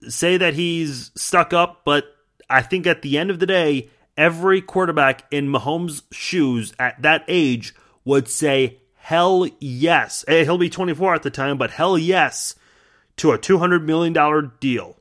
say 0.09 0.37
that 0.37 0.55
he's 0.55 1.11
stuck 1.17 1.53
up, 1.53 1.83
but 1.85 2.05
I 2.49 2.63
think 2.63 2.87
at 2.87 3.03
the 3.03 3.19
end 3.19 3.31
of 3.31 3.41
the 3.41 3.47
day, 3.47 3.91
every 4.17 4.61
quarterback 4.61 5.25
in 5.31 5.49
Mahomes' 5.49 6.03
shoes 6.13 6.73
at 6.79 7.01
that 7.03 7.25
age 7.29 7.75
would 8.05 8.29
say 8.29 8.79
hell 8.95 9.47
yes. 9.59 10.25
Eh, 10.29 10.45
he'll 10.45 10.59
be 10.59 10.71
24 10.71 11.15
at 11.15 11.23
the 11.23 11.31
time, 11.31 11.59
but 11.59 11.73
hell 11.73 11.99
yes 11.99 12.55
to 13.17 13.33
a 13.33 13.39
$200 13.39 13.83
million 13.83 14.53
deal. 14.61 14.97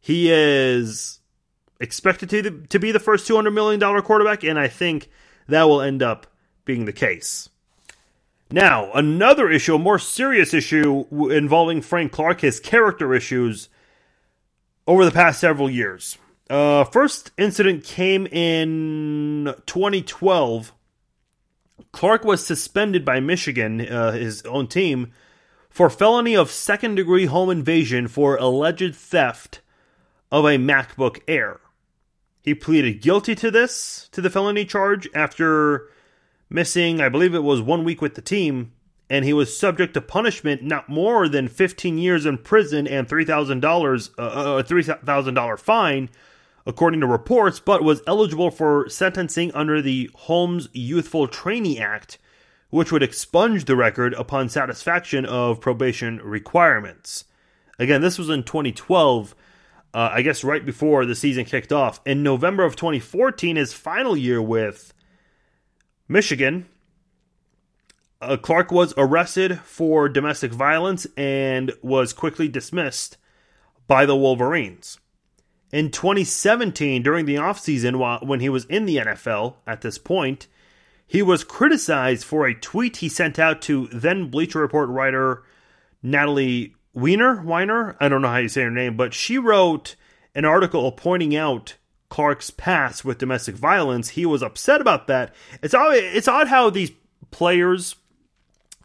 He 0.00 0.30
is 0.30 1.18
expected 1.80 2.30
to, 2.30 2.50
to 2.50 2.78
be 2.78 2.92
the 2.92 3.00
first 3.00 3.28
$200 3.28 3.52
million 3.52 3.80
quarterback, 4.02 4.44
and 4.44 4.58
I 4.58 4.68
think 4.68 5.08
that 5.48 5.64
will 5.64 5.80
end 5.80 6.02
up 6.02 6.26
being 6.64 6.84
the 6.84 6.92
case. 6.92 7.48
Now, 8.50 8.92
another 8.92 9.50
issue, 9.50 9.74
a 9.74 9.78
more 9.78 9.98
serious 9.98 10.54
issue 10.54 11.04
involving 11.30 11.82
Frank 11.82 12.12
Clark, 12.12 12.42
his 12.42 12.60
character 12.60 13.12
issues 13.12 13.68
over 14.86 15.04
the 15.04 15.10
past 15.10 15.40
several 15.40 15.68
years. 15.68 16.16
Uh, 16.48 16.84
first 16.84 17.32
incident 17.36 17.82
came 17.82 18.26
in 18.28 19.52
2012. 19.66 20.72
Clark 21.90 22.24
was 22.24 22.46
suspended 22.46 23.04
by 23.04 23.18
Michigan, 23.18 23.80
uh, 23.80 24.12
his 24.12 24.42
own 24.42 24.68
team, 24.68 25.12
for 25.68 25.90
felony 25.90 26.36
of 26.36 26.50
second 26.50 26.94
degree 26.94 27.26
home 27.26 27.50
invasion 27.50 28.06
for 28.06 28.36
alleged 28.36 28.94
theft 28.94 29.60
of 30.30 30.44
a 30.44 30.56
MacBook 30.56 31.20
Air. 31.26 31.60
He 32.46 32.54
pleaded 32.54 33.02
guilty 33.02 33.34
to 33.34 33.50
this, 33.50 34.08
to 34.12 34.20
the 34.20 34.30
felony 34.30 34.64
charge, 34.64 35.08
after 35.12 35.90
missing, 36.48 37.00
I 37.00 37.08
believe 37.08 37.34
it 37.34 37.42
was 37.42 37.60
one 37.60 37.82
week 37.82 38.00
with 38.00 38.14
the 38.14 38.22
team, 38.22 38.70
and 39.10 39.24
he 39.24 39.32
was 39.32 39.58
subject 39.58 39.94
to 39.94 40.00
punishment 40.00 40.62
not 40.62 40.88
more 40.88 41.28
than 41.28 41.48
15 41.48 41.98
years 41.98 42.24
in 42.24 42.38
prison 42.38 42.86
and 42.86 43.08
$3,000 43.08 44.10
uh, 44.16 44.22
uh, 44.22 44.58
a 44.58 44.62
$3,000 44.62 45.58
fine, 45.58 46.08
according 46.64 47.00
to 47.00 47.08
reports, 47.08 47.58
but 47.58 47.82
was 47.82 48.00
eligible 48.06 48.52
for 48.52 48.88
sentencing 48.88 49.50
under 49.52 49.82
the 49.82 50.08
Holmes 50.14 50.68
Youthful 50.72 51.26
Trainee 51.26 51.80
Act, 51.80 52.16
which 52.70 52.92
would 52.92 53.02
expunge 53.02 53.64
the 53.64 53.74
record 53.74 54.14
upon 54.14 54.48
satisfaction 54.48 55.24
of 55.26 55.60
probation 55.60 56.20
requirements. 56.22 57.24
Again, 57.80 58.02
this 58.02 58.18
was 58.18 58.30
in 58.30 58.44
2012 58.44 59.34
uh, 59.96 60.10
I 60.12 60.20
guess 60.20 60.44
right 60.44 60.64
before 60.64 61.06
the 61.06 61.14
season 61.14 61.46
kicked 61.46 61.72
off. 61.72 62.02
In 62.04 62.22
November 62.22 62.64
of 62.64 62.76
2014, 62.76 63.56
his 63.56 63.72
final 63.72 64.14
year 64.14 64.42
with 64.42 64.92
Michigan, 66.06 66.68
uh, 68.20 68.36
Clark 68.36 68.70
was 68.70 68.92
arrested 68.98 69.58
for 69.60 70.10
domestic 70.10 70.52
violence 70.52 71.06
and 71.16 71.72
was 71.80 72.12
quickly 72.12 72.46
dismissed 72.46 73.16
by 73.86 74.04
the 74.04 74.14
Wolverines. 74.14 75.00
In 75.72 75.90
2017, 75.90 77.02
during 77.02 77.24
the 77.24 77.36
offseason, 77.36 78.26
when 78.26 78.40
he 78.40 78.50
was 78.50 78.66
in 78.66 78.84
the 78.84 78.98
NFL 78.98 79.54
at 79.66 79.80
this 79.80 79.96
point, 79.96 80.46
he 81.06 81.22
was 81.22 81.42
criticized 81.42 82.22
for 82.24 82.46
a 82.46 82.54
tweet 82.54 82.98
he 82.98 83.08
sent 83.08 83.38
out 83.38 83.62
to 83.62 83.86
then 83.86 84.28
Bleacher 84.28 84.60
Report 84.60 84.90
writer 84.90 85.42
Natalie 86.02 86.75
Weiner, 86.96 87.42
Weiner, 87.42 87.94
I 88.00 88.08
don't 88.08 88.22
know 88.22 88.28
how 88.28 88.38
you 88.38 88.48
say 88.48 88.62
her 88.62 88.70
name, 88.70 88.96
but 88.96 89.12
she 89.12 89.36
wrote 89.36 89.96
an 90.34 90.46
article 90.46 90.90
pointing 90.92 91.36
out 91.36 91.74
Clark's 92.08 92.48
past 92.48 93.04
with 93.04 93.18
domestic 93.18 93.54
violence. 93.54 94.10
He 94.10 94.24
was 94.24 94.42
upset 94.42 94.80
about 94.80 95.06
that. 95.06 95.34
It's 95.62 95.74
odd, 95.74 95.96
it's 95.96 96.26
odd 96.26 96.48
how 96.48 96.70
these 96.70 96.92
players 97.30 97.96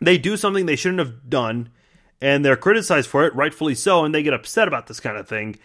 they 0.01 0.17
do 0.17 0.35
something 0.35 0.65
they 0.65 0.75
shouldn't 0.75 0.99
have 0.99 1.29
done, 1.29 1.69
and 2.19 2.43
they're 2.43 2.57
criticized 2.57 3.07
for 3.07 3.25
it, 3.25 3.33
rightfully 3.33 3.75
so, 3.75 4.03
and 4.03 4.13
they 4.13 4.23
get 4.23 4.33
upset 4.33 4.67
about 4.67 4.87
this 4.87 4.99
kind 4.99 5.15
of 5.15 5.29
thing. 5.29 5.57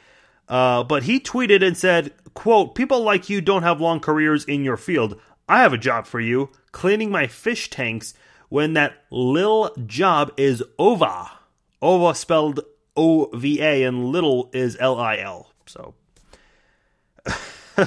Uh, 0.48 0.84
but 0.84 1.02
he 1.02 1.18
tweeted 1.18 1.66
and 1.66 1.76
said, 1.76 2.12
"quote 2.34 2.76
People 2.76 3.00
like 3.00 3.28
you 3.28 3.40
don't 3.40 3.64
have 3.64 3.80
long 3.80 3.98
careers 3.98 4.44
in 4.44 4.62
your 4.62 4.76
field. 4.76 5.20
I 5.48 5.62
have 5.62 5.72
a 5.72 5.78
job 5.78 6.06
for 6.06 6.20
you, 6.20 6.50
cleaning 6.70 7.10
my 7.10 7.26
fish 7.26 7.70
tanks 7.70 8.14
when 8.50 8.74
that 8.74 9.04
lil 9.10 9.74
job 9.84 10.32
is 10.36 10.62
over." 10.78 11.28
Ova 11.86 12.16
spelled 12.16 12.60
O 12.96 13.30
V 13.32 13.62
A 13.62 13.84
and 13.84 14.06
little 14.06 14.50
is 14.52 14.76
L 14.80 14.98
I 14.98 15.18
L. 15.18 15.52
So 15.66 15.94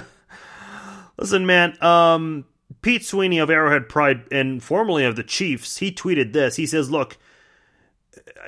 listen, 1.17 1.45
man. 1.45 1.81
Um, 1.83 2.45
Pete 2.81 3.03
Sweeney 3.03 3.39
of 3.39 3.49
Arrowhead 3.49 3.89
Pride 3.89 4.23
and 4.31 4.63
formerly 4.63 5.03
of 5.03 5.17
the 5.17 5.23
Chiefs, 5.23 5.79
he 5.79 5.91
tweeted 5.91 6.31
this. 6.31 6.55
He 6.55 6.65
says, 6.65 6.89
"Look, 6.89 7.17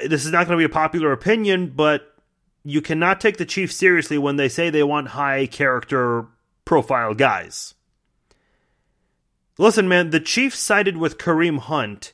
this 0.06 0.26
is 0.26 0.32
not 0.32 0.48
going 0.48 0.58
to 0.58 0.62
be 0.62 0.72
a 0.72 0.74
popular 0.74 1.12
opinion, 1.12 1.74
but 1.76 2.16
you 2.64 2.82
cannot 2.82 3.20
take 3.20 3.36
the 3.36 3.46
Chiefs 3.46 3.76
seriously 3.76 4.18
when 4.18 4.38
they 4.38 4.48
say 4.48 4.70
they 4.70 4.84
want 4.84 5.10
high 5.10 5.48
character 5.48 6.28
profile 6.64 7.14
guys." 7.14 7.74
Listen, 9.58 9.90
man, 9.90 10.12
the 10.12 10.22
Chiefs 10.22 10.60
sided 10.60 10.96
with 10.96 11.18
Kareem 11.18 11.60
Hunt 11.60 12.14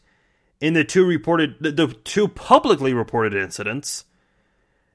in 0.59 0.73
the 0.73 0.83
two 0.83 1.05
reported 1.05 1.55
the 1.59 1.87
two 2.03 2.27
publicly 2.27 2.93
reported 2.93 3.33
incidents. 3.33 4.05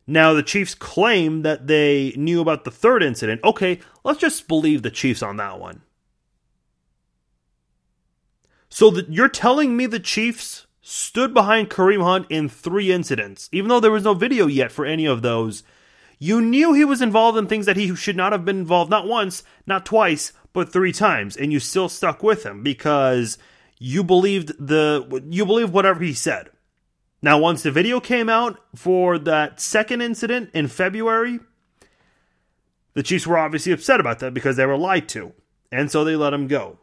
Now 0.06 0.32
the 0.32 0.42
Chiefs 0.42 0.74
claim 0.74 1.42
that 1.42 1.66
they 1.66 2.12
knew 2.16 2.40
about 2.40 2.64
the 2.64 2.70
third 2.70 3.02
incident. 3.02 3.40
Okay, 3.44 3.78
let's 4.04 4.20
just 4.20 4.48
believe 4.48 4.82
the 4.82 4.90
Chiefs 4.90 5.22
on 5.22 5.36
that 5.36 5.60
one. 5.60 5.82
So 8.68 8.90
that 8.90 9.12
you're 9.12 9.28
telling 9.28 9.76
me 9.76 9.86
the 9.86 10.00
Chiefs 10.00 10.66
stood 10.80 11.32
behind 11.32 11.70
Kareem 11.70 12.02
Hunt 12.02 12.26
in 12.28 12.48
three 12.48 12.90
incidents, 12.90 13.48
even 13.52 13.68
though 13.68 13.80
there 13.80 13.90
was 13.90 14.02
no 14.02 14.14
video 14.14 14.46
yet 14.46 14.72
for 14.72 14.84
any 14.84 15.06
of 15.06 15.22
those. 15.22 15.62
You 16.18 16.40
knew 16.40 16.72
he 16.72 16.84
was 16.84 17.02
involved 17.02 17.38
in 17.38 17.46
things 17.46 17.66
that 17.66 17.76
he 17.76 17.94
should 17.94 18.16
not 18.16 18.32
have 18.32 18.44
been 18.44 18.58
involved, 18.58 18.90
not 18.90 19.06
once, 19.06 19.44
not 19.66 19.86
twice, 19.86 20.32
but 20.52 20.72
three 20.72 20.92
times, 20.92 21.36
and 21.36 21.52
you 21.52 21.60
still 21.60 21.88
stuck 21.88 22.22
with 22.22 22.44
him 22.44 22.62
because 22.62 23.38
you 23.83 24.05
believed 24.05 24.53
the 24.64 25.22
you 25.28 25.45
believe 25.45 25.72
whatever 25.72 26.05
he 26.05 26.12
said. 26.12 26.51
Now, 27.20 27.39
once 27.39 27.64
the 27.64 27.70
video 27.72 27.99
came 27.99 28.28
out 28.28 28.61
for 28.76 29.18
that 29.18 29.61
second 29.61 30.03
incident 30.03 30.51
in 30.55 30.68
February, 30.68 31.41
the 32.95 33.03
Chiefs 33.03 33.26
were 33.26 33.39
obviously 33.39 33.72
upset 33.72 33.99
about 33.99 34.20
that 34.20 34.35
because 34.35 34.57
they 34.57 34.66
were 34.66 34.78
lied 34.78 35.09
to, 35.11 35.33
and 35.72 35.91
so 35.91 36.05
they 36.05 36.14
let 36.14 36.33
him 36.33 36.47
go. 36.47 36.78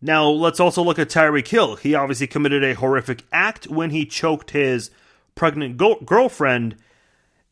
Now, 0.00 0.26
let's 0.28 0.60
also 0.60 0.82
look 0.82 0.98
at 0.98 1.10
Tyreek 1.10 1.48
Hill. 1.48 1.76
He 1.76 1.94
obviously 1.94 2.26
committed 2.26 2.64
a 2.64 2.74
horrific 2.74 3.24
act 3.30 3.66
when 3.66 3.90
he 3.90 4.06
choked 4.06 4.52
his 4.52 4.90
pregnant 5.34 5.76
go- 5.76 6.00
girlfriend. 6.00 6.76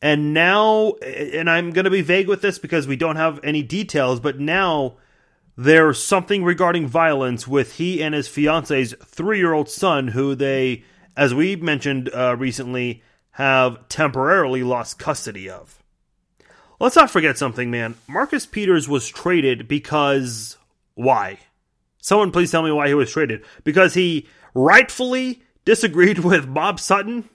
And 0.01 0.33
now, 0.33 0.93
and 1.03 1.47
I'm 1.47 1.69
going 1.69 1.85
to 1.85 1.91
be 1.91 2.01
vague 2.01 2.27
with 2.27 2.41
this 2.41 2.57
because 2.57 2.87
we 2.87 2.95
don't 2.95 3.17
have 3.17 3.39
any 3.43 3.61
details, 3.61 4.19
but 4.19 4.39
now 4.39 4.97
there's 5.61 6.01
something 6.01 6.45
regarding 6.45 6.87
violence 6.87 7.45
with 7.45 7.73
he 7.73 8.01
and 8.01 8.15
his 8.15 8.29
fiance's 8.29 8.95
three 9.03 9.39
year 9.39 9.51
old 9.51 9.69
son, 9.69 10.07
who 10.07 10.33
they, 10.33 10.85
as 11.17 11.33
we 11.33 11.57
mentioned 11.57 12.09
uh, 12.15 12.33
recently, 12.37 13.03
have 13.31 13.85
temporarily 13.89 14.63
lost 14.63 14.99
custody 14.99 15.49
of. 15.49 15.83
Let's 16.79 16.95
not 16.95 17.11
forget 17.11 17.37
something, 17.37 17.69
man. 17.69 17.95
Marcus 18.07 18.45
Peters 18.45 18.87
was 18.87 19.09
traded 19.09 19.67
because 19.67 20.55
why? 20.93 21.39
Someone 21.97 22.31
please 22.31 22.51
tell 22.51 22.63
me 22.63 22.71
why 22.71 22.87
he 22.87 22.93
was 22.93 23.11
traded. 23.11 23.43
Because 23.65 23.95
he 23.95 24.29
rightfully 24.53 25.43
disagreed 25.65 26.19
with 26.23 26.53
Bob 26.53 26.79
Sutton 26.79 27.27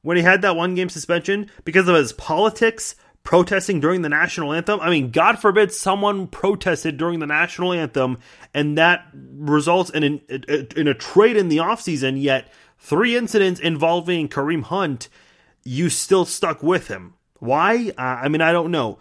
when 0.00 0.16
he 0.16 0.24
had 0.24 0.42
that 0.42 0.56
one 0.56 0.74
game 0.74 0.88
suspension 0.88 1.48
because 1.64 1.86
of 1.86 1.94
his 1.94 2.12
politics 2.12 2.96
protesting 3.24 3.80
during 3.80 4.02
the 4.02 4.08
national 4.08 4.52
anthem. 4.52 4.80
I 4.80 4.90
mean, 4.90 5.10
God 5.10 5.38
forbid 5.38 5.72
someone 5.72 6.26
protested 6.26 6.96
during 6.96 7.20
the 7.20 7.26
national 7.26 7.72
anthem 7.72 8.18
and 8.52 8.76
that 8.78 9.06
results 9.12 9.90
in, 9.90 10.02
an, 10.02 10.20
in 10.76 10.88
a 10.88 10.94
trade 10.94 11.36
in 11.36 11.48
the 11.48 11.58
offseason, 11.58 12.20
yet 12.20 12.52
three 12.78 13.16
incidents 13.16 13.60
involving 13.60 14.28
Kareem 14.28 14.64
Hunt, 14.64 15.08
you 15.64 15.88
still 15.88 16.24
stuck 16.24 16.62
with 16.62 16.88
him. 16.88 17.14
Why? 17.38 17.92
Uh, 17.96 18.02
I 18.22 18.28
mean, 18.28 18.40
I 18.40 18.52
don't 18.52 18.70
know. 18.70 18.98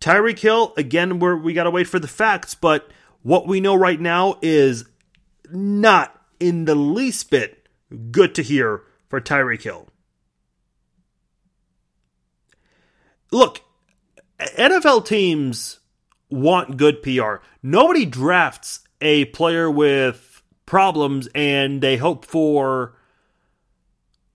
Tyreek 0.00 0.38
Hill, 0.38 0.74
again, 0.76 1.18
we're, 1.18 1.36
we 1.36 1.52
got 1.54 1.64
to 1.64 1.70
wait 1.70 1.88
for 1.88 1.98
the 1.98 2.08
facts, 2.08 2.54
but 2.54 2.90
what 3.22 3.46
we 3.46 3.60
know 3.60 3.74
right 3.74 4.00
now 4.00 4.36
is 4.42 4.84
not 5.50 6.20
in 6.38 6.66
the 6.66 6.74
least 6.74 7.30
bit 7.30 7.68
good 8.10 8.34
to 8.34 8.42
hear 8.42 8.82
for 9.08 9.20
Tyreek 9.20 9.62
Hill. 9.62 9.88
Look, 13.30 13.62
NFL 14.38 15.06
teams 15.06 15.80
want 16.30 16.76
good 16.76 17.02
PR. 17.02 17.36
Nobody 17.62 18.04
drafts 18.04 18.80
a 19.00 19.26
player 19.26 19.70
with 19.70 20.42
problems 20.66 21.28
and 21.34 21.80
they 21.80 21.96
hope 21.96 22.24
for 22.24 22.96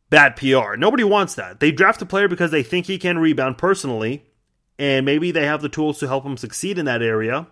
bad 0.10 0.36
PR. 0.36 0.76
Nobody 0.76 1.04
wants 1.04 1.36
that. 1.36 1.60
They 1.60 1.72
draft 1.72 2.02
a 2.02 2.06
player 2.06 2.28
because 2.28 2.52
they 2.52 2.64
think 2.64 2.86
he 2.86 2.98
can 2.98 3.20
rebound 3.20 3.58
personally, 3.58 4.26
and 4.78 5.06
maybe 5.06 5.32
they 5.32 5.46
have 5.46 5.62
the 5.62 5.70
tools 5.70 6.00
to 6.00 6.08
help 6.08 6.26
him 6.26 6.38
succeed 6.38 6.78
in 6.78 6.86
that 6.86 7.02
area. 7.02 7.48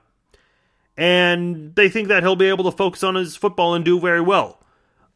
And 0.95 1.75
they 1.75 1.89
think 1.89 2.07
that 2.07 2.23
he'll 2.23 2.35
be 2.35 2.49
able 2.49 2.63
to 2.63 2.75
focus 2.75 3.03
on 3.03 3.15
his 3.15 3.35
football 3.35 3.75
and 3.75 3.85
do 3.85 3.99
very 3.99 4.21
well. 4.21 4.59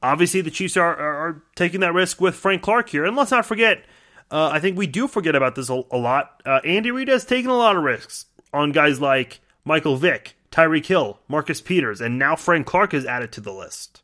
Obviously, 0.04 0.42
the 0.42 0.52
Chiefs 0.52 0.78
are, 0.78 0.96
are, 0.96 1.18
are 1.28 1.44
taking 1.56 1.80
that 1.80 1.94
risk 1.94 2.22
with 2.22 2.36
Frank 2.36 2.62
Clark 2.62 2.90
here. 2.90 3.06
And 3.06 3.16
let's 3.16 3.32
not 3.32 3.46
forget, 3.46 3.84
uh, 4.32 4.50
I 4.52 4.60
think 4.60 4.78
we 4.78 4.88
do 4.88 5.08
forget 5.08 5.36
about 5.36 5.56
this 5.56 5.70
a, 5.70 5.84
a 5.92 5.98
lot. 5.98 6.42
Uh, 6.46 6.62
Andy 6.64 6.90
Reid 6.90 7.10
has 7.10 7.26
taken 7.26 7.52
a 7.52 7.58
lot 7.58 7.76
of 7.76 7.84
risks 7.84 8.26
on 8.54 8.72
guys 8.72 9.02
like 9.02 9.42
Michael 9.66 9.98
Vick, 9.98 10.36
Tyreek 10.52 10.86
Hill, 10.86 11.20
Marcus 11.28 11.62
Peters, 11.62 12.00
and 12.02 12.18
now 12.18 12.36
Frank 12.36 12.66
Clark 12.66 12.94
is 12.94 13.06
added 13.06 13.32
to 13.34 13.42
the 13.42 13.54
list. 13.54 14.02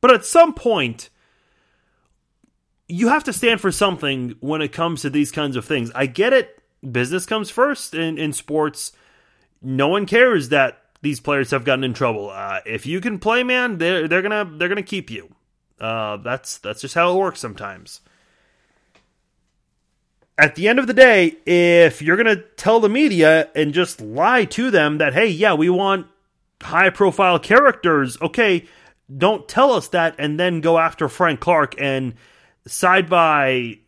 But 0.00 0.12
at 0.12 0.26
some 0.26 0.52
point, 0.52 1.08
you 2.88 3.08
have 3.08 3.24
to 3.24 3.32
stand 3.32 3.62
for 3.62 3.72
something 3.72 4.36
when 4.40 4.60
it 4.60 4.72
comes 4.72 5.00
to 5.02 5.10
these 5.10 5.32
kinds 5.32 5.56
of 5.56 5.64
things. 5.64 5.90
I 5.94 6.04
get 6.04 6.34
it. 6.34 6.62
Business 6.92 7.24
comes 7.24 7.48
first 7.48 7.94
in, 7.94 8.18
in 8.18 8.34
sports. 8.34 8.92
No 9.62 9.88
one 9.88 10.04
cares 10.04 10.50
that 10.50 10.82
these 11.00 11.20
players 11.20 11.50
have 11.52 11.64
gotten 11.64 11.84
in 11.84 11.94
trouble. 11.94 12.28
Uh, 12.28 12.60
if 12.66 12.84
you 12.84 13.00
can 13.00 13.18
play, 13.18 13.42
man, 13.42 13.78
they're 13.78 14.06
they're 14.06 14.20
gonna 14.20 14.44
they're 14.58 14.68
gonna 14.68 14.82
keep 14.82 15.10
you. 15.10 15.34
Uh, 15.80 16.16
that's 16.18 16.58
that's 16.58 16.80
just 16.80 16.94
how 16.94 17.12
it 17.12 17.18
works 17.18 17.40
sometimes. 17.40 18.00
At 20.36 20.56
the 20.56 20.66
end 20.66 20.78
of 20.78 20.86
the 20.86 20.94
day, 20.94 21.36
if 21.46 22.02
you're 22.02 22.16
gonna 22.16 22.42
tell 22.56 22.80
the 22.80 22.88
media 22.88 23.48
and 23.54 23.72
just 23.72 24.00
lie 24.00 24.44
to 24.46 24.70
them 24.70 24.98
that 24.98 25.14
hey, 25.14 25.28
yeah, 25.28 25.54
we 25.54 25.70
want 25.70 26.06
high 26.62 26.90
profile 26.90 27.38
characters, 27.38 28.20
okay, 28.20 28.64
don't 29.16 29.48
tell 29.48 29.72
us 29.72 29.88
that 29.88 30.14
and 30.18 30.40
then 30.40 30.60
go 30.60 30.78
after 30.78 31.08
Frank 31.08 31.40
Clark 31.40 31.74
and 31.78 32.14
side 32.66 33.08
by 33.08 33.78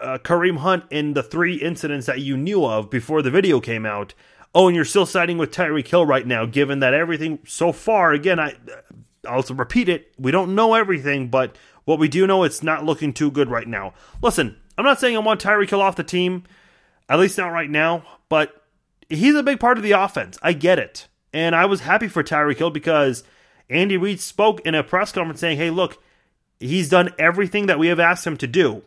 uh, 0.00 0.18
Kareem 0.18 0.58
Hunt 0.58 0.84
in 0.90 1.14
the 1.14 1.22
three 1.22 1.56
incidents 1.56 2.06
that 2.06 2.20
you 2.20 2.36
knew 2.36 2.64
of 2.64 2.90
before 2.90 3.22
the 3.22 3.30
video 3.30 3.60
came 3.60 3.86
out. 3.86 4.14
Oh, 4.54 4.68
and 4.68 4.76
you're 4.76 4.84
still 4.84 5.06
siding 5.06 5.36
with 5.36 5.50
Tyreek 5.50 5.88
Hill 5.88 6.06
right 6.06 6.26
now, 6.26 6.46
given 6.46 6.78
that 6.78 6.94
everything 6.94 7.40
so 7.44 7.72
far, 7.72 8.12
again, 8.12 8.38
I 8.38 8.54
also 9.26 9.54
repeat 9.54 9.88
it, 9.88 10.12
we 10.18 10.30
don't 10.30 10.54
know 10.54 10.74
everything, 10.74 11.28
but 11.28 11.56
what 11.84 11.98
we 11.98 12.08
do 12.08 12.26
know, 12.26 12.44
it's 12.44 12.62
not 12.62 12.84
looking 12.84 13.12
too 13.12 13.30
good 13.30 13.50
right 13.50 13.68
now. 13.68 13.94
Listen, 14.22 14.56
I'm 14.76 14.84
not 14.84 15.00
saying 15.00 15.16
I 15.16 15.20
want 15.20 15.42
Tyreek 15.42 15.70
Hill 15.70 15.82
off 15.82 15.96
the 15.96 16.04
team, 16.04 16.44
at 17.08 17.18
least 17.18 17.38
not 17.38 17.52
right 17.52 17.70
now, 17.70 18.04
but 18.28 18.64
he's 19.08 19.34
a 19.34 19.42
big 19.42 19.60
part 19.60 19.76
of 19.76 19.84
the 19.84 19.92
offense. 19.92 20.38
I 20.42 20.52
get 20.52 20.78
it. 20.78 21.08
And 21.32 21.54
I 21.54 21.66
was 21.66 21.80
happy 21.80 22.08
for 22.08 22.22
Tyreek 22.22 22.58
Hill 22.58 22.70
because 22.70 23.24
Andy 23.68 23.96
Reid 23.96 24.20
spoke 24.20 24.60
in 24.60 24.74
a 24.74 24.84
press 24.84 25.12
conference 25.12 25.40
saying, 25.40 25.58
hey, 25.58 25.70
look, 25.70 26.02
he's 26.60 26.88
done 26.88 27.10
everything 27.18 27.66
that 27.66 27.78
we 27.78 27.88
have 27.88 28.00
asked 28.00 28.26
him 28.26 28.36
to 28.38 28.46
do. 28.46 28.82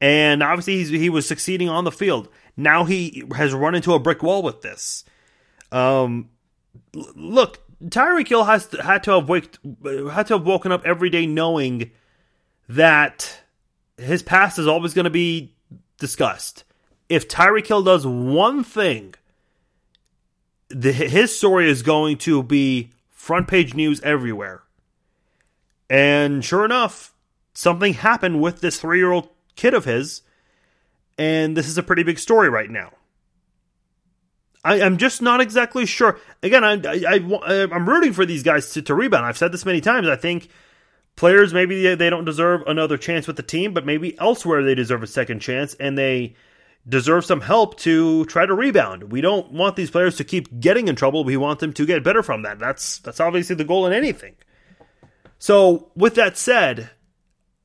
And 0.00 0.42
obviously, 0.42 0.98
he 0.98 1.10
was 1.10 1.26
succeeding 1.26 1.68
on 1.68 1.84
the 1.84 1.92
field. 1.92 2.28
Now 2.56 2.84
he 2.84 3.24
has 3.36 3.52
run 3.52 3.74
into 3.74 3.94
a 3.94 3.98
brick 3.98 4.22
wall 4.22 4.42
with 4.42 4.62
this. 4.62 5.04
Um, 5.72 6.30
look, 6.94 7.58
Tyreek 7.84 8.28
Hill 8.28 8.44
has 8.44 8.68
had 8.82 9.04
to 9.04 9.12
have 9.12 9.28
waked, 9.28 9.58
had 9.84 10.26
to 10.28 10.34
have 10.34 10.46
woken 10.46 10.72
up 10.72 10.84
every 10.84 11.10
day 11.10 11.26
knowing 11.26 11.90
that 12.68 13.40
his 13.96 14.22
past 14.22 14.58
is 14.58 14.66
always 14.66 14.94
going 14.94 15.04
to 15.04 15.10
be 15.10 15.54
discussed. 15.98 16.64
If 17.08 17.28
Tyreek 17.28 17.66
Hill 17.66 17.82
does 17.82 18.06
one 18.06 18.64
thing, 18.64 19.14
the, 20.68 20.92
his 20.92 21.36
story 21.36 21.70
is 21.70 21.82
going 21.82 22.18
to 22.18 22.42
be 22.42 22.90
front 23.10 23.48
page 23.48 23.74
news 23.74 24.00
everywhere. 24.02 24.62
And 25.88 26.44
sure 26.44 26.64
enough, 26.64 27.14
something 27.54 27.94
happened 27.94 28.40
with 28.40 28.60
this 28.60 28.80
three 28.80 28.98
year 28.98 29.12
old 29.12 29.30
kid 29.56 29.72
of 29.72 29.84
his, 29.84 30.22
and 31.16 31.56
this 31.56 31.68
is 31.68 31.78
a 31.78 31.82
pretty 31.82 32.02
big 32.02 32.18
story 32.18 32.48
right 32.48 32.70
now. 32.70 32.92
I, 34.68 34.78
am 34.86 34.96
just 34.98 35.22
not 35.22 35.40
exactly 35.40 35.86
sure. 35.86 36.18
Again, 36.42 36.64
I, 36.64 36.74
I, 37.06 37.16
am 37.54 37.88
rooting 37.88 38.12
for 38.12 38.26
these 38.26 38.42
guys 38.42 38.72
to, 38.72 38.82
to 38.82 38.94
rebound. 38.94 39.24
I've 39.24 39.38
said 39.38 39.52
this 39.52 39.64
many 39.64 39.80
times. 39.80 40.08
I 40.08 40.16
think 40.16 40.48
players 41.16 41.54
maybe 41.54 41.94
they 41.94 42.10
don't 42.10 42.24
deserve 42.24 42.62
another 42.66 42.96
chance 42.96 43.26
with 43.26 43.36
the 43.36 43.42
team, 43.42 43.72
but 43.72 43.86
maybe 43.86 44.18
elsewhere 44.18 44.62
they 44.62 44.74
deserve 44.74 45.02
a 45.02 45.06
second 45.06 45.40
chance, 45.40 45.74
and 45.74 45.96
they 45.96 46.34
deserve 46.88 47.24
some 47.24 47.40
help 47.40 47.78
to 47.80 48.24
try 48.26 48.46
to 48.46 48.54
rebound. 48.54 49.10
We 49.10 49.20
don't 49.20 49.52
want 49.52 49.76
these 49.76 49.90
players 49.90 50.16
to 50.16 50.24
keep 50.24 50.60
getting 50.60 50.88
in 50.88 50.96
trouble. 50.96 51.24
We 51.24 51.36
want 51.36 51.60
them 51.60 51.72
to 51.72 51.86
get 51.86 52.04
better 52.04 52.22
from 52.22 52.42
that. 52.42 52.58
That's 52.58 52.98
that's 52.98 53.20
obviously 53.20 53.56
the 53.56 53.64
goal 53.64 53.86
in 53.86 53.92
anything. 53.92 54.36
So, 55.38 55.92
with 55.94 56.16
that 56.16 56.36
said, 56.36 56.90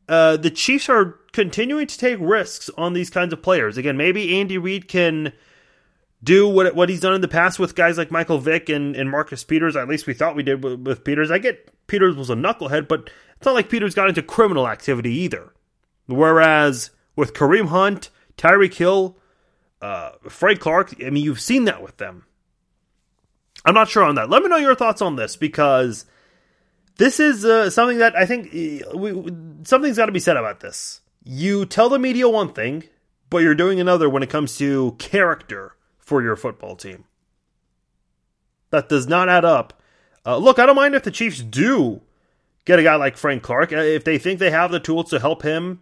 uh, 0.08 0.38
the 0.38 0.52
Chiefs 0.52 0.90
are 0.90 1.20
continuing 1.32 1.88
to 1.88 1.98
take 1.98 2.18
risks 2.20 2.70
on 2.78 2.94
these 2.94 3.10
kinds 3.10 3.34
of 3.34 3.42
players. 3.42 3.78
Again, 3.78 3.98
maybe 3.98 4.40
Andy 4.40 4.58
Reid 4.58 4.88
can 4.88 5.34
do 6.24 6.48
what 6.48 6.74
what 6.76 6.90
he's 6.90 7.02
done 7.02 7.14
in 7.14 7.22
the 7.22 7.28
past 7.28 7.60
with 7.60 7.76
guys 7.76 7.98
like 7.98 8.12
Michael 8.12 8.40
Vick 8.40 8.70
and, 8.70 8.96
and 8.96 9.10
Marcus 9.10 9.44
Peters. 9.44 9.76
At 9.76 9.88
least 9.88 10.08
we 10.08 10.14
thought 10.14 10.36
we 10.36 10.44
did 10.44 10.64
with, 10.64 10.80
with 10.80 11.04
Peters. 11.04 11.32
I 11.32 11.38
get 11.38 11.70
Peters 11.88 12.16
was 12.16 12.30
a 12.30 12.36
knucklehead, 12.36 12.88
but 12.88 13.10
it's 13.36 13.46
not 13.46 13.56
like 13.56 13.70
Peters 13.70 13.96
got 13.96 14.10
into 14.10 14.24
criminal 14.24 14.68
activity 14.68 15.12
either. 15.12 15.54
Whereas 16.08 16.92
with 17.16 17.34
Kareem 17.34 17.68
Hunt 17.68 18.10
Tyreek 18.38 18.74
Hill, 18.74 19.18
uh, 19.82 20.12
Frank 20.30 20.60
Clark. 20.60 20.96
I 21.06 21.10
mean, 21.10 21.24
you've 21.24 21.42
seen 21.42 21.66
that 21.66 21.82
with 21.82 21.98
them. 21.98 22.26
I'm 23.66 23.74
not 23.74 23.90
sure 23.90 24.04
on 24.04 24.16
that. 24.16 24.30
Let 24.30 24.44
me 24.44 24.50
know 24.50 24.58
your 24.58 24.76
thoughts 24.76 25.02
on 25.02 25.16
this 25.16 25.36
because 25.36 26.06
this 26.98 27.20
is 27.20 27.46
uh, 27.46 27.70
something 27.70 28.00
that 28.00 28.16
I 28.16 28.26
think 28.26 28.48
uh, 28.48 28.98
we, 28.98 29.12
something's 29.64 29.98
got 29.98 30.08
to 30.08 30.12
be 30.12 30.20
said 30.20 30.38
about 30.38 30.60
this. 30.60 31.02
You 31.24 31.66
tell 31.66 31.90
the 31.90 32.00
media 32.00 32.28
one 32.28 32.54
thing, 32.54 32.84
but 33.30 33.40
you're 33.40 33.56
doing 33.56 33.80
another 33.80 34.10
when 34.10 34.24
it 34.24 34.30
comes 34.30 34.58
to 34.58 34.96
character 35.00 35.76
for 36.04 36.22
your 36.22 36.36
football 36.36 36.76
team. 36.76 37.06
That 38.70 38.90
does 38.90 39.08
not 39.08 39.30
add 39.30 39.46
up. 39.46 39.82
Uh, 40.26 40.38
look, 40.38 40.60
I 40.60 40.66
don't 40.66 40.76
mind 40.76 40.96
if 40.96 41.04
the 41.04 41.12
Chiefs 41.12 41.40
do 41.40 42.02
get 42.66 42.80
a 42.80 42.84
guy 42.84 42.96
like 42.96 43.18
Frank 43.18 43.44
Clark. 43.44 43.74
Uh, 43.74 43.78
if 43.78 44.04
they 44.04 44.18
think 44.18 44.40
they 44.40 44.52
have 44.52 44.72
the 44.72 44.80
tools 44.80 45.10
to 45.10 45.20
help 45.20 45.44
him 45.44 45.82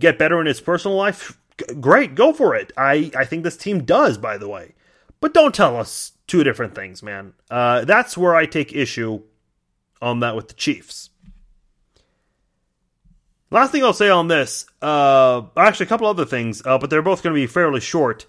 get 0.00 0.18
better 0.18 0.40
in 0.40 0.46
his 0.46 0.60
personal 0.60 0.96
life, 0.96 1.38
great, 1.80 2.14
go 2.14 2.32
for 2.32 2.54
it. 2.54 2.72
I, 2.76 3.10
I 3.16 3.24
think 3.24 3.44
this 3.44 3.56
team 3.56 3.84
does, 3.84 4.16
by 4.16 4.38
the 4.38 4.48
way. 4.48 4.74
But 5.20 5.34
don't 5.34 5.54
tell 5.54 5.76
us 5.76 6.12
two 6.26 6.44
different 6.44 6.74
things, 6.74 7.02
man. 7.02 7.34
Uh, 7.50 7.84
that's 7.84 8.16
where 8.16 8.36
I 8.36 8.46
take 8.46 8.72
issue 8.72 9.22
on 10.00 10.20
that 10.20 10.36
with 10.36 10.48
the 10.48 10.54
Chiefs. 10.54 11.10
Last 13.50 13.72
thing 13.72 13.82
I'll 13.82 13.94
say 13.94 14.10
on 14.10 14.28
this, 14.28 14.66
uh, 14.82 15.42
actually, 15.56 15.86
a 15.86 15.88
couple 15.88 16.06
other 16.06 16.26
things, 16.26 16.62
uh, 16.64 16.78
but 16.78 16.90
they're 16.90 17.02
both 17.02 17.22
going 17.22 17.34
to 17.34 17.40
be 17.40 17.46
fairly 17.46 17.80
short. 17.80 18.26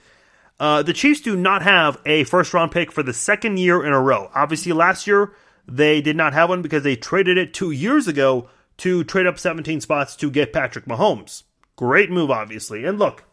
Uh, 0.59 0.83
the 0.83 0.93
Chiefs 0.93 1.21
do 1.21 1.35
not 1.35 1.61
have 1.61 1.99
a 2.05 2.25
first 2.25 2.53
round 2.53 2.71
pick 2.71 2.91
for 2.91 3.01
the 3.01 3.13
second 3.13 3.57
year 3.57 3.85
in 3.85 3.93
a 3.93 3.99
row. 3.99 4.29
Obviously, 4.35 4.73
last 4.73 5.07
year 5.07 5.33
they 5.67 6.01
did 6.01 6.17
not 6.17 6.33
have 6.33 6.49
one 6.49 6.61
because 6.61 6.83
they 6.83 6.95
traded 6.95 7.37
it 7.37 7.53
two 7.53 7.71
years 7.71 8.07
ago 8.07 8.49
to 8.77 9.03
trade 9.03 9.27
up 9.27 9.39
17 9.39 9.81
spots 9.81 10.15
to 10.17 10.31
get 10.31 10.53
Patrick 10.53 10.85
Mahomes. 10.85 11.43
Great 11.75 12.09
move, 12.09 12.31
obviously. 12.31 12.85
And 12.85 12.99
look, 12.99 13.23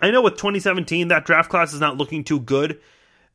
I 0.00 0.10
know 0.10 0.22
with 0.22 0.34
2017, 0.36 1.08
that 1.08 1.24
draft 1.24 1.50
class 1.50 1.72
is 1.72 1.80
not 1.80 1.96
looking 1.96 2.22
too 2.22 2.40
good. 2.40 2.80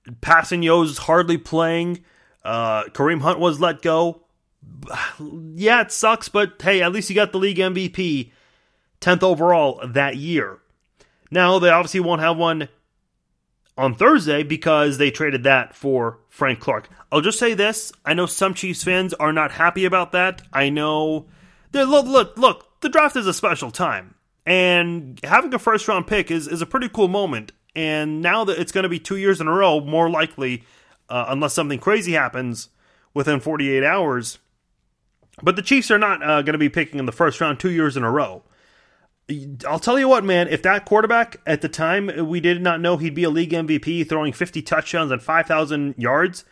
Kpassagnon 0.08 0.86
is 0.86 0.98
hardly 0.98 1.38
playing. 1.38 2.04
Uh, 2.44 2.84
Kareem 2.86 3.22
Hunt 3.22 3.40
was 3.40 3.60
let 3.60 3.82
go. 3.82 4.22
Yeah, 5.56 5.82
it 5.82 5.92
sucks, 5.92 6.30
but 6.30 6.62
hey, 6.62 6.82
at 6.82 6.92
least 6.92 7.10
you 7.10 7.16
got 7.16 7.32
the 7.32 7.38
league 7.38 7.58
MVP, 7.58 8.32
10th 9.02 9.24
overall 9.24 9.82
that 9.86 10.16
year. 10.18 10.60
Now, 11.32 11.60
they 11.60 11.70
obviously 11.70 12.00
won't 12.00 12.22
have 12.22 12.38
one 12.38 12.70
on 13.78 13.96
Thursday 13.96 14.44
because 14.44 14.98
they 14.98 15.12
traded 15.12 15.44
that 15.44 15.76
for 15.76 16.20
Frank 16.30 16.60
Clark. 16.60 16.90
I'll 17.12 17.22
just 17.22 17.40
say 17.40 17.54
this 17.54 17.92
I 18.06 18.14
know 18.14 18.26
some 18.26 18.54
Chiefs 18.54 18.84
fans 18.84 19.14
are 19.16 19.34
not 19.34 19.52
happy 19.52 19.86
about 19.86 20.12
that. 20.12 20.42
I 20.52 20.70
know. 20.70 21.28
Look, 21.74 22.06
look, 22.06 22.38
look, 22.38 22.82
the 22.82 22.90
draft 22.90 23.16
is 23.16 23.26
a 23.26 23.34
special 23.34 23.72
time. 23.72 24.16
And 24.46 25.20
having 25.24 25.54
a 25.54 25.60
first 25.60 25.88
round 25.88 26.06
pick 26.06 26.30
is, 26.30 26.48
is 26.48 26.62
a 26.62 26.66
pretty 26.66 26.90
cool 26.90 27.08
moment. 27.08 27.52
And 27.76 28.22
now 28.22 28.44
that 28.44 28.60
it's 28.60 28.72
going 28.72 28.84
to 28.84 28.90
be 28.90 29.00
two 29.00 29.16
years 29.16 29.42
in 29.42 29.48
a 29.48 29.52
row, 29.52 29.80
more 29.80 30.10
likely, 30.10 30.64
uh, 31.10 31.26
unless 31.30 31.54
something 31.54 31.80
crazy 31.80 32.12
happens 32.12 32.70
within 33.14 33.40
48 33.40 33.84
hours. 33.84 34.38
But 35.42 35.56
the 35.56 35.64
Chiefs 35.64 35.90
are 35.90 35.98
not 35.98 36.22
uh, 36.22 36.42
going 36.44 36.54
to 36.54 36.60
be 36.60 36.70
picking 36.70 37.00
in 37.00 37.08
the 37.08 37.12
first 37.12 37.42
round 37.42 37.60
two 37.60 37.72
years 37.72 37.98
in 37.98 38.04
a 38.04 38.12
row. 38.12 38.44
I'll 39.68 39.80
tell 39.80 39.98
you 39.98 40.10
what, 40.10 40.24
man, 40.24 40.48
if 40.50 40.62
that 40.64 40.86
quarterback 40.86 41.38
at 41.46 41.62
the 41.62 41.70
time 41.70 42.10
uh, 42.10 42.24
we 42.26 42.40
did 42.40 42.62
not 42.62 42.82
know 42.82 42.98
he'd 42.98 43.16
be 43.16 43.24
a 43.24 43.30
league 43.30 43.52
MVP 43.52 44.08
throwing 44.08 44.34
50 44.34 44.62
touchdowns 44.62 45.12
and 45.12 45.22
5,000 45.22 45.96
yards, 45.98 46.44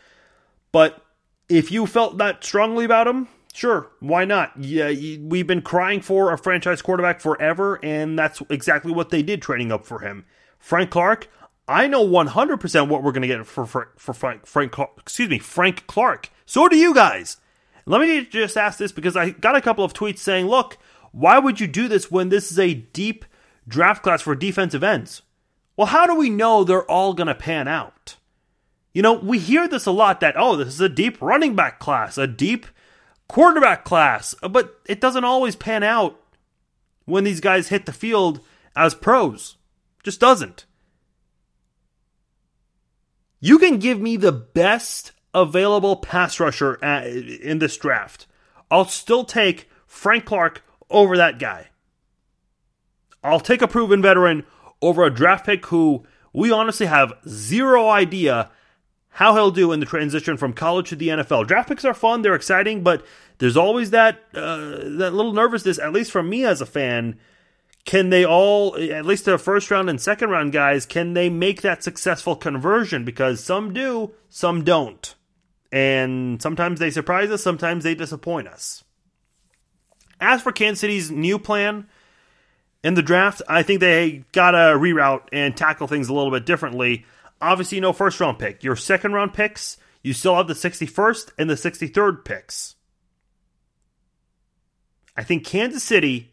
but 0.71 1.03
if 1.49 1.71
you 1.71 1.85
felt 1.85 2.17
that 2.17 2.43
strongly 2.43 2.85
about 2.85 3.07
him, 3.07 3.27
sure, 3.53 3.91
why 3.99 4.23
not? 4.23 4.53
Yeah, 4.57 4.89
we've 5.21 5.47
been 5.47 5.61
crying 5.61 5.99
for 6.01 6.31
a 6.31 6.37
franchise 6.37 6.81
quarterback 6.81 7.19
forever, 7.19 7.77
and 7.83 8.17
that's 8.17 8.41
exactly 8.49 8.93
what 8.93 9.09
they 9.09 9.21
did 9.21 9.41
trading 9.41 9.71
up 9.71 9.85
for 9.85 9.99
him. 9.99 10.25
Frank 10.57 10.91
Clark, 10.91 11.27
I 11.67 11.87
know 11.87 12.07
100% 12.07 12.87
what 12.87 13.03
we're 13.03 13.11
going 13.11 13.21
to 13.23 13.27
get 13.27 13.45
for, 13.45 13.65
for, 13.65 13.91
for 13.97 14.13
Frank, 14.13 14.45
Frank, 14.45 14.75
excuse 14.97 15.29
me, 15.29 15.39
Frank 15.39 15.87
Clark. 15.87 16.29
So 16.45 16.69
do 16.69 16.77
you 16.77 16.93
guys. 16.93 17.37
Let 17.85 18.01
me 18.01 18.25
just 18.25 18.57
ask 18.57 18.77
this 18.77 18.91
because 18.91 19.17
I 19.17 19.31
got 19.31 19.55
a 19.55 19.61
couple 19.61 19.83
of 19.83 19.93
tweets 19.93 20.19
saying, 20.19 20.47
look, 20.47 20.77
why 21.11 21.39
would 21.39 21.59
you 21.59 21.67
do 21.67 21.87
this 21.87 22.09
when 22.09 22.29
this 22.29 22.51
is 22.51 22.59
a 22.59 22.73
deep 22.73 23.25
draft 23.67 24.03
class 24.03 24.21
for 24.21 24.35
defensive 24.35 24.83
ends? 24.83 25.21
Well, 25.75 25.87
how 25.87 26.05
do 26.05 26.15
we 26.15 26.29
know 26.29 26.63
they're 26.63 26.89
all 26.89 27.13
going 27.13 27.27
to 27.27 27.35
pan 27.35 27.67
out? 27.67 28.15
You 28.93 29.01
know, 29.01 29.13
we 29.13 29.39
hear 29.39 29.67
this 29.67 29.85
a 29.85 29.91
lot 29.91 30.19
that, 30.19 30.35
oh, 30.37 30.55
this 30.55 30.67
is 30.67 30.81
a 30.81 30.89
deep 30.89 31.21
running 31.21 31.55
back 31.55 31.79
class, 31.79 32.17
a 32.17 32.27
deep 32.27 32.65
quarterback 33.27 33.85
class, 33.85 34.35
but 34.49 34.79
it 34.85 34.99
doesn't 34.99 35.23
always 35.23 35.55
pan 35.55 35.83
out 35.83 36.19
when 37.05 37.23
these 37.23 37.39
guys 37.39 37.69
hit 37.69 37.85
the 37.85 37.93
field 37.93 38.41
as 38.75 38.93
pros. 38.93 39.57
Just 40.03 40.19
doesn't. 40.19 40.65
You 43.39 43.57
can 43.57 43.77
give 43.79 43.99
me 43.99 44.17
the 44.17 44.31
best 44.31 45.13
available 45.33 45.95
pass 45.95 46.39
rusher 46.39 46.75
in 46.75 47.59
this 47.59 47.77
draft. 47.77 48.27
I'll 48.69 48.85
still 48.85 49.23
take 49.23 49.69
Frank 49.87 50.25
Clark 50.25 50.63
over 50.91 51.17
that 51.17 51.39
guy. 51.39 51.69
I'll 53.23 53.39
take 53.39 53.61
a 53.61 53.67
proven 53.67 54.01
veteran 54.01 54.45
over 54.81 55.03
a 55.03 55.13
draft 55.13 55.45
pick 55.45 55.65
who 55.67 56.03
we 56.33 56.51
honestly 56.51 56.87
have 56.87 57.13
zero 57.27 57.89
idea 57.89 58.49
how 59.15 59.33
he'll 59.35 59.51
do 59.51 59.71
in 59.71 59.79
the 59.79 59.85
transition 59.85 60.37
from 60.37 60.53
college 60.53 60.89
to 60.89 60.95
the 60.95 61.09
NFL. 61.09 61.47
Draft 61.47 61.69
picks 61.69 61.85
are 61.85 61.93
fun, 61.93 62.21
they're 62.21 62.35
exciting, 62.35 62.81
but 62.81 63.05
there's 63.39 63.57
always 63.57 63.91
that 63.91 64.23
uh, 64.33 64.57
that 64.57 65.11
little 65.13 65.33
nervousness, 65.33 65.79
at 65.79 65.91
least 65.91 66.11
from 66.11 66.29
me 66.29 66.45
as 66.45 66.61
a 66.61 66.65
fan. 66.65 67.19
Can 67.83 68.11
they 68.11 68.23
all, 68.23 68.77
at 68.77 69.05
least 69.05 69.25
the 69.25 69.39
first 69.39 69.71
round 69.71 69.89
and 69.89 69.99
second 69.99 70.29
round 70.29 70.53
guys, 70.53 70.85
can 70.85 71.13
they 71.13 71.29
make 71.29 71.63
that 71.63 71.83
successful 71.83 72.35
conversion? 72.35 73.03
Because 73.03 73.43
some 73.43 73.73
do, 73.73 74.13
some 74.29 74.63
don't. 74.63 75.15
And 75.71 76.39
sometimes 76.41 76.79
they 76.79 76.91
surprise 76.91 77.31
us, 77.31 77.41
sometimes 77.41 77.83
they 77.83 77.95
disappoint 77.95 78.47
us. 78.47 78.83
As 80.21 80.43
for 80.43 80.51
Kansas 80.51 80.79
City's 80.79 81.09
new 81.09 81.39
plan 81.39 81.87
in 82.83 82.93
the 82.93 83.01
draft, 83.01 83.41
I 83.49 83.63
think 83.63 83.79
they 83.79 84.23
got 84.31 84.51
to 84.51 84.57
reroute 84.57 85.27
and 85.33 85.57
tackle 85.57 85.87
things 85.87 86.07
a 86.07 86.13
little 86.13 86.31
bit 86.31 86.45
differently. 86.45 87.05
Obviously, 87.41 87.79
no 87.79 87.91
first 87.91 88.19
round 88.19 88.37
pick. 88.37 88.63
Your 88.63 88.75
second 88.75 89.13
round 89.13 89.33
picks, 89.33 89.77
you 90.03 90.13
still 90.13 90.35
have 90.35 90.47
the 90.47 90.53
61st 90.53 91.31
and 91.39 91.49
the 91.49 91.55
63rd 91.55 92.23
picks. 92.23 92.75
I 95.17 95.23
think 95.23 95.43
Kansas 95.43 95.83
City 95.83 96.31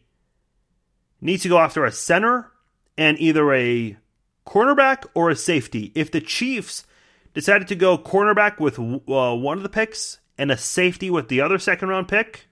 needs 1.19 1.43
to 1.43 1.49
go 1.49 1.57
after 1.57 1.83
a 1.83 1.91
center 1.91 2.51
and 2.95 3.19
either 3.19 3.53
a 3.53 3.97
cornerback 4.45 5.05
or 5.15 5.31
a 5.31 5.35
safety. 5.35 5.91
If 5.95 6.11
the 6.11 6.21
Chiefs 6.21 6.85
decided 7.33 7.67
to 7.69 7.75
go 7.75 7.97
cornerback 7.97 8.59
with 8.59 8.77
uh, 8.77 9.35
one 9.35 9.57
of 9.57 9.63
the 9.63 9.69
picks 9.69 10.19
and 10.37 10.51
a 10.51 10.57
safety 10.57 11.09
with 11.09 11.27
the 11.27 11.41
other 11.41 11.57
second 11.57 11.89
round 11.89 12.07
pick, 12.07 12.48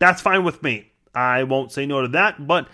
that's 0.00 0.20
fine 0.20 0.42
with 0.42 0.60
me. 0.64 0.90
I 1.14 1.44
won't 1.44 1.70
say 1.70 1.86
no 1.86 2.02
to 2.02 2.08
that, 2.08 2.44
but 2.44 2.66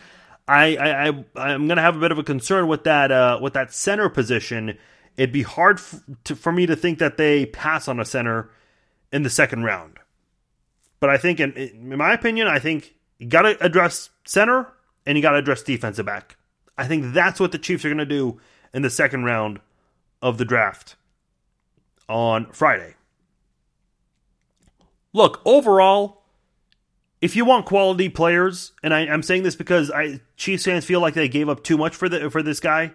I, 0.49 0.77
I, 0.77 1.25
I 1.37 1.53
am 1.53 1.69
gonna 1.69 1.83
have 1.83 1.97
a 1.97 2.01
bit 2.01 2.13
of 2.13 2.19
a 2.19 2.23
concern 2.23 2.69
with 2.69 2.85
that 2.85 3.13
uh, 3.13 3.39
with 3.43 3.53
that 3.53 3.75
center 3.75 4.09
position. 4.09 4.79
It'd 5.19 5.33
be 5.33 5.43
hard 5.43 5.79
f- 5.79 6.03
to, 6.25 6.37
for 6.37 6.53
me 6.53 6.67
to 6.67 6.77
think 6.77 6.99
that 6.99 7.19
they 7.19 7.47
pass 7.47 7.89
on 7.89 8.01
a 8.01 8.05
center 8.05 8.51
in 9.13 9.23
the 9.23 9.31
second 9.31 9.65
round. 9.65 9.99
But 11.01 11.11
I 11.11 11.19
think, 11.19 11.41
in, 11.41 11.53
in 11.53 11.97
my 11.97 12.13
opinion, 12.13 12.47
I 12.49 12.59
think 12.59 12.95
you 13.19 13.27
got 13.27 13.43
to 13.43 13.63
address 13.65 14.11
center 14.25 14.73
and 15.05 15.17
you 15.17 15.23
got 15.23 15.33
to 15.33 15.39
address 15.39 15.63
defensive 15.63 16.07
back. 16.07 16.37
I 16.77 16.87
think 16.87 17.15
that's 17.15 17.41
what 17.41 17.53
the 17.53 17.59
Chiefs 17.59 17.85
are 17.85 17.89
going 17.89 17.99
to 17.99 18.05
do 18.07 18.41
in 18.75 18.83
the 18.83 18.91
second 18.91 19.25
round 19.25 19.61
of 20.21 20.39
the 20.39 20.45
draft 20.45 20.97
on 22.09 22.51
Friday. 22.53 22.95
Look, 25.13 25.41
overall, 25.47 26.16
if 27.21 27.35
you 27.35 27.45
want 27.45 27.67
quality 27.67 28.09
players, 28.09 28.73
and 28.83 28.93
I, 28.93 29.01
am 29.01 29.23
saying 29.23 29.43
this 29.43 29.57
because 29.57 29.91
I 29.91 30.21
Chiefs 30.37 30.65
fans 30.65 30.85
feel 30.85 31.01
like 31.01 31.15
they 31.15 31.29
gave 31.29 31.49
up 31.49 31.63
too 31.63 31.79
much 31.79 31.95
for 31.95 32.09
the 32.09 32.31
for 32.31 32.43
this 32.43 32.61
guy. 32.61 32.93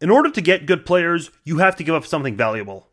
In 0.00 0.10
order 0.10 0.30
to 0.30 0.40
get 0.40 0.66
good 0.66 0.86
players, 0.86 1.30
you 1.44 1.58
have 1.58 1.76
to 1.76 1.84
give 1.84 1.94
up 1.94 2.06
something 2.06 2.36
valuable. 2.36 2.88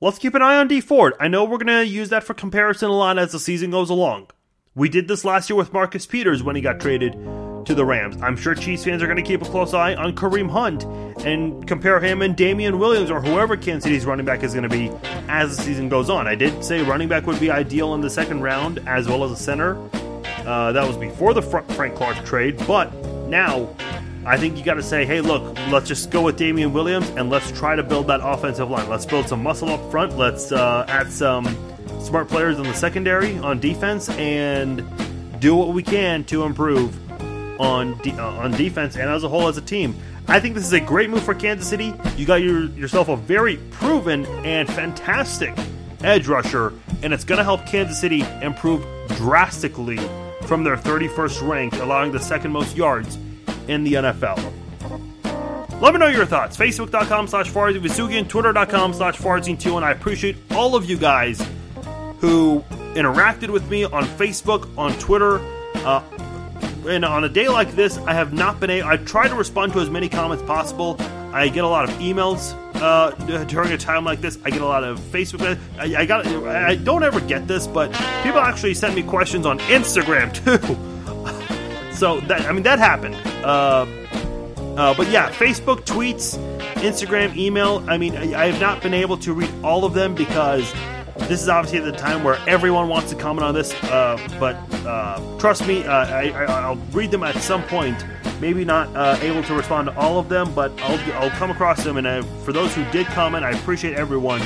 Let's 0.00 0.18
keep 0.18 0.34
an 0.34 0.42
eye 0.42 0.58
on 0.58 0.68
Dee 0.68 0.80
Ford. 0.80 1.14
I 1.18 1.26
know 1.26 1.44
we're 1.44 1.58
going 1.58 1.66
to 1.66 1.86
use 1.86 2.10
that 2.10 2.22
for 2.22 2.34
comparison 2.34 2.90
a 2.90 2.92
lot 2.92 3.18
as 3.18 3.32
the 3.32 3.40
season 3.40 3.70
goes 3.70 3.90
along. 3.90 4.28
We 4.74 4.88
did 4.88 5.08
this 5.08 5.24
last 5.24 5.48
year 5.50 5.56
with 5.56 5.72
Marcus 5.72 6.06
Peters 6.06 6.42
when 6.42 6.54
he 6.54 6.62
got 6.62 6.80
traded 6.80 7.14
to 7.66 7.74
the 7.74 7.84
Rams. 7.84 8.16
I'm 8.22 8.36
sure 8.36 8.54
Chiefs 8.54 8.84
fans 8.84 9.02
are 9.02 9.06
going 9.06 9.16
to 9.16 9.22
keep 9.22 9.42
a 9.42 9.44
close 9.44 9.74
eye 9.74 9.94
on 9.94 10.14
Kareem 10.14 10.48
Hunt 10.48 10.84
and 11.26 11.66
compare 11.66 12.00
him 12.00 12.22
and 12.22 12.36
Damien 12.36 12.78
Williams 12.78 13.10
or 13.10 13.20
whoever 13.20 13.56
Kansas 13.56 13.84
City's 13.84 14.06
running 14.06 14.24
back 14.24 14.42
is 14.42 14.54
going 14.54 14.62
to 14.62 14.68
be 14.68 14.90
as 15.28 15.56
the 15.56 15.62
season 15.62 15.88
goes 15.88 16.08
on. 16.08 16.26
I 16.26 16.36
did 16.36 16.64
say 16.64 16.82
running 16.82 17.08
back 17.08 17.26
would 17.26 17.40
be 17.40 17.50
ideal 17.50 17.94
in 17.94 18.00
the 18.00 18.10
second 18.10 18.40
round 18.40 18.78
as 18.86 19.08
well 19.08 19.24
as 19.24 19.32
a 19.32 19.36
center. 19.36 19.76
Uh, 20.46 20.72
that 20.72 20.86
was 20.86 20.96
before 20.96 21.34
the 21.34 21.42
Frank 21.42 21.96
Clark 21.96 22.24
trade, 22.24 22.56
but 22.68 22.94
now 23.26 23.68
I 24.24 24.36
think 24.36 24.56
you 24.56 24.64
got 24.64 24.74
to 24.74 24.82
say, 24.82 25.04
hey, 25.04 25.20
look, 25.20 25.56
let's 25.70 25.88
just 25.88 26.10
go 26.10 26.22
with 26.22 26.36
Damien 26.36 26.72
Williams 26.72 27.08
and 27.10 27.30
let's 27.30 27.50
try 27.50 27.74
to 27.74 27.82
build 27.82 28.06
that 28.06 28.20
offensive 28.22 28.70
line. 28.70 28.88
Let's 28.88 29.06
build 29.06 29.28
some 29.28 29.42
muscle 29.42 29.70
up 29.70 29.90
front. 29.90 30.16
Let's 30.16 30.52
uh, 30.52 30.84
add 30.88 31.10
some 31.10 31.44
smart 32.00 32.28
players 32.28 32.58
in 32.58 32.64
the 32.64 32.74
secondary 32.74 33.36
on 33.38 33.58
defense 33.58 34.08
and 34.10 34.84
do 35.40 35.56
what 35.56 35.68
we 35.68 35.82
can 35.82 36.22
to 36.24 36.44
improve 36.44 36.96
on 37.58 37.96
de- 37.98 38.12
uh, 38.12 38.30
on 38.32 38.52
defense 38.52 38.96
and 38.96 39.08
as 39.08 39.24
a 39.24 39.28
whole 39.28 39.48
as 39.48 39.56
a 39.56 39.62
team. 39.62 39.94
I 40.28 40.40
think 40.40 40.54
this 40.54 40.64
is 40.64 40.72
a 40.72 40.80
great 40.80 41.08
move 41.08 41.22
for 41.22 41.34
Kansas 41.34 41.68
City. 41.68 41.94
You 42.16 42.26
got 42.26 42.42
your, 42.42 42.64
yourself 42.70 43.08
a 43.08 43.16
very 43.16 43.58
proven 43.70 44.26
and 44.44 44.68
fantastic 44.68 45.54
edge 46.02 46.26
rusher, 46.26 46.72
and 47.02 47.12
it's 47.12 47.24
going 47.24 47.38
to 47.38 47.44
help 47.44 47.64
Kansas 47.66 48.00
City 48.00 48.24
improve 48.42 48.84
drastically 49.08 49.98
from 50.42 50.64
their 50.64 50.76
31st 50.76 51.48
rank, 51.48 51.74
allowing 51.74 52.12
the 52.12 52.20
second 52.20 52.50
most 52.50 52.76
yards 52.76 53.18
in 53.68 53.84
the 53.84 53.94
NFL. 53.94 54.52
Let 55.80 55.92
me 55.92 56.00
know 56.00 56.06
your 56.06 56.24
thoughts. 56.24 56.56
Facebook.com 56.56 57.28
slash 57.28 57.50
Farzin 57.50 58.28
Twitter.com 58.28 58.94
slash 58.94 59.18
Farzin2, 59.18 59.76
and 59.76 59.84
I 59.84 59.90
appreciate 59.90 60.36
all 60.52 60.74
of 60.74 60.88
you 60.88 60.96
guys 60.96 61.46
who 62.20 62.64
interacted 62.94 63.50
with 63.50 63.68
me 63.70 63.84
on 63.84 64.04
Facebook, 64.04 64.76
on 64.78 64.92
Twitter. 64.98 65.38
Uh, 65.76 66.02
and 66.88 67.04
on 67.04 67.24
a 67.24 67.28
day 67.28 67.48
like 67.48 67.72
this, 67.72 67.98
I 67.98 68.14
have 68.14 68.32
not 68.32 68.60
been 68.60 68.70
able. 68.70 68.88
I 68.88 68.96
try 68.96 69.28
to 69.28 69.34
respond 69.34 69.72
to 69.74 69.80
as 69.80 69.90
many 69.90 70.08
comments 70.08 70.44
possible. 70.44 70.96
I 71.32 71.48
get 71.48 71.64
a 71.64 71.68
lot 71.68 71.88
of 71.88 71.90
emails 71.96 72.54
uh, 72.76 73.10
during 73.44 73.72
a 73.72 73.78
time 73.78 74.04
like 74.04 74.20
this. 74.20 74.38
I 74.44 74.50
get 74.50 74.60
a 74.60 74.66
lot 74.66 74.84
of 74.84 74.98
Facebook. 74.98 75.58
I, 75.78 76.02
I 76.02 76.06
got. 76.06 76.26
I 76.26 76.76
don't 76.76 77.02
ever 77.02 77.20
get 77.20 77.46
this, 77.46 77.66
but 77.66 77.92
people 78.22 78.40
actually 78.40 78.74
send 78.74 78.94
me 78.94 79.02
questions 79.02 79.46
on 79.46 79.58
Instagram 79.60 80.32
too. 81.90 81.94
so 81.94 82.20
that 82.20 82.42
I 82.42 82.52
mean 82.52 82.62
that 82.62 82.78
happened. 82.78 83.14
Uh, 83.44 83.86
uh, 84.76 84.94
but 84.94 85.08
yeah, 85.08 85.30
Facebook 85.30 85.80
tweets, 85.86 86.36
Instagram, 86.74 87.34
email. 87.36 87.82
I 87.88 87.96
mean, 87.96 88.14
I, 88.16 88.42
I 88.42 88.46
have 88.46 88.60
not 88.60 88.82
been 88.82 88.94
able 88.94 89.16
to 89.18 89.32
read 89.32 89.50
all 89.64 89.84
of 89.84 89.94
them 89.94 90.14
because 90.14 90.70
this 91.20 91.42
is 91.42 91.48
obviously 91.48 91.80
the 91.80 91.96
time 91.96 92.22
where 92.22 92.38
everyone 92.48 92.88
wants 92.88 93.10
to 93.10 93.16
comment 93.16 93.44
on 93.44 93.54
this. 93.54 93.74
Uh, 93.84 94.16
but 94.38 94.56
uh, 94.86 95.38
trust 95.38 95.66
me, 95.66 95.84
uh, 95.84 96.06
I, 96.06 96.70
will 96.70 96.76
read 96.92 97.10
them 97.10 97.22
at 97.22 97.36
some 97.36 97.62
point. 97.64 98.04
Maybe 98.40 98.64
not 98.64 98.94
uh, 98.94 99.18
able 99.22 99.42
to 99.44 99.54
respond 99.54 99.88
to 99.88 99.96
all 99.98 100.18
of 100.18 100.28
them, 100.28 100.54
but 100.54 100.78
I'll, 100.82 101.22
I'll 101.22 101.30
come 101.30 101.50
across 101.50 101.82
them. 101.82 101.96
And 101.96 102.06
I, 102.06 102.22
for 102.44 102.52
those 102.52 102.74
who 102.74 102.84
did 102.90 103.06
comment, 103.08 103.44
I 103.44 103.50
appreciate 103.50 103.96
everyone 103.96 104.40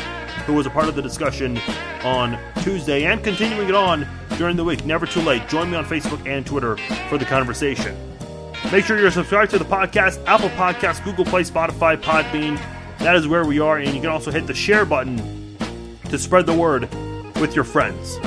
who 0.46 0.54
was 0.54 0.66
a 0.66 0.70
part 0.70 0.88
of 0.88 0.94
the 0.94 1.02
discussion 1.02 1.58
on 2.02 2.38
Tuesday 2.62 3.04
and 3.04 3.22
continuing 3.22 3.68
it 3.68 3.74
on 3.74 4.06
during 4.38 4.56
the 4.56 4.64
week. 4.64 4.84
Never 4.86 5.06
too 5.06 5.20
late. 5.20 5.46
Join 5.48 5.70
me 5.70 5.76
on 5.76 5.84
Facebook 5.84 6.26
and 6.26 6.46
Twitter 6.46 6.76
for 7.08 7.18
the 7.18 7.24
conversation. 7.24 7.96
Make 8.72 8.84
sure 8.84 8.98
you're 8.98 9.10
subscribed 9.10 9.50
to 9.50 9.58
the 9.58 9.64
podcast, 9.64 10.24
Apple 10.26 10.50
Podcasts, 10.50 11.02
Google 11.04 11.24
Play, 11.24 11.42
Spotify, 11.42 11.96
Podbean. 11.96 12.58
That 12.98 13.16
is 13.16 13.26
where 13.26 13.44
we 13.44 13.58
are. 13.58 13.78
And 13.78 13.92
you 13.94 14.00
can 14.00 14.10
also 14.10 14.30
hit 14.30 14.46
the 14.46 14.54
share 14.54 14.84
button 14.84 15.39
to 16.11 16.18
spread 16.18 16.46
the 16.46 16.54
word 16.54 16.82
with 17.36 17.54
your 17.54 17.64
friends. 17.64 18.18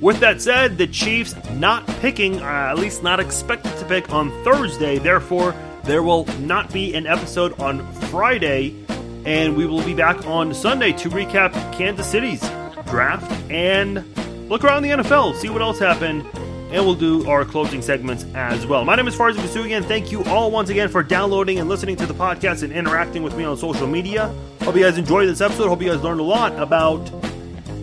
With 0.00 0.18
that 0.20 0.42
said, 0.42 0.78
the 0.78 0.86
Chiefs 0.86 1.34
not 1.52 1.86
picking, 1.86 2.40
uh, 2.40 2.70
at 2.70 2.78
least 2.78 3.02
not 3.02 3.20
expected 3.20 3.76
to 3.78 3.84
pick 3.84 4.12
on 4.12 4.30
Thursday. 4.42 4.98
Therefore, 4.98 5.54
there 5.84 6.02
will 6.02 6.26
not 6.40 6.72
be 6.72 6.94
an 6.94 7.06
episode 7.06 7.58
on 7.60 7.90
Friday. 8.10 8.76
And 9.24 9.56
we 9.56 9.66
will 9.66 9.84
be 9.84 9.94
back 9.94 10.26
on 10.26 10.52
Sunday 10.52 10.92
to 10.94 11.08
recap 11.08 11.52
Kansas 11.72 12.10
City's 12.10 12.40
draft 12.86 13.30
and 13.48 14.04
look 14.48 14.64
around 14.64 14.82
the 14.82 14.88
NFL, 14.88 15.36
see 15.36 15.48
what 15.48 15.62
else 15.62 15.78
happened 15.78 16.26
and 16.72 16.86
we'll 16.86 16.94
do 16.94 17.28
our 17.28 17.44
closing 17.44 17.82
segments 17.82 18.24
as 18.34 18.66
well. 18.66 18.84
My 18.84 18.96
name 18.96 19.06
is 19.06 19.14
Farzin 19.14 19.36
Vousoughian. 19.36 19.84
Thank 19.84 20.10
you 20.10 20.24
all 20.24 20.50
once 20.50 20.70
again 20.70 20.88
for 20.88 21.02
downloading 21.02 21.58
and 21.58 21.68
listening 21.68 21.96
to 21.96 22.06
the 22.06 22.14
podcast 22.14 22.62
and 22.62 22.72
interacting 22.72 23.22
with 23.22 23.36
me 23.36 23.44
on 23.44 23.56
social 23.58 23.86
media. 23.86 24.34
Hope 24.62 24.74
you 24.74 24.82
guys 24.82 24.96
enjoyed 24.96 25.28
this 25.28 25.42
episode. 25.42 25.68
Hope 25.68 25.82
you 25.82 25.90
guys 25.90 26.02
learned 26.02 26.20
a 26.20 26.24
lot 26.24 26.58
about 26.58 27.10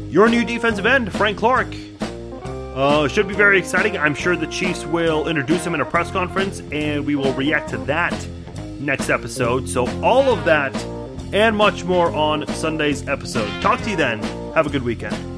your 0.10 0.28
new 0.28 0.44
defensive 0.44 0.88
end, 0.88 1.14
Frank 1.14 1.38
Clark. 1.38 1.68
Uh, 2.02 3.08
should 3.08 3.28
be 3.28 3.36
very 3.36 3.60
exciting. 3.60 3.96
I'm 3.98 4.16
sure 4.16 4.36
the 4.36 4.48
Chiefs 4.48 4.86
will 4.86 5.28
introduce 5.28 5.64
him 5.66 5.76
in 5.76 5.82
a 5.82 5.86
press 5.86 6.10
conference, 6.10 6.62
and 6.72 7.06
we 7.06 7.16
will 7.16 7.34
react 7.34 7.70
to 7.70 7.78
that 7.80 8.28
next 8.80 9.10
episode. 9.10 9.70
So, 9.70 9.86
all 10.02 10.32
of 10.34 10.46
that 10.46 10.76
and 11.32 11.56
much 11.56 11.84
more 11.84 12.10
on 12.12 12.48
Sunday's 12.48 13.08
episode. 13.08 13.50
Talk 13.62 13.82
to 13.82 13.92
you 13.92 13.96
then. 13.96 14.24
Have 14.54 14.66
a 14.66 14.70
good 14.70 14.84
weekend. 14.84 15.29